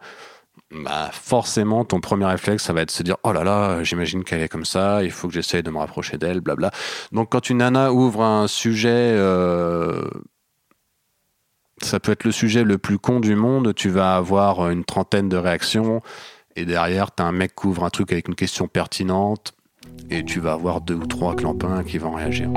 Bah 0.73 1.11
forcément, 1.13 1.85
ton 1.85 2.01
premier 2.01 2.27
réflexe, 2.27 2.65
ça 2.65 2.73
va 2.73 2.83
être 2.83 2.89
de 2.89 2.93
se 2.93 3.03
dire 3.05 3.17
oh 3.23 3.33
là 3.33 3.45
là, 3.45 3.85
j'imagine 3.85 4.25
qu'elle 4.25 4.43
est 4.43 4.49
comme 4.49 4.65
ça, 4.65 5.05
il 5.05 5.13
faut 5.13 5.29
que 5.29 5.35
j'essaye 5.35 5.63
de 5.63 5.71
me 5.71 5.79
rapprocher 5.79 6.19
d'elle, 6.19 6.41
blabla. 6.41 6.73
Donc 7.13 7.31
quand 7.31 7.49
une 7.51 7.59
nana 7.59 7.93
ouvre 7.93 8.23
un 8.23 8.49
sujet 8.49 8.89
euh, 8.91 10.03
ça 11.83 12.01
peut 12.01 12.13
être 12.13 12.25
le 12.25 12.33
sujet 12.33 12.65
le 12.65 12.79
plus 12.79 12.99
con 12.99 13.21
du 13.21 13.35
monde, 13.35 13.75
tu 13.75 13.91
vas 13.91 14.17
avoir 14.17 14.71
une 14.71 14.85
trentaine 14.85 15.29
de 15.29 15.37
réactions, 15.37 16.01
et 16.57 16.65
derrière, 16.65 17.15
tu 17.15 17.23
as 17.23 17.27
un 17.27 17.33
mec 17.33 17.55
qui 17.55 17.67
ouvre 17.67 17.85
un 17.85 17.91
truc 17.91 18.13
avec 18.13 18.29
une 18.29 18.35
question 18.35 18.67
pertinente, 18.67 19.53
et 20.11 20.25
tu 20.25 20.41
vas 20.41 20.55
avoir 20.55 20.81
deux 20.81 20.95
ou 20.95 21.07
trois 21.07 21.37
clampins 21.37 21.85
qui 21.85 21.99
vont 21.99 22.13
réagir. 22.13 22.51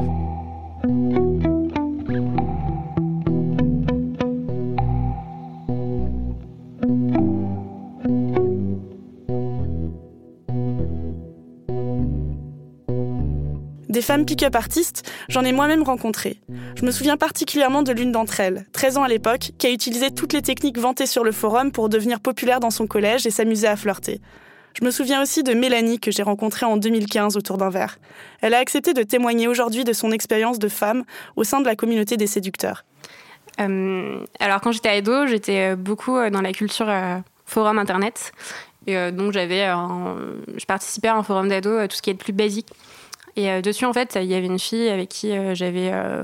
Des 13.90 14.04
femmes 14.04 14.26
pick-up 14.26 14.56
artistes, 14.56 15.12
j'en 15.30 15.44
ai 15.44 15.52
moi-même 15.52 15.82
rencontré. 15.82 16.40
Je 16.76 16.86
me 16.86 16.92
souviens 16.92 17.18
particulièrement 17.18 17.82
de 17.82 17.92
l'une 17.92 18.12
d'entre 18.12 18.40
elles, 18.40 18.68
13 18.72 18.98
ans 18.98 19.04
à 19.04 19.08
l'époque, 19.08 19.52
qui 19.58 19.66
a 19.66 19.72
utilisé 19.72 20.12
toutes 20.12 20.34
les 20.34 20.44
techniques 20.44 20.78
vantées 20.78 21.08
sur 21.08 21.24
le 21.24 21.32
forum 21.32 21.72
pour 21.72 21.90
devenir 21.90 22.20
populaire 22.20 22.60
dans 22.60 22.70
son 22.70 22.86
collège 22.86 23.26
et 23.26 23.32
s'amuser 23.32 23.68
à 23.68 23.76
flirter. 23.76 24.22
Je 24.80 24.86
me 24.86 24.92
souviens 24.92 25.22
aussi 25.22 25.42
de 25.42 25.54
Mélanie 25.54 26.00
que 26.00 26.12
j'ai 26.12 26.22
rencontrée 26.22 26.68
en 26.68 26.78
2015 26.78 27.36
autour 27.36 27.58
d'un 27.58 27.72
verre. 27.72 27.98
Elle 28.42 28.54
a 28.54 28.60
accepté 28.60 28.94
de 28.94 29.02
témoigner 29.02 29.48
aujourd'hui 29.48 29.84
de 29.84 29.94
son 29.94 30.12
expérience 30.12 30.60
de 30.60 30.70
femme 30.70 31.04
au 31.36 31.44
sein 31.44 31.60
de 31.60 31.66
la 31.66 31.76
communauté 31.76 32.16
des 32.16 32.28
séducteurs. 32.28 32.86
Euh, 33.60 34.24
alors 34.40 34.62
quand 34.62 34.72
j'étais 34.72 34.90
ado, 34.90 35.26
j'étais 35.26 35.72
euh, 35.72 35.76
beaucoup 35.76 36.16
euh, 36.16 36.30
dans 36.30 36.42
la 36.42 36.54
culture 36.54 36.88
forum 37.46 37.80
internet. 37.80 38.32
Et 38.88 39.12
donc 39.12 39.34
j'avais, 39.34 39.68
je 39.68 40.66
participais 40.66 41.10
à 41.10 41.16
un 41.16 41.22
forum 41.22 41.50
d'ado, 41.50 41.86
tout 41.88 41.96
ce 41.96 42.02
qui 42.02 42.10
est 42.10 42.14
le 42.14 42.18
plus 42.18 42.34
basique. 42.34 42.70
Et 43.40 43.50
euh, 43.50 43.62
dessus, 43.62 43.86
en 43.86 43.94
fait, 43.94 44.18
il 44.22 44.28
y 44.28 44.36
avait 44.36 44.48
une 44.48 44.60
fille 44.60 44.90
avec 44.90 45.08
qui 45.08 45.32
euh, 45.32 45.56
j'avais 45.56 45.92
euh, 45.94 46.24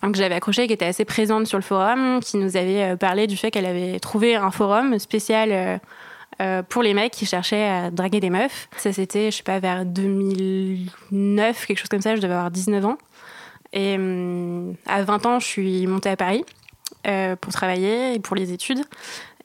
que 0.00 0.14
j'avais 0.16 0.36
accroché, 0.36 0.66
qui 0.66 0.72
était 0.72 0.86
assez 0.86 1.04
présente 1.04 1.46
sur 1.46 1.58
le 1.58 1.62
forum, 1.62 2.20
qui 2.20 2.38
nous 2.38 2.56
avait 2.56 2.96
parlé 2.96 3.26
du 3.26 3.36
fait 3.36 3.50
qu'elle 3.50 3.66
avait 3.66 3.98
trouvé 3.98 4.36
un 4.36 4.50
forum 4.50 4.98
spécial 5.00 5.80
pour 6.68 6.84
les 6.84 6.94
mecs 6.94 7.12
qui 7.12 7.26
cherchaient 7.26 7.66
à 7.66 7.90
draguer 7.90 8.20
des 8.20 8.30
meufs. 8.30 8.68
Ça, 8.76 8.92
c'était, 8.92 9.32
je 9.32 9.38
sais 9.38 9.42
pas, 9.42 9.58
vers 9.58 9.84
2009, 9.84 11.66
quelque 11.66 11.78
chose 11.78 11.88
comme 11.88 12.02
ça, 12.02 12.14
je 12.14 12.20
devais 12.20 12.34
avoir 12.34 12.52
19 12.52 12.84
ans. 12.84 12.98
Et 13.72 13.94
à 14.86 15.02
20 15.02 15.26
ans, 15.26 15.40
je 15.40 15.46
suis 15.46 15.88
montée 15.88 16.10
à 16.10 16.16
Paris 16.16 16.44
pour 17.40 17.52
travailler 17.52 18.14
et 18.14 18.20
pour 18.20 18.36
les 18.36 18.52
études. 18.52 18.84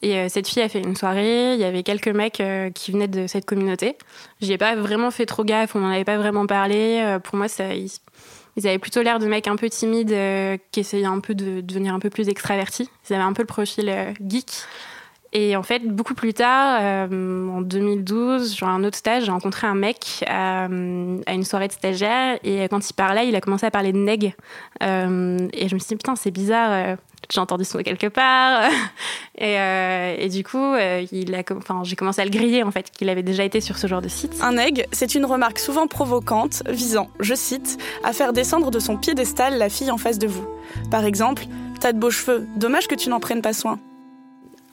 Et 0.01 0.17
euh, 0.17 0.29
cette 0.29 0.47
fille 0.47 0.63
a 0.63 0.69
fait 0.69 0.79
une 0.79 0.95
soirée, 0.95 1.53
il 1.53 1.59
y 1.59 1.63
avait 1.63 1.83
quelques 1.83 2.07
mecs 2.07 2.39
euh, 2.39 2.71
qui 2.71 2.91
venaient 2.91 3.07
de 3.07 3.27
cette 3.27 3.45
communauté. 3.45 3.97
J'y 4.41 4.53
ai 4.53 4.57
pas 4.57 4.75
vraiment 4.75 5.11
fait 5.11 5.25
trop 5.25 5.43
gaffe, 5.43 5.75
on 5.75 5.79
n'en 5.79 5.89
avait 5.89 6.03
pas 6.03 6.17
vraiment 6.17 6.47
parlé. 6.47 7.01
Euh, 7.03 7.19
pour 7.19 7.35
moi, 7.37 7.47
ça, 7.47 7.75
ils, 7.75 7.91
avaient 8.65 8.79
plutôt 8.79 9.03
l'air 9.03 9.19
de 9.19 9.27
mecs 9.27 9.47
un 9.47 9.55
peu 9.55 9.69
timides 9.69 10.15
qui 10.71 10.79
essayaient 10.79 11.05
un 11.05 11.19
peu 11.19 11.35
de, 11.35 11.61
devenir 11.61 11.93
un 11.93 11.99
peu 11.99 12.09
plus 12.09 12.29
extravertis. 12.29 12.89
Ils 13.09 13.13
avaient 13.13 13.23
un 13.23 13.33
peu 13.33 13.43
le 13.43 13.47
profil 13.47 13.93
geek. 14.27 14.51
Et 15.33 15.55
en 15.55 15.63
fait, 15.63 15.87
beaucoup 15.87 16.13
plus 16.13 16.33
tard, 16.33 17.09
en 17.11 17.61
2012, 17.61 18.51
sur 18.51 18.67
un 18.67 18.83
autre 18.83 18.97
stage, 18.97 19.25
j'ai 19.25 19.31
rencontré 19.31 19.65
un 19.65 19.75
mec 19.75 20.25
à, 20.27 20.65
une 20.65 21.43
soirée 21.43 21.67
de 21.67 21.73
stagiaire. 21.73 22.37
Et 22.43 22.67
quand 22.67 22.89
il 22.89 22.93
parlait, 22.93 23.27
il 23.29 23.35
a 23.35 23.41
commencé 23.41 23.65
à 23.65 23.71
parler 23.71 23.93
de 23.93 23.97
neg. 23.97 24.25
et 24.25 24.33
je 24.81 25.73
me 25.73 25.79
suis 25.79 25.87
dit, 25.87 25.95
putain, 25.95 26.15
c'est 26.15 26.31
bizarre 26.31 26.97
j'ai 27.31 27.39
entendu 27.39 27.63
son 27.63 27.79
quelque 27.79 28.07
part. 28.07 28.69
et, 29.37 29.59
euh, 29.59 30.15
et, 30.17 30.29
du 30.29 30.43
coup, 30.43 30.57
euh, 30.57 31.05
il 31.11 31.43
j'ai 31.83 31.95
commencé 31.95 32.21
à 32.21 32.25
le 32.25 32.31
griller 32.31 32.63
en 32.63 32.71
fait, 32.71 32.91
qu'il 32.91 33.09
avait 33.09 33.23
déjà 33.23 33.43
été 33.43 33.61
sur 33.61 33.77
ce 33.77 33.87
genre 33.87 34.01
de 34.01 34.09
site. 34.09 34.35
Un 34.41 34.57
egg, 34.57 34.85
c'est 34.91 35.15
une 35.15 35.25
remarque 35.25 35.59
souvent 35.59 35.87
provocante 35.87 36.63
visant, 36.69 37.09
je 37.19 37.33
cite, 37.33 37.77
à 38.03 38.13
faire 38.13 38.33
descendre 38.33 38.71
de 38.71 38.79
son 38.79 38.97
piédestal 38.97 39.57
la 39.57 39.69
fille 39.69 39.91
en 39.91 39.97
face 39.97 40.19
de 40.19 40.27
vous. 40.27 40.45
Par 40.89 41.05
exemple, 41.05 41.43
t'as 41.79 41.93
de 41.93 41.99
beaux 41.99 42.11
cheveux, 42.11 42.47
dommage 42.57 42.87
que 42.87 42.95
tu 42.95 43.09
n'en 43.09 43.19
prennes 43.19 43.41
pas 43.41 43.53
soin. 43.53 43.79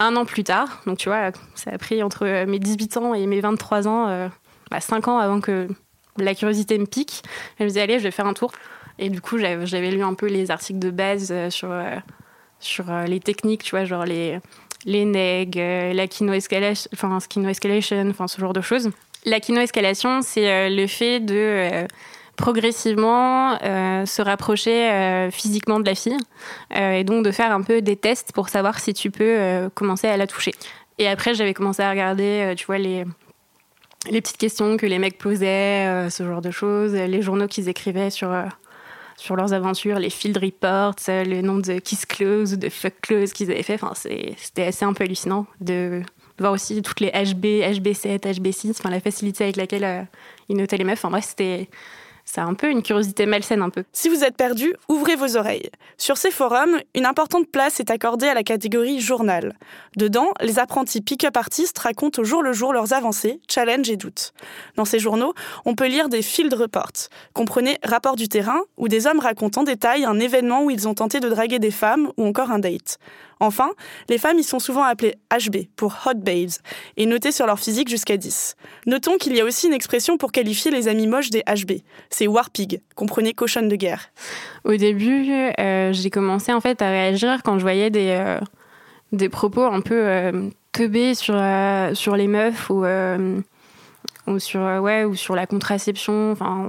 Un 0.00 0.16
an 0.16 0.24
plus 0.24 0.44
tard, 0.44 0.80
donc 0.86 0.98
tu 0.98 1.08
vois, 1.08 1.32
ça 1.54 1.72
a 1.72 1.78
pris 1.78 2.02
entre 2.02 2.44
mes 2.46 2.58
18 2.58 2.96
ans 2.98 3.14
et 3.14 3.26
mes 3.26 3.40
23 3.40 3.88
ans, 3.88 4.08
euh, 4.08 4.28
bah, 4.70 4.80
5 4.80 5.08
ans 5.08 5.18
avant 5.18 5.40
que 5.40 5.68
la 6.16 6.34
curiosité 6.34 6.78
me 6.78 6.86
pique. 6.86 7.22
Je 7.58 7.64
me 7.64 7.68
disais, 7.68 7.80
allez, 7.80 7.98
je 7.98 8.04
vais 8.04 8.10
faire 8.10 8.26
un 8.26 8.34
tour. 8.34 8.52
Et 9.00 9.10
du 9.10 9.20
coup, 9.20 9.38
j'avais 9.38 9.90
lu 9.90 10.02
un 10.02 10.14
peu 10.14 10.26
les 10.26 10.50
articles 10.50 10.80
de 10.80 10.90
base 10.90 11.32
sur 11.50 11.70
sur 12.60 12.90
euh, 12.90 13.04
les 13.04 13.20
techniques, 13.20 13.62
tu 13.62 13.70
vois, 13.70 13.84
genre 13.84 14.04
les, 14.04 14.38
les 14.84 15.04
neg, 15.04 15.58
euh, 15.58 15.92
la 15.92 16.06
kino-escalation, 16.06 16.90
enfin, 16.92 17.18
escalation, 17.48 18.08
enfin, 18.10 18.28
ce 18.28 18.40
genre 18.40 18.52
de 18.52 18.60
choses. 18.60 18.90
La 19.24 19.40
kino-escalation, 19.40 20.22
c'est 20.22 20.50
euh, 20.50 20.68
le 20.68 20.86
fait 20.86 21.20
de 21.20 21.86
progressivement 22.38 23.58
se 23.58 24.22
rapprocher 24.22 25.28
physiquement 25.30 25.80
de 25.80 25.84
la 25.84 25.94
fille 25.94 26.16
et 26.74 27.04
donc 27.04 27.24
de 27.24 27.30
faire 27.30 27.52
un 27.52 27.60
peu 27.60 27.82
des 27.82 27.96
tests 27.96 28.32
pour 28.32 28.48
savoir 28.48 28.78
si 28.78 28.94
tu 28.94 29.10
peux 29.10 29.68
commencer 29.74 30.08
à 30.08 30.16
la 30.16 30.26
toucher. 30.26 30.52
Et 30.98 31.06
après, 31.08 31.34
j'avais 31.34 31.52
commencé 31.52 31.82
à 31.82 31.90
regarder, 31.90 32.54
tu 32.56 32.64
vois, 32.64 32.78
les, 32.78 33.04
les 34.10 34.20
petites 34.22 34.38
questions 34.38 34.76
que 34.76 34.86
les 34.86 34.98
mecs 34.98 35.18
posaient, 35.18 36.08
ce 36.08 36.24
genre 36.24 36.40
de 36.40 36.50
choses, 36.50 36.94
les 36.94 37.20
journaux 37.20 37.48
qu'ils 37.48 37.68
écrivaient 37.68 38.10
sur 38.10 38.32
sur 39.18 39.34
leurs 39.34 39.52
aventures, 39.52 39.98
les 39.98 40.10
field 40.10 40.38
reports, 40.38 40.94
le 41.08 41.40
nombre 41.42 41.62
de 41.62 41.80
kiss 41.80 42.06
close 42.06 42.54
ou 42.54 42.56
de 42.56 42.68
fuck 42.68 42.94
close 43.02 43.32
qu'ils 43.32 43.50
avaient 43.50 43.64
fait. 43.64 43.74
Enfin, 43.74 43.92
c'était 43.94 44.64
assez 44.64 44.84
un 44.84 44.92
peu 44.92 45.04
hallucinant 45.04 45.46
de, 45.60 46.02
voir 46.38 46.52
aussi 46.52 46.80
toutes 46.82 47.00
les 47.00 47.10
HB, 47.10 47.44
HB7, 47.44 48.20
HB6, 48.20 48.70
enfin 48.70 48.90
la 48.90 49.00
facilité 49.00 49.44
avec 49.44 49.56
laquelle 49.56 50.06
ils 50.48 50.56
notaient 50.56 50.76
les 50.76 50.84
meufs. 50.84 50.98
Enfin 50.98 51.10
bref, 51.10 51.26
c'était 51.28 51.68
c'est 52.30 52.42
un 52.42 52.52
peu 52.52 52.70
une 52.70 52.82
curiosité 52.82 53.24
malsaine 53.24 53.62
un 53.62 53.70
peu. 53.70 53.84
Si 53.94 54.10
vous 54.10 54.22
êtes 54.22 54.36
perdu, 54.36 54.74
ouvrez 54.90 55.16
vos 55.16 55.38
oreilles. 55.38 55.70
Sur 55.96 56.18
ces 56.18 56.30
forums, 56.30 56.78
une 56.94 57.06
importante 57.06 57.48
place 57.50 57.80
est 57.80 57.90
accordée 57.90 58.28
à 58.28 58.34
la 58.34 58.42
catégorie 58.42 59.00
journal. 59.00 59.54
Dedans, 59.96 60.32
les 60.42 60.58
apprentis 60.58 61.00
pick-up 61.00 61.38
artistes 61.38 61.78
racontent 61.78 62.20
au 62.20 62.24
jour 62.24 62.42
le 62.42 62.52
jour 62.52 62.74
leurs 62.74 62.92
avancées, 62.92 63.40
challenges 63.48 63.88
et 63.88 63.96
doutes. 63.96 64.34
Dans 64.76 64.84
ces 64.84 64.98
journaux, 64.98 65.32
on 65.64 65.74
peut 65.74 65.86
lire 65.86 66.10
des 66.10 66.20
field 66.20 66.52
reports, 66.52 67.08
comprenez 67.32 67.78
rapports 67.82 68.16
du 68.16 68.28
terrain, 68.28 68.60
où 68.76 68.88
des 68.88 69.06
hommes 69.06 69.20
racontent 69.20 69.62
en 69.62 69.64
détail 69.64 70.04
un 70.04 70.20
événement 70.20 70.64
où 70.64 70.70
ils 70.70 70.86
ont 70.86 70.94
tenté 70.94 71.20
de 71.20 71.30
draguer 71.30 71.58
des 71.58 71.70
femmes 71.70 72.12
ou 72.18 72.26
encore 72.26 72.50
un 72.50 72.58
date. 72.58 72.98
Enfin, 73.40 73.70
les 74.08 74.18
femmes 74.18 74.38
y 74.38 74.44
sont 74.44 74.58
souvent 74.58 74.82
appelées 74.82 75.14
HB 75.32 75.68
pour 75.76 75.96
Hot 76.06 76.14
Babes 76.14 76.50
et 76.96 77.06
notées 77.06 77.32
sur 77.32 77.46
leur 77.46 77.58
physique 77.58 77.88
jusqu'à 77.88 78.16
10. 78.16 78.56
Notons 78.86 79.16
qu'il 79.18 79.34
y 79.36 79.40
a 79.40 79.44
aussi 79.44 79.66
une 79.66 79.72
expression 79.72 80.16
pour 80.16 80.32
qualifier 80.32 80.70
les 80.70 80.88
amis 80.88 81.06
moches 81.06 81.30
des 81.30 81.42
HB. 81.42 81.82
C'est 82.10 82.26
Warpig, 82.26 82.80
comprenez 82.94 83.32
cochonne 83.34 83.68
de 83.68 83.76
guerre. 83.76 84.10
Au 84.64 84.74
début, 84.76 85.30
euh, 85.58 85.92
j'ai 85.92 86.10
commencé 86.10 86.52
en 86.52 86.60
fait 86.60 86.82
à 86.82 86.88
réagir 86.88 87.42
quand 87.44 87.58
je 87.58 87.62
voyais 87.62 87.90
des, 87.90 88.10
euh, 88.10 88.40
des 89.12 89.28
propos 89.28 89.64
un 89.64 89.80
peu 89.80 89.94
euh, 90.06 90.48
teubés 90.72 91.14
sur, 91.14 91.40
sur 91.94 92.16
les 92.16 92.26
meufs 92.26 92.70
ou 92.70 92.84
ou 94.28 94.38
sur 94.38 94.60
ouais 94.60 95.04
ou 95.04 95.14
sur 95.14 95.34
la 95.34 95.46
contraception 95.46 96.32
enfin 96.32 96.68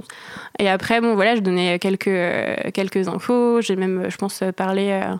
et 0.58 0.68
après 0.68 1.00
bon 1.00 1.14
voilà 1.14 1.36
je 1.36 1.40
donnais 1.40 1.78
quelques 1.78 2.72
quelques 2.72 3.08
infos 3.08 3.60
j'ai 3.60 3.76
même 3.76 4.06
je 4.08 4.16
pense 4.16 4.42
parlé 4.56 4.90
euh, 4.90 5.14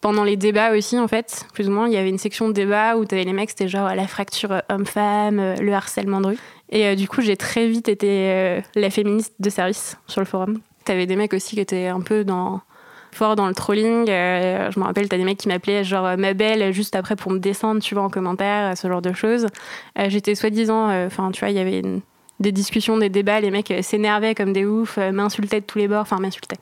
pendant 0.00 0.24
les 0.24 0.36
débats 0.36 0.72
aussi, 0.72 0.98
en 0.98 1.06
fait, 1.06 1.46
plus 1.54 1.68
ou 1.68 1.72
moins, 1.72 1.86
il 1.86 1.94
y 1.94 1.96
avait 1.96 2.08
une 2.08 2.18
section 2.18 2.48
de 2.48 2.52
débat 2.52 2.96
où 2.96 3.04
tu 3.04 3.14
avais 3.14 3.24
les 3.24 3.32
mecs, 3.32 3.50
c'était 3.50 3.68
genre 3.68 3.94
la 3.94 4.08
fracture 4.08 4.60
homme-femme, 4.68 5.38
euh, 5.38 5.56
le 5.56 5.72
harcèlement 5.72 6.20
de 6.20 6.28
rue. 6.28 6.38
Et 6.70 6.86
euh, 6.86 6.94
du 6.96 7.06
coup, 7.06 7.20
j'ai 7.20 7.36
très 7.36 7.68
vite 7.68 7.88
été 7.88 8.60
la 8.74 8.90
féministe 8.90 9.34
de 9.38 9.50
service 9.50 9.96
sur 10.06 10.20
le 10.20 10.26
forum. 10.26 10.58
Tu 10.84 10.92
avais 10.92 11.06
des 11.06 11.16
mecs 11.16 11.32
aussi 11.32 11.54
qui 11.54 11.60
étaient 11.60 11.86
un 11.86 12.00
peu 12.00 12.24
dans 12.24 12.60
fort 13.12 13.36
dans 13.36 13.46
le 13.46 13.54
trolling. 13.54 14.06
je 14.06 14.80
me 14.80 14.84
rappelle, 14.84 15.08
t'as 15.08 15.16
des 15.16 15.24
mecs 15.24 15.38
qui 15.38 15.46
m'appelaient 15.46 15.84
genre 15.84 16.16
ma 16.18 16.34
belle 16.34 16.72
juste 16.72 16.96
après 16.96 17.14
pour 17.14 17.30
me 17.30 17.38
descendre, 17.38 17.80
tu 17.80 17.94
vois, 17.94 18.02
en 18.02 18.10
commentaire, 18.10 18.76
ce 18.76 18.88
genre 18.88 19.02
de 19.02 19.12
choses. 19.12 19.46
J'étais 20.08 20.34
soi-disant, 20.34 21.06
enfin, 21.06 21.30
tu 21.30 21.38
vois, 21.38 21.50
il 21.50 21.56
y 21.56 21.60
avait 21.60 21.82
des 22.40 22.50
discussions, 22.50 22.98
des 22.98 23.10
débats, 23.10 23.38
les 23.38 23.52
mecs 23.52 23.72
s'énervaient 23.82 24.34
comme 24.34 24.52
des 24.52 24.66
oufs, 24.66 24.96
m'insultaient 24.96 25.60
de 25.60 25.66
tous 25.66 25.78
les 25.78 25.86
bords, 25.86 26.00
enfin, 26.00 26.18
m'insultaient. 26.18 26.58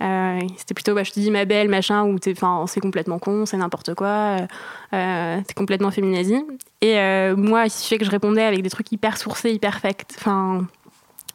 Euh, 0.00 0.40
c'était 0.56 0.74
plutôt, 0.74 0.94
bah, 0.94 1.02
je 1.02 1.10
te 1.10 1.20
dis 1.20 1.30
ma 1.30 1.44
belle, 1.44 1.68
machin, 1.68 2.04
ou 2.04 2.18
c'est 2.66 2.80
complètement 2.80 3.18
con, 3.18 3.46
c'est 3.46 3.56
n'importe 3.56 3.94
quoi, 3.94 4.06
euh, 4.06 4.46
euh 4.94 5.40
t'es 5.46 5.54
complètement 5.54 5.90
féminazie. 5.90 6.44
Et 6.80 6.98
euh, 6.98 7.36
moi, 7.36 7.64
il 7.66 7.70
suffisait 7.70 7.98
que 7.98 8.04
je 8.04 8.10
répondais 8.10 8.44
avec 8.44 8.62
des 8.62 8.70
trucs 8.70 8.90
hyper 8.92 9.16
sourcés, 9.16 9.50
hyper 9.50 9.80
fact, 9.80 10.14
enfin, 10.18 10.66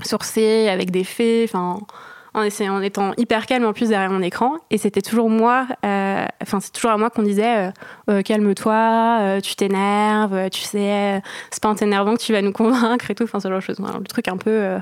sourcés, 0.04 0.70
avec 0.70 0.92
des 0.92 1.04
faits, 1.04 1.50
enfin, 1.50 1.80
en, 2.34 2.42
en 2.42 2.82
étant 2.82 3.14
hyper 3.18 3.46
calme 3.46 3.66
en 3.66 3.74
plus 3.74 3.90
derrière 3.90 4.10
mon 4.10 4.22
écran. 4.22 4.56
Et 4.72 4.78
c'était 4.78 5.02
toujours 5.02 5.30
moi, 5.30 5.68
enfin, 5.84 6.60
c'est 6.62 6.72
toujours 6.72 6.92
à 6.92 6.98
moi 6.98 7.10
qu'on 7.10 7.24
disait 7.24 7.72
calme-toi, 8.26 9.40
tu 9.44 9.56
t'énerves, 9.56 10.50
tu 10.50 10.62
sais, 10.62 11.22
c'est 11.52 11.62
pas 11.62 11.70
en 11.70 11.76
t'énervant 11.76 12.16
que 12.16 12.22
tu 12.22 12.32
vas 12.32 12.42
nous 12.42 12.54
convaincre 12.54 13.12
et 13.12 13.16
tout, 13.16 13.26
enfin, 13.26 13.40
ce 13.40 13.50
genre 13.50 13.60
de 13.60 13.64
choses. 13.64 13.80
le 13.80 14.08
truc 14.08 14.30
un 14.30 14.38
peu 14.38 14.80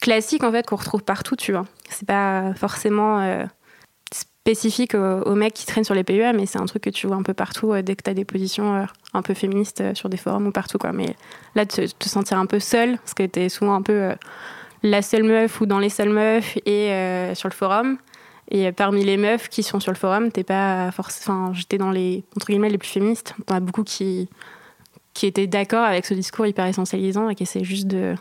classique 0.00 0.44
en 0.44 0.52
fait 0.52 0.66
qu'on 0.66 0.76
retrouve 0.76 1.02
partout, 1.02 1.36
tu 1.36 1.52
vois. 1.52 1.64
C'est 1.90 2.06
pas 2.06 2.54
forcément 2.54 3.20
euh, 3.20 3.44
spécifique 4.12 4.94
aux, 4.94 5.34
mecs 5.34 5.54
qui 5.54 5.66
traînent 5.66 5.84
sur 5.84 5.94
les 5.94 6.04
PUA, 6.04 6.32
mais 6.32 6.46
c'est 6.46 6.58
un 6.58 6.66
truc 6.66 6.82
que 6.84 6.90
tu 6.90 7.06
vois 7.06 7.16
un 7.16 7.22
peu 7.22 7.34
partout 7.34 7.72
euh, 7.72 7.82
dès 7.82 7.96
que 7.96 8.02
tu 8.02 8.10
as 8.10 8.14
des 8.14 8.24
positions 8.24 8.74
euh, 8.74 8.84
un 9.14 9.22
peu 9.22 9.34
féministes 9.34 9.94
sur 9.94 10.08
des 10.08 10.16
forums 10.16 10.46
ou 10.46 10.52
partout, 10.52 10.78
quoi. 10.78 10.92
Mais 10.92 11.16
là, 11.54 11.64
de 11.64 11.86
te, 11.86 12.08
sentir 12.08 12.38
un 12.38 12.46
peu 12.46 12.60
seule, 12.60 12.98
parce 12.98 13.14
que 13.14 13.26
tu 13.26 13.48
souvent 13.50 13.74
un 13.74 13.82
peu 13.82 14.10
la 14.82 15.02
seule 15.02 15.24
meuf 15.24 15.60
ou 15.60 15.66
dans 15.66 15.78
les 15.78 15.88
seules 15.88 16.10
meufs 16.10 16.56
et 16.66 17.34
sur 17.34 17.48
le 17.48 17.54
forum. 17.54 17.98
Et 18.48 18.70
parmi 18.70 19.04
les 19.04 19.16
meufs 19.16 19.48
qui 19.48 19.64
sont 19.64 19.80
sur 19.80 19.90
le 19.90 19.96
forum, 19.96 20.30
t'es 20.30 20.44
pas 20.44 20.92
forcément. 20.92 21.46
Enfin, 21.46 21.52
j'étais 21.52 21.78
dans 21.78 21.90
les 21.90 22.22
entre 22.36 22.46
guillemets 22.46 22.68
les 22.68 22.78
plus 22.78 22.88
féministes. 22.88 23.34
On 23.50 23.54
a 23.54 23.60
beaucoup 23.60 23.82
qui 23.82 24.28
qui 25.14 25.26
étaient 25.26 25.46
d'accord 25.46 25.84
avec 25.84 26.04
ce 26.04 26.14
discours 26.14 26.46
hyper 26.46 26.66
essentialisant 26.66 27.30
et 27.30 27.34
qui 27.34 27.42
essaient 27.42 27.64
juste 27.64 27.86
de 27.86 28.14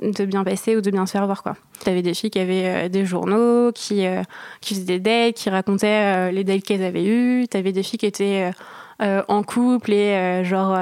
de 0.00 0.24
bien 0.24 0.44
passer 0.44 0.76
ou 0.76 0.80
de 0.80 0.90
bien 0.90 1.06
se 1.06 1.12
faire 1.12 1.26
voir 1.26 1.42
quoi. 1.42 1.56
T'avais 1.80 2.02
des 2.02 2.14
filles 2.14 2.30
qui 2.30 2.38
avaient 2.38 2.86
euh, 2.86 2.88
des 2.88 3.04
journaux, 3.04 3.72
qui, 3.72 4.06
euh, 4.06 4.22
qui 4.60 4.74
faisaient 4.74 4.98
des 4.98 5.00
dates, 5.00 5.34
qui 5.34 5.50
racontaient 5.50 6.28
euh, 6.28 6.30
les 6.30 6.44
dates 6.44 6.62
qu'elles 6.62 6.84
avaient 6.84 7.04
eues. 7.04 7.46
T'avais 7.48 7.72
des 7.72 7.82
filles 7.82 7.98
qui 7.98 8.06
étaient 8.06 8.50
en 9.00 9.42
couple 9.42 9.92
et 9.92 10.44
genre 10.44 10.78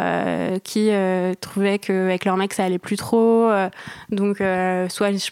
qui 0.62 0.90
trouvaient 1.40 1.78
qu'avec 1.78 2.24
leur 2.24 2.36
mec 2.36 2.52
ça 2.52 2.64
allait 2.64 2.78
plus 2.78 2.96
trop. 2.96 3.50
donc 4.10 4.36
soit 4.36 5.10
je 5.10 5.30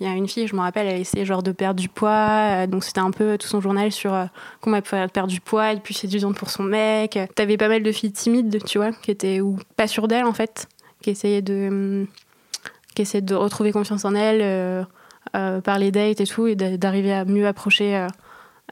il 0.00 0.06
y 0.06 0.06
a 0.06 0.12
une 0.14 0.26
fille, 0.26 0.48
je 0.48 0.56
me 0.56 0.60
rappelle, 0.60 0.88
elle 0.88 1.00
essayait 1.00 1.26
genre 1.26 1.42
de 1.42 1.52
perdre 1.52 1.78
du 1.78 1.88
poids. 1.88 2.66
donc 2.66 2.84
c'était 2.84 3.00
un 3.00 3.10
peu 3.10 3.36
tout 3.38 3.46
son 3.46 3.60
journal 3.60 3.92
sur 3.92 4.28
comment 4.60 4.76
elle 4.76 4.82
pouvait 4.82 5.06
perdre 5.08 5.30
du 5.30 5.40
poids, 5.40 5.72
et 5.72 5.76
puis 5.76 5.94
séduisante 5.94 6.36
pour 6.36 6.50
son 6.50 6.64
mec. 6.64 7.18
T'avais 7.34 7.58
pas 7.58 7.68
mal 7.68 7.82
de 7.82 7.92
filles 7.92 8.12
timides, 8.12 8.64
tu 8.64 8.78
vois, 8.78 8.92
qui 8.92 9.10
étaient 9.10 9.40
ou 9.40 9.58
pas 9.76 9.86
sûres 9.86 10.08
d'elles 10.08 10.24
en 10.24 10.32
fait, 10.32 10.68
qui 11.02 11.10
essayaient 11.10 11.42
de 11.42 11.68
hum, 11.68 12.06
qui 12.96 13.02
essaie 13.02 13.20
de 13.20 13.34
retrouver 13.34 13.70
confiance 13.70 14.04
en 14.04 14.14
elle 14.14 14.40
euh, 14.42 14.82
euh, 15.36 15.60
par 15.60 15.78
les 15.78 15.92
dates 15.92 16.20
et 16.20 16.26
tout, 16.26 16.48
et 16.48 16.56
d'arriver 16.56 17.12
à 17.12 17.24
mieux 17.24 17.46
approcher 17.46 18.06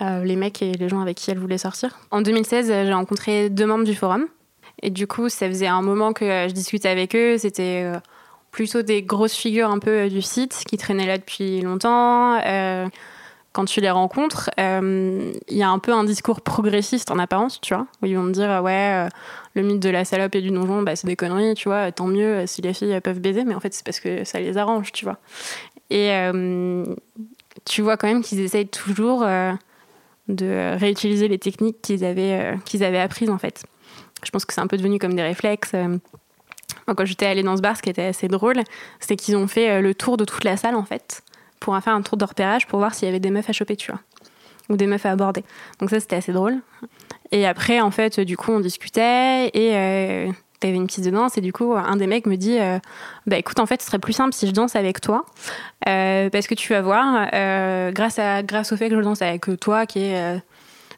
euh, 0.03 0.25
les 0.25 0.35
mecs 0.35 0.63
et 0.63 0.73
les 0.73 0.89
gens 0.89 1.01
avec 1.01 1.17
qui 1.17 1.31
elle 1.31 1.39
voulait 1.39 1.59
sortir. 1.59 1.97
En 2.11 2.23
2016, 2.23 2.67
j'ai 2.67 2.93
rencontré 2.93 3.51
deux 3.51 3.67
membres 3.67 3.85
du 3.85 3.95
forum. 3.95 4.27
Et 4.83 4.91
du 4.91 5.07
coup, 5.07 5.29
ça 5.29 5.47
faisait 5.47 5.69
un 5.69 5.83
moment 5.83 6.13
que 6.13 6.25
je 6.49 6.53
discutais 6.53 6.89
avec 6.89 7.15
eux. 7.15 7.39
C'était 7.39 7.91
plutôt 8.51 8.83
des 8.83 9.03
grosses 9.03 9.35
figures 9.35 9.71
un 9.71 9.79
peu 9.79 10.09
du 10.09 10.21
site 10.21 10.65
qui 10.67 10.77
traînaient 10.77 11.07
là 11.07 11.17
depuis 11.17 11.61
longtemps 11.61 12.39
quand 13.55 13.65
tu 13.65 13.81
les 13.81 13.91
rencontres, 13.91 14.51
il 14.59 15.33
y 15.57 15.63
a 15.63 15.71
un 15.71 15.79
peu 15.79 15.95
un 15.95 16.05
discours 16.05 16.43
progressiste 16.43 17.11
en 17.11 17.19
apparence, 17.19 17.61
tu 17.61 17.73
vois, 17.73 17.87
ils 18.03 18.17
vont 18.17 18.25
me 18.25 18.33
dire 18.33 18.63
ouais, 18.63 19.09
le 19.55 19.63
mythe 19.63 19.81
de 19.81 19.89
la 19.89 20.05
salope 20.05 20.35
et 20.35 20.41
du 20.41 20.51
donjon, 20.51 20.83
bah, 20.83 20.97
c'est 20.97 21.07
des 21.07 21.17
conneries, 21.17 21.55
tu 21.55 21.69
vois, 21.69 21.93
tant 21.93 22.07
mieux 22.07 22.39
euh, 22.39 22.47
si 22.47 22.61
les 22.63 22.75
filles 22.75 23.01
peuvent 23.01 23.21
baiser, 23.21 23.45
mais 23.45 23.55
en 23.55 23.61
fait, 23.61 23.73
c'est 23.73 23.85
parce 23.85 24.01
que 24.01 24.25
ça 24.25 24.41
les 24.41 24.59
arrange, 24.59 24.93
tu 24.93 25.05
vois. 25.05 25.19
Et 25.91 26.11
euh, 26.13 26.85
tu 27.65 27.83
vois 27.83 27.97
quand 27.97 28.09
même 28.09 28.23
qu'ils 28.23 28.41
essayent 28.41 28.69
toujours 28.69 29.23
euh, 29.23 29.53
de 30.29 30.77
réutiliser 30.77 31.29
les 31.29 31.39
techniques 31.39 31.81
qu'ils 31.83 32.05
avaient, 32.05 32.59
qu'ils 32.65 32.83
avaient 32.83 32.99
apprises, 32.99 33.31
en 33.31 33.39
fait. 33.39 33.65
Je 34.25 34.31
pense 34.31 34.45
que 34.45 34.53
c'est 34.53 34.61
un 34.61 34.67
peu 34.67 34.77
devenu 34.77 34.99
comme 34.99 35.15
des 35.15 35.23
réflexes. 35.23 35.73
quand 36.87 37.05
j'étais 37.05 37.27
allée 37.27 37.43
dans 37.43 37.57
ce 37.57 37.63
bar, 37.63 37.77
ce 37.77 37.83
qui 37.83 37.91
était 37.91 38.07
assez 38.07 38.27
drôle, 38.27 38.63
c'est 38.99 39.17
qu'ils 39.17 39.37
ont 39.37 39.47
fait 39.47 39.83
le 39.83 39.95
tour 39.95 40.17
de 40.17 40.25
toute 40.25 40.45
la 40.45 40.57
salle, 40.57 40.75
en 40.75 40.85
fait, 40.85 41.23
pour 41.65 41.79
faire 41.81 41.95
un 41.95 42.03
tour 42.03 42.19
de 42.19 42.25
repérage 42.25 42.67
pour 42.67 42.79
voir 42.79 42.95
s'il 42.95 43.07
y 43.07 43.09
avait 43.09 43.21
des 43.21 43.31
meufs 43.31 43.49
à 43.49 43.53
choper, 43.53 43.77
tu 43.77 43.91
vois 43.91 44.01
ou 44.71 44.77
des 44.77 44.87
meufs 44.87 45.05
à 45.05 45.11
aborder. 45.11 45.45
Donc 45.79 45.91
ça, 45.91 46.01
c'était 46.01 46.17
assez 46.17 46.33
drôle. 46.33 46.57
Et 47.33 47.47
après, 47.47 47.81
en 47.81 47.91
fait, 47.91 48.21
du 48.21 48.37
coup, 48.37 48.53
on 48.53 48.61
discutait 48.61 49.51
et 49.53 49.77
euh, 49.77 50.33
t'avais 50.61 50.75
une 50.75 50.87
piste 50.87 51.05
de 51.05 51.11
danse 51.11 51.37
et 51.37 51.41
du 51.41 51.53
coup, 51.53 51.75
un 51.75 51.97
des 51.97 52.07
mecs 52.07 52.27
me 52.27 52.37
dit, 52.37 52.59
euh, 52.59 52.79
bah 53.27 53.37
écoute, 53.37 53.61
en 53.61 53.67
fait, 53.67 53.83
ce 53.83 53.87
serait 53.89 53.99
plus 53.99 54.13
simple 54.13 54.33
si 54.33 54.47
je 54.47 54.53
danse 54.53 54.77
avec 54.77 55.01
toi, 55.01 55.25
euh, 55.89 56.31
parce 56.31 56.47
que 56.47 56.55
tu 56.55 56.73
vas 56.73 56.81
voir, 56.81 57.29
euh, 57.35 57.93
grâce 57.93 58.19
à 58.19 58.43
grâce 58.43 58.73
au 58.73 58.77
fait 58.77 58.89
que 58.89 58.97
je 58.97 59.03
danse 59.03 59.23
avec 59.23 59.47
toi, 59.61 59.87
qui 59.87 60.01
est 60.01 60.41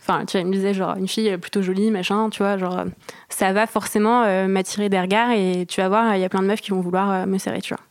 Enfin, 0.09 0.25
tu 0.25 0.37
vois, 0.37 0.43
il 0.43 0.47
me 0.47 0.53
disait, 0.53 0.73
genre, 0.73 0.95
une 0.97 1.09
fille 1.09 1.37
plutôt 1.37 1.63
jolie, 1.63 1.91
machin, 1.91 2.31
tu 2.31 2.41
vois, 2.41 2.57
genre, 2.59 2.85
ça 3.29 3.53
va 3.53 3.67
forcément 3.67 4.47
m'attirer 4.47 4.89
des 4.89 5.01
regards 5.01 5.33
et 5.33 5.67
tu 5.67 5.81
vas 5.81 5.89
voir, 5.89 6.15
il 6.15 6.21
y 6.21 6.25
a 6.25 6.29
plein 6.29 6.43
de 6.43 6.47
meufs 6.47 6.61
qui 6.61 6.71
vont 6.71 6.81
vouloir 6.81 7.27
me 7.27 7.39
serrer, 7.39 7.61
tu 7.61 7.75
vois. 7.75 7.83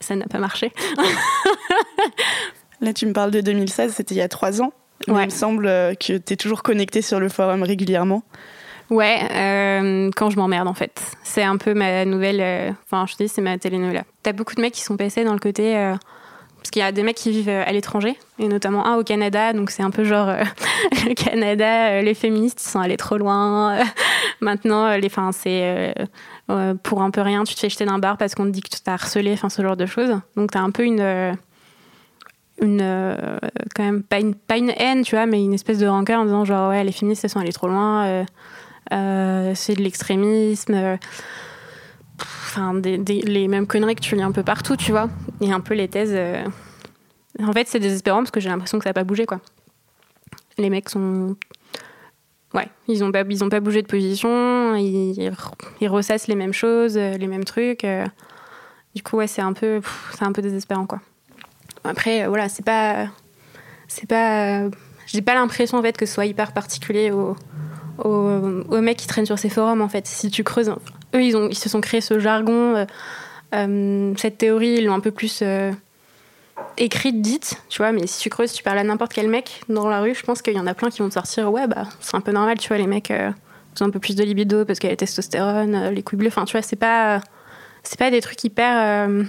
Ça 0.00 0.16
n'a 0.16 0.26
pas 0.26 0.38
marché. 0.38 0.72
Là, 2.80 2.94
tu 2.94 3.06
me 3.06 3.12
parles 3.12 3.30
de 3.30 3.40
2016, 3.40 3.92
c'était 3.94 4.14
il 4.14 4.18
y 4.18 4.22
a 4.22 4.28
trois 4.28 4.62
ans. 4.62 4.72
Il 5.06 5.14
me 5.14 5.28
semble 5.30 5.66
euh, 5.66 5.94
que 5.94 6.18
tu 6.18 6.32
es 6.32 6.36
toujours 6.36 6.62
connecté 6.62 7.02
sur 7.02 7.20
le 7.20 7.28
forum 7.28 7.62
régulièrement. 7.62 8.22
Ouais, 8.90 9.20
euh, 9.32 10.10
quand 10.16 10.30
je 10.30 10.36
m'emmerde 10.36 10.66
en 10.66 10.74
fait. 10.74 11.00
C'est 11.22 11.42
un 11.42 11.56
peu 11.56 11.74
ma 11.74 12.04
nouvelle. 12.04 12.40
Euh, 12.40 12.70
enfin, 12.84 13.06
je 13.06 13.16
te 13.16 13.22
dis, 13.22 13.28
c'est 13.28 13.40
ma 13.40 13.56
telenovela. 13.56 14.04
T'as 14.22 14.32
beaucoup 14.32 14.54
de 14.54 14.60
mecs 14.60 14.74
qui 14.74 14.82
sont 14.82 14.96
passés 14.96 15.24
dans 15.24 15.32
le 15.32 15.38
côté. 15.38 15.74
parce 16.56 16.70
qu'il 16.70 16.80
y 16.80 16.84
a 16.84 16.92
des 16.92 17.02
mecs 17.02 17.16
qui 17.16 17.30
vivent 17.30 17.48
à 17.48 17.70
l'étranger, 17.72 18.18
et 18.38 18.48
notamment 18.48 18.86
un 18.86 18.96
au 18.96 19.04
Canada, 19.04 19.52
donc 19.52 19.70
c'est 19.70 19.82
un 19.82 19.90
peu 19.90 20.04
genre 20.04 20.26
le 21.06 21.14
Canada, 21.14 22.02
les 22.02 22.14
féministes 22.14 22.62
ils 22.62 22.68
sont 22.68 22.80
allés 22.80 22.98
trop 22.98 23.16
loin. 23.16 23.78
Maintenant, 24.40 24.96
les, 24.96 25.08
fin, 25.08 25.32
c'est 25.32 25.94
pour 26.82 27.02
un 27.02 27.10
peu 27.10 27.20
rien, 27.20 27.44
tu 27.44 27.54
te 27.54 27.60
fais 27.60 27.68
jeter 27.68 27.84
d'un 27.84 27.98
bar 27.98 28.16
parce 28.16 28.34
qu'on 28.34 28.44
te 28.44 28.50
dit 28.50 28.60
que 28.60 28.68
tu 28.68 28.80
t'as 28.80 28.94
harcelé, 28.94 29.32
enfin 29.32 29.48
ce 29.48 29.62
genre 29.62 29.76
de 29.76 29.86
choses. 29.86 30.20
Donc 30.36 30.50
t'as 30.50 30.60
un 30.60 30.70
peu 30.70 30.84
une 30.84 31.36
une 32.62 32.80
euh, 32.82 33.38
quand 33.74 33.84
même 33.84 34.02
pas 34.02 34.20
une 34.20 34.34
pas 34.34 34.58
une 34.58 34.72
haine 34.76 35.02
tu 35.02 35.14
vois 35.14 35.24
mais 35.24 35.42
une 35.42 35.54
espèce 35.54 35.78
de 35.78 35.86
rancœur 35.86 36.20
en 36.20 36.24
disant 36.24 36.44
genre 36.44 36.68
ouais 36.68 36.84
les 36.84 36.92
féministes 36.92 37.24
elles 37.24 37.30
sont 37.30 37.40
allées 37.40 37.54
trop 37.54 37.68
loin 37.68 38.26
euh, 38.92 39.52
c'est 39.54 39.74
de 39.74 39.82
l'extrémisme. 39.82 40.98
Enfin, 42.18 42.74
les 42.82 43.48
mêmes 43.48 43.66
conneries 43.66 43.94
que 43.94 44.00
tu 44.00 44.16
lis 44.16 44.22
un 44.22 44.32
peu 44.32 44.42
partout, 44.42 44.76
tu 44.76 44.90
vois. 44.90 45.08
Et 45.40 45.52
un 45.52 45.60
peu 45.60 45.74
les 45.74 45.88
thèses. 45.88 46.16
En 47.38 47.52
fait, 47.52 47.68
c'est 47.68 47.78
désespérant 47.78 48.18
parce 48.18 48.30
que 48.30 48.40
j'ai 48.40 48.48
l'impression 48.48 48.78
que 48.78 48.84
ça 48.84 48.90
n'a 48.90 48.94
pas 48.94 49.04
bougé, 49.04 49.24
quoi. 49.24 49.40
Les 50.58 50.68
mecs 50.68 50.88
sont 50.88 51.36
Ouais, 52.54 52.68
ils 52.88 53.00
n'ont 53.00 53.12
pas, 53.12 53.24
pas 53.24 53.60
bougé 53.60 53.82
de 53.82 53.86
position, 53.86 54.74
ils, 54.74 55.32
ils, 55.80 55.88
ressassent 55.88 56.26
les 56.26 56.34
mêmes 56.34 56.52
choses, 56.52 56.96
les 56.96 57.26
mêmes 57.28 57.44
trucs. 57.44 57.86
Du 58.94 59.02
coup, 59.04 59.18
ouais, 59.18 59.28
c'est 59.28 59.42
un 59.42 59.52
peu, 59.52 59.80
un 60.20 60.32
peu 60.32 60.42
désespérant, 60.42 60.86
quoi. 60.86 61.00
Après, 61.84 62.26
voilà, 62.26 62.48
c'est 62.48 62.64
pas, 62.64 63.06
c'est 63.86 64.08
pas, 64.08 64.64
j'ai 65.06 65.22
pas 65.22 65.34
l'impression 65.34 65.78
en 65.78 65.82
fait 65.82 65.96
que 65.96 66.06
ce 66.06 66.14
soit 66.14 66.26
hyper 66.26 66.52
particulier 66.52 67.10
aux, 67.10 67.36
aux, 68.04 68.80
mecs 68.80 68.98
qui 68.98 69.06
traînent 69.06 69.26
sur 69.26 69.38
ces 69.38 69.48
forums. 69.48 69.80
En 69.80 69.88
fait, 69.88 70.06
si 70.06 70.30
tu 70.30 70.44
creuses, 70.44 70.70
eux, 71.14 71.22
ils 71.22 71.36
ont, 71.36 71.48
ils 71.48 71.56
se 71.56 71.68
sont 71.68 71.80
créés 71.80 72.00
ce 72.00 72.18
jargon, 72.18 72.76
euh, 72.76 72.84
euh, 73.54 74.14
cette 74.16 74.38
théorie, 74.38 74.76
ils 74.78 74.84
l'ont 74.84 74.94
un 74.94 75.00
peu 75.00 75.10
plus 75.10 75.40
euh, 75.42 75.72
écrite, 76.76 77.20
dite, 77.20 77.62
tu 77.68 77.78
vois. 77.78 77.92
Mais 77.92 78.06
si 78.06 78.20
tu 78.20 78.30
creuses, 78.30 78.52
tu 78.52 78.62
parles 78.62 78.78
à 78.78 78.84
n'importe 78.84 79.12
quel 79.12 79.28
mec 79.28 79.62
dans 79.68 79.88
la 79.88 80.00
rue, 80.00 80.14
je 80.14 80.22
pense 80.22 80.42
qu'il 80.42 80.54
y 80.54 80.60
en 80.60 80.66
a 80.66 80.74
plein 80.74 80.90
qui 80.90 81.00
vont 81.00 81.08
te 81.08 81.14
sortir, 81.14 81.50
ouais, 81.52 81.66
bah, 81.66 81.84
c'est 82.00 82.16
un 82.16 82.20
peu 82.20 82.32
normal, 82.32 82.58
tu 82.58 82.68
vois, 82.68 82.78
les 82.78 82.86
mecs 82.86 83.12
ont 83.80 83.84
un 83.84 83.90
peu 83.90 84.00
plus 84.00 84.16
de 84.16 84.24
libido 84.24 84.64
parce 84.64 84.78
qu'il 84.78 84.88
y 84.88 84.90
a 84.90 84.92
la 84.92 84.96
testostérone, 84.96 85.90
les 85.90 86.02
couilles 86.02 86.18
bleues. 86.18 86.28
Enfin, 86.28 86.44
tu 86.44 86.52
vois, 86.52 86.62
c'est 86.62 86.76
pas 86.76 87.20
c'est 87.82 87.98
pas 87.98 88.10
des 88.10 88.20
trucs 88.20 88.42
hyper 88.44 89.08
euh, 89.08 89.24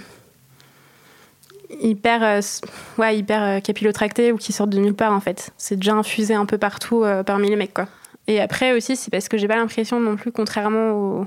hyper 1.80 2.22
euh, 2.22 2.40
ouais 2.98 3.16
hyper 3.16 3.42
euh, 3.42 3.60
capillotractés 3.60 4.32
ou 4.32 4.36
qui 4.36 4.52
sortent 4.52 4.70
de 4.70 4.78
nulle 4.78 4.94
part 4.94 5.12
en 5.12 5.20
fait 5.20 5.52
c'est 5.56 5.76
déjà 5.76 5.94
infusé 5.94 6.34
un 6.34 6.46
peu 6.46 6.58
partout 6.58 7.04
parmi 7.24 7.48
les 7.48 7.56
mecs 7.56 7.74
quoi 7.74 7.88
et 8.26 8.40
après 8.40 8.72
aussi 8.72 8.96
c'est 8.96 9.10
parce 9.10 9.28
que 9.28 9.38
j'ai 9.38 9.48
pas 9.48 9.56
l'impression 9.56 10.00
non 10.00 10.16
plus 10.16 10.32
contrairement 10.32 10.90
aux 10.90 11.26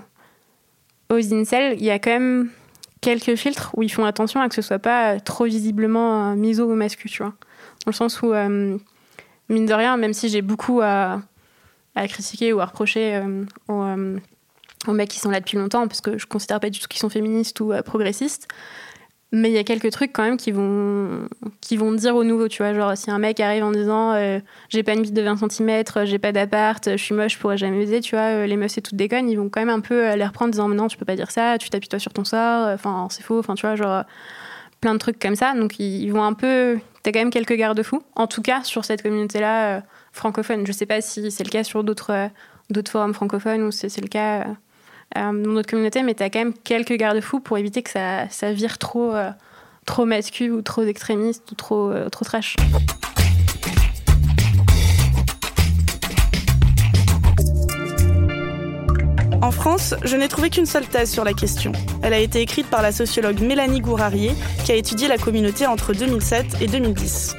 aux 1.10 1.34
incels 1.34 1.76
il 1.78 1.84
y 1.84 1.92
a 1.92 2.00
quand 2.00 2.12
même 2.12 2.50
quelques 3.06 3.36
filtres 3.36 3.72
où 3.76 3.84
ils 3.84 3.92
font 3.92 4.06
attention 4.06 4.42
à 4.42 4.50
que 4.50 4.56
ce 4.56 4.62
soit 4.62 4.80
pas 4.80 5.20
trop 5.20 5.46
visiblement 5.46 6.36
miso 6.36 6.66
ou 6.66 6.76
mascu 6.76 7.08
tu 7.08 7.22
vois 7.22 7.34
dans 7.86 7.92
le 7.92 7.94
sens 7.94 8.22
où 8.22 8.34
mine 8.34 9.66
de 9.66 9.74
rien 9.74 9.96
même 9.96 10.14
si 10.14 10.28
j'ai 10.28 10.42
beaucoup 10.42 10.82
à, 10.82 11.22
critiquer 11.96 12.52
ou 12.52 12.60
à 12.60 12.66
reprocher 12.66 13.22
aux 13.68 13.84
aux 14.88 14.94
mecs 14.94 15.10
qui 15.10 15.20
sont 15.20 15.30
là 15.30 15.40
depuis 15.40 15.58
longtemps, 15.58 15.88
parce 15.88 16.02
que 16.02 16.18
je 16.18 16.26
considère 16.26 16.60
pas 16.60 16.70
du 16.70 16.80
tout 16.80 16.88
qu'ils 16.88 17.00
sont 17.00 17.10
féministes 17.10 17.60
ou 17.60 17.72
euh, 17.72 17.82
progressistes. 17.82 18.48
Mais 19.32 19.50
il 19.50 19.54
y 19.54 19.58
a 19.58 19.64
quelques 19.64 19.92
trucs 19.92 20.14
quand 20.14 20.24
même 20.24 20.38
qui 20.38 20.52
vont, 20.52 21.28
qui 21.60 21.76
vont 21.78 21.92
dire 21.92 22.16
au 22.16 22.24
nouveau, 22.24 22.48
tu 22.48 22.64
vois. 22.64 22.74
Genre, 22.74 22.96
si 22.96 23.12
un 23.12 23.18
mec 23.18 23.40
arrive 23.40 23.64
en 23.64 23.72
disant 23.72 24.14
euh, 24.14 24.40
j'ai 24.70 24.84
pas 24.84 24.94
une 24.94 25.02
bite 25.02 25.14
de 25.14 25.22
20 25.22 25.52
cm, 25.52 25.84
j'ai 26.06 26.20
pas 26.20 26.32
d'appart, 26.32 26.92
je 26.92 26.96
suis 26.96 27.14
moche, 27.16 27.34
je 27.34 27.40
pourrais 27.40 27.58
jamais 27.58 27.78
baiser, 27.80 28.02
tu 28.02 28.16
vois, 28.16 28.26
euh, 28.26 28.46
les 28.46 28.56
meufs 28.56 28.72
c'est 28.72 28.82
toutes 28.82 28.96
déconnes, 28.96 29.30
ils 29.30 29.36
vont 29.36 29.50
quand 29.50 29.60
même 29.60 29.70
un 29.70 29.82
peu 29.82 30.16
les 30.16 30.26
reprendre 30.26 30.50
en 30.50 30.52
disant 30.52 30.70
non, 30.70 30.88
tu 30.88 30.98
peux 30.98 31.06
pas 31.06 31.16
dire 31.16 31.32
ça, 31.32 31.58
tu 31.58 31.70
t'appuies 31.70 31.90
toi 31.90 32.00
sur 32.00 32.14
ton 32.14 32.24
sort, 32.24 32.70
enfin, 32.70 33.08
c'est 33.10 33.24
faux, 33.24 33.40
enfin, 33.40 33.56
tu 33.56 33.66
vois, 33.66 33.76
genre, 33.76 34.04
plein 34.80 34.94
de 34.94 35.00
trucs 35.00 35.20
comme 35.20 35.36
ça. 35.36 35.54
Donc, 35.54 35.80
ils, 35.80 36.10
vont 36.12 36.24
un 36.24 36.34
peu. 36.34 36.78
T'as 37.04 37.12
quand 37.12 37.20
même 37.20 37.32
quelques 37.32 37.56
garde-fous, 37.56 38.02
en 38.16 38.28
tout 38.28 38.42
cas 38.42 38.64
sur 38.64 38.86
cette 38.86 39.02
communauté-là 39.02 39.84
francophone. 40.12 40.66
Je 40.66 40.72
sais 40.72 40.86
pas 40.86 41.02
si 41.02 41.30
c'est 41.32 41.44
le 41.44 41.50
cas 41.50 41.64
sur 41.64 41.84
d'autres 41.84 42.30
d'autres 42.70 42.92
forums 42.92 43.14
francophones 43.14 43.64
ou 43.64 43.72
si 43.72 43.90
c'est 43.90 44.02
le 44.02 44.08
cas 44.08 44.42
euh, 44.42 44.54
dans 45.14 45.34
notre 45.34 45.70
communauté, 45.70 46.04
mais 46.04 46.14
tu 46.14 46.24
quand 46.24 46.40
même 46.40 46.54
quelques 46.54 46.94
garde-fous 46.94 47.40
pour 47.40 47.58
éviter 47.58 47.82
que 47.84 47.90
ça, 47.90 48.30
ça 48.30 48.52
vire 48.52 48.78
trop, 48.78 49.14
euh, 49.14 49.32
trop 49.86 50.06
ou 50.06 50.62
trop 50.62 50.84
extrémiste 50.84 51.52
ou 51.52 51.56
trop, 51.56 51.90
euh, 51.90 52.10
trop 52.10 52.26
trash. 52.26 52.56
En 59.42 59.52
France, 59.52 59.94
je 60.04 60.16
n'ai 60.16 60.28
trouvé 60.28 60.50
qu'une 60.50 60.66
seule 60.66 60.88
thèse 60.88 61.12
sur 61.12 61.24
la 61.24 61.34
question. 61.34 61.72
Elle 62.02 62.14
a 62.14 62.20
été 62.20 62.42
écrite 62.42 62.68
par 62.68 62.82
la 62.82 62.92
sociologue 62.92 63.42
Mélanie 63.42 63.80
Gourarier, 63.80 64.32
qui 64.64 64.72
a 64.72 64.76
étudié 64.76 65.08
la 65.08 65.18
communauté 65.18 65.68
entre 65.68 65.94
2007 65.94 66.62
et 66.62 66.68
2010. 66.68 67.36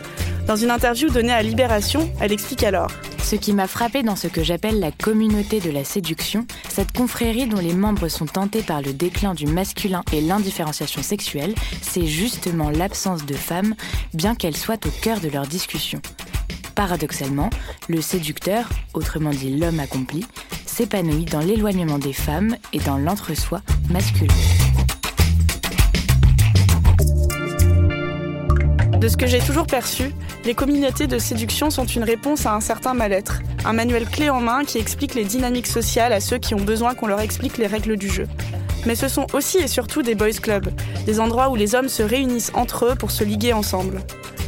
Dans 0.46 0.54
une 0.54 0.70
interview 0.70 1.10
donnée 1.10 1.32
à 1.32 1.42
Libération, 1.42 2.08
elle 2.20 2.30
explique 2.30 2.62
alors 2.62 2.92
Ce 3.20 3.34
qui 3.34 3.52
m'a 3.52 3.66
frappé 3.66 4.04
dans 4.04 4.14
ce 4.14 4.28
que 4.28 4.44
j'appelle 4.44 4.78
la 4.78 4.92
communauté 4.92 5.58
de 5.58 5.72
la 5.72 5.82
séduction, 5.82 6.46
cette 6.68 6.92
confrérie 6.92 7.48
dont 7.48 7.58
les 7.58 7.74
membres 7.74 8.06
sont 8.06 8.26
tentés 8.26 8.62
par 8.62 8.80
le 8.80 8.92
déclin 8.92 9.34
du 9.34 9.48
masculin 9.48 10.04
et 10.12 10.20
l'indifférenciation 10.20 11.02
sexuelle, 11.02 11.52
c'est 11.82 12.06
justement 12.06 12.70
l'absence 12.70 13.26
de 13.26 13.34
femmes, 13.34 13.74
bien 14.14 14.36
qu'elles 14.36 14.56
soient 14.56 14.86
au 14.86 14.90
cœur 15.02 15.18
de 15.18 15.28
leurs 15.28 15.48
discussions. 15.48 16.00
Paradoxalement, 16.76 17.50
le 17.88 18.00
séducteur, 18.00 18.68
autrement 18.94 19.30
dit 19.30 19.56
l'homme 19.56 19.80
accompli, 19.80 20.24
s'épanouit 20.64 21.24
dans 21.24 21.40
l'éloignement 21.40 21.98
des 21.98 22.12
femmes 22.12 22.56
et 22.72 22.78
dans 22.78 22.98
l'entre-soi 22.98 23.62
masculin. 23.90 24.34
De 29.00 29.08
ce 29.08 29.18
que 29.18 29.26
j'ai 29.26 29.40
toujours 29.40 29.66
perçu, 29.66 30.12
les 30.46 30.54
communautés 30.54 31.06
de 31.06 31.18
séduction 31.18 31.68
sont 31.68 31.84
une 31.84 32.02
réponse 32.02 32.46
à 32.46 32.54
un 32.54 32.60
certain 32.60 32.94
mal-être, 32.94 33.42
un 33.66 33.74
manuel 33.74 34.06
clé 34.08 34.30
en 34.30 34.40
main 34.40 34.64
qui 34.64 34.78
explique 34.78 35.14
les 35.14 35.24
dynamiques 35.24 35.66
sociales 35.66 36.14
à 36.14 36.20
ceux 36.20 36.38
qui 36.38 36.54
ont 36.54 36.60
besoin 36.60 36.94
qu'on 36.94 37.06
leur 37.06 37.20
explique 37.20 37.58
les 37.58 37.66
règles 37.66 37.98
du 37.98 38.08
jeu. 38.08 38.26
Mais 38.86 38.94
ce 38.94 39.08
sont 39.08 39.26
aussi 39.34 39.58
et 39.58 39.68
surtout 39.68 40.02
des 40.02 40.14
boys 40.14 40.30
clubs, 40.40 40.70
des 41.04 41.20
endroits 41.20 41.50
où 41.50 41.56
les 41.56 41.74
hommes 41.74 41.90
se 41.90 42.02
réunissent 42.02 42.52
entre 42.54 42.86
eux 42.86 42.94
pour 42.94 43.10
se 43.10 43.22
liguer 43.22 43.52
ensemble. 43.52 44.00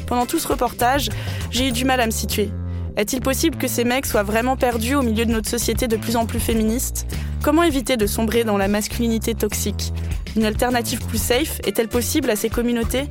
Pendant 0.06 0.24
tout 0.24 0.38
ce 0.38 0.48
reportage, 0.48 1.10
j'ai 1.50 1.68
eu 1.68 1.72
du 1.72 1.84
mal 1.84 2.00
à 2.00 2.06
me 2.06 2.10
situer. 2.10 2.50
Est-il 2.96 3.20
possible 3.20 3.58
que 3.58 3.68
ces 3.68 3.84
mecs 3.84 4.06
soient 4.06 4.22
vraiment 4.22 4.56
perdus 4.56 4.94
au 4.94 5.02
milieu 5.02 5.26
de 5.26 5.30
notre 5.30 5.50
société 5.50 5.88
de 5.88 5.96
plus 5.96 6.16
en 6.16 6.24
plus 6.24 6.40
féministe? 6.40 7.06
Comment 7.42 7.64
éviter 7.64 7.98
de 7.98 8.06
sombrer 8.06 8.44
dans 8.44 8.56
la 8.56 8.66
masculinité 8.66 9.34
toxique? 9.34 9.92
Une 10.36 10.46
alternative 10.46 11.04
plus 11.06 11.22
safe 11.22 11.60
est-elle 11.66 11.88
possible 11.88 12.30
à 12.30 12.36
ces 12.36 12.48
communautés? 12.48 13.08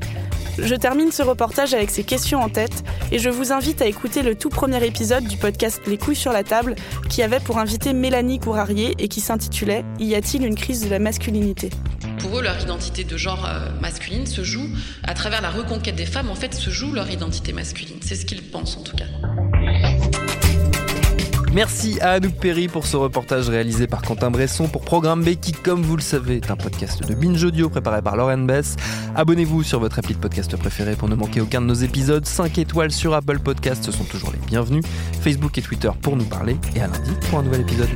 Je 0.58 0.76
termine 0.76 1.12
ce 1.12 1.22
reportage 1.24 1.74
avec 1.74 1.90
ces 1.90 2.04
questions 2.04 2.40
en 2.40 2.50
tête 2.50 2.84
et 3.12 3.20
je 3.20 3.30
vous 3.30 3.52
invite 3.52 3.82
à 3.82 3.86
écouter 3.86 4.22
le 4.22 4.36
tout 4.36 4.50
premier 4.50 4.84
épisode 4.86 5.24
du 5.26 5.38
podcast 5.38 5.82
Les 5.88 5.98
couilles 5.98 6.16
sur 6.16 6.32
la 6.32 6.44
table 6.44 6.76
qui 7.10 7.24
avait 7.24 7.40
pour 7.40 7.60
invité 7.60 7.94
Mélanie 7.94 8.40
Courarier 8.40 8.96
et 8.98 9.08
qui 9.08 9.22
s'intitulait 9.22 9.84
Y 10.00 10.16
a-t-il 10.16 10.46
une 10.46 10.56
crise 10.56 10.84
de 10.84 10.90
la 10.90 11.00
masculinité? 11.00 11.70
Pour 12.20 12.40
eux, 12.40 12.42
leur 12.42 12.60
identité 12.60 13.04
de 13.04 13.18
genre 13.18 13.46
euh, 13.48 13.70
masculine 13.80 14.26
se 14.26 14.44
joue 14.44 14.68
à 15.04 15.14
travers 15.14 15.42
la 15.42 15.50
reconquête 15.50 15.96
des 15.96 16.06
femmes, 16.06 16.30
en 16.30 16.36
fait, 16.36 16.54
se 16.54 16.70
joue 16.70 16.92
leur 16.94 17.10
identité 17.10 17.54
masculine. 17.54 17.98
C'est 18.02 18.16
ce 18.16 18.26
qu'ils 18.26 18.44
pensent 18.44 18.78
en 18.78 18.84
tout 18.84 18.96
cas. 18.96 19.06
Merci 21.58 22.00
à 22.02 22.12
Anouk 22.12 22.36
Perry 22.36 22.68
pour 22.68 22.86
ce 22.86 22.98
reportage 22.98 23.50
réalisé 23.50 23.88
par 23.88 24.04
Quentin 24.04 24.30
Bresson 24.30 24.68
pour 24.68 24.84
Programme 24.84 25.24
B 25.24 25.30
qui, 25.42 25.54
comme 25.54 25.82
vous 25.82 25.96
le 25.96 26.04
savez, 26.04 26.36
est 26.36 26.52
un 26.52 26.56
podcast 26.56 27.04
de 27.04 27.16
Binge 27.16 27.44
Audio 27.44 27.68
préparé 27.68 28.04
par 28.04 28.16
Lauren 28.16 28.46
Bess. 28.46 28.76
Abonnez-vous 29.16 29.64
sur 29.64 29.80
votre 29.80 29.98
appli 29.98 30.14
de 30.14 30.20
podcast 30.20 30.56
préféré 30.56 30.96
pour 30.96 31.10
ne 31.10 31.16
manquer 31.16 31.42
aucun 31.42 31.60
de 31.60 31.66
nos 31.66 31.74
épisodes. 31.74 32.28
5 32.28 32.60
étoiles 32.60 32.92
sur 32.92 33.16
Apple 33.16 33.40
Podcasts 33.40 33.90
sont 33.90 34.04
toujours 34.04 34.32
les 34.32 34.38
bienvenus. 34.46 34.84
Facebook 35.20 35.58
et 35.58 35.64
Twitter 35.64 35.90
pour 36.00 36.16
nous 36.16 36.26
parler 36.26 36.58
et 36.76 36.82
à 36.82 36.86
lundi 36.86 37.10
pour 37.28 37.40
un 37.40 37.42
nouvel 37.42 37.62
épisode. 37.62 37.90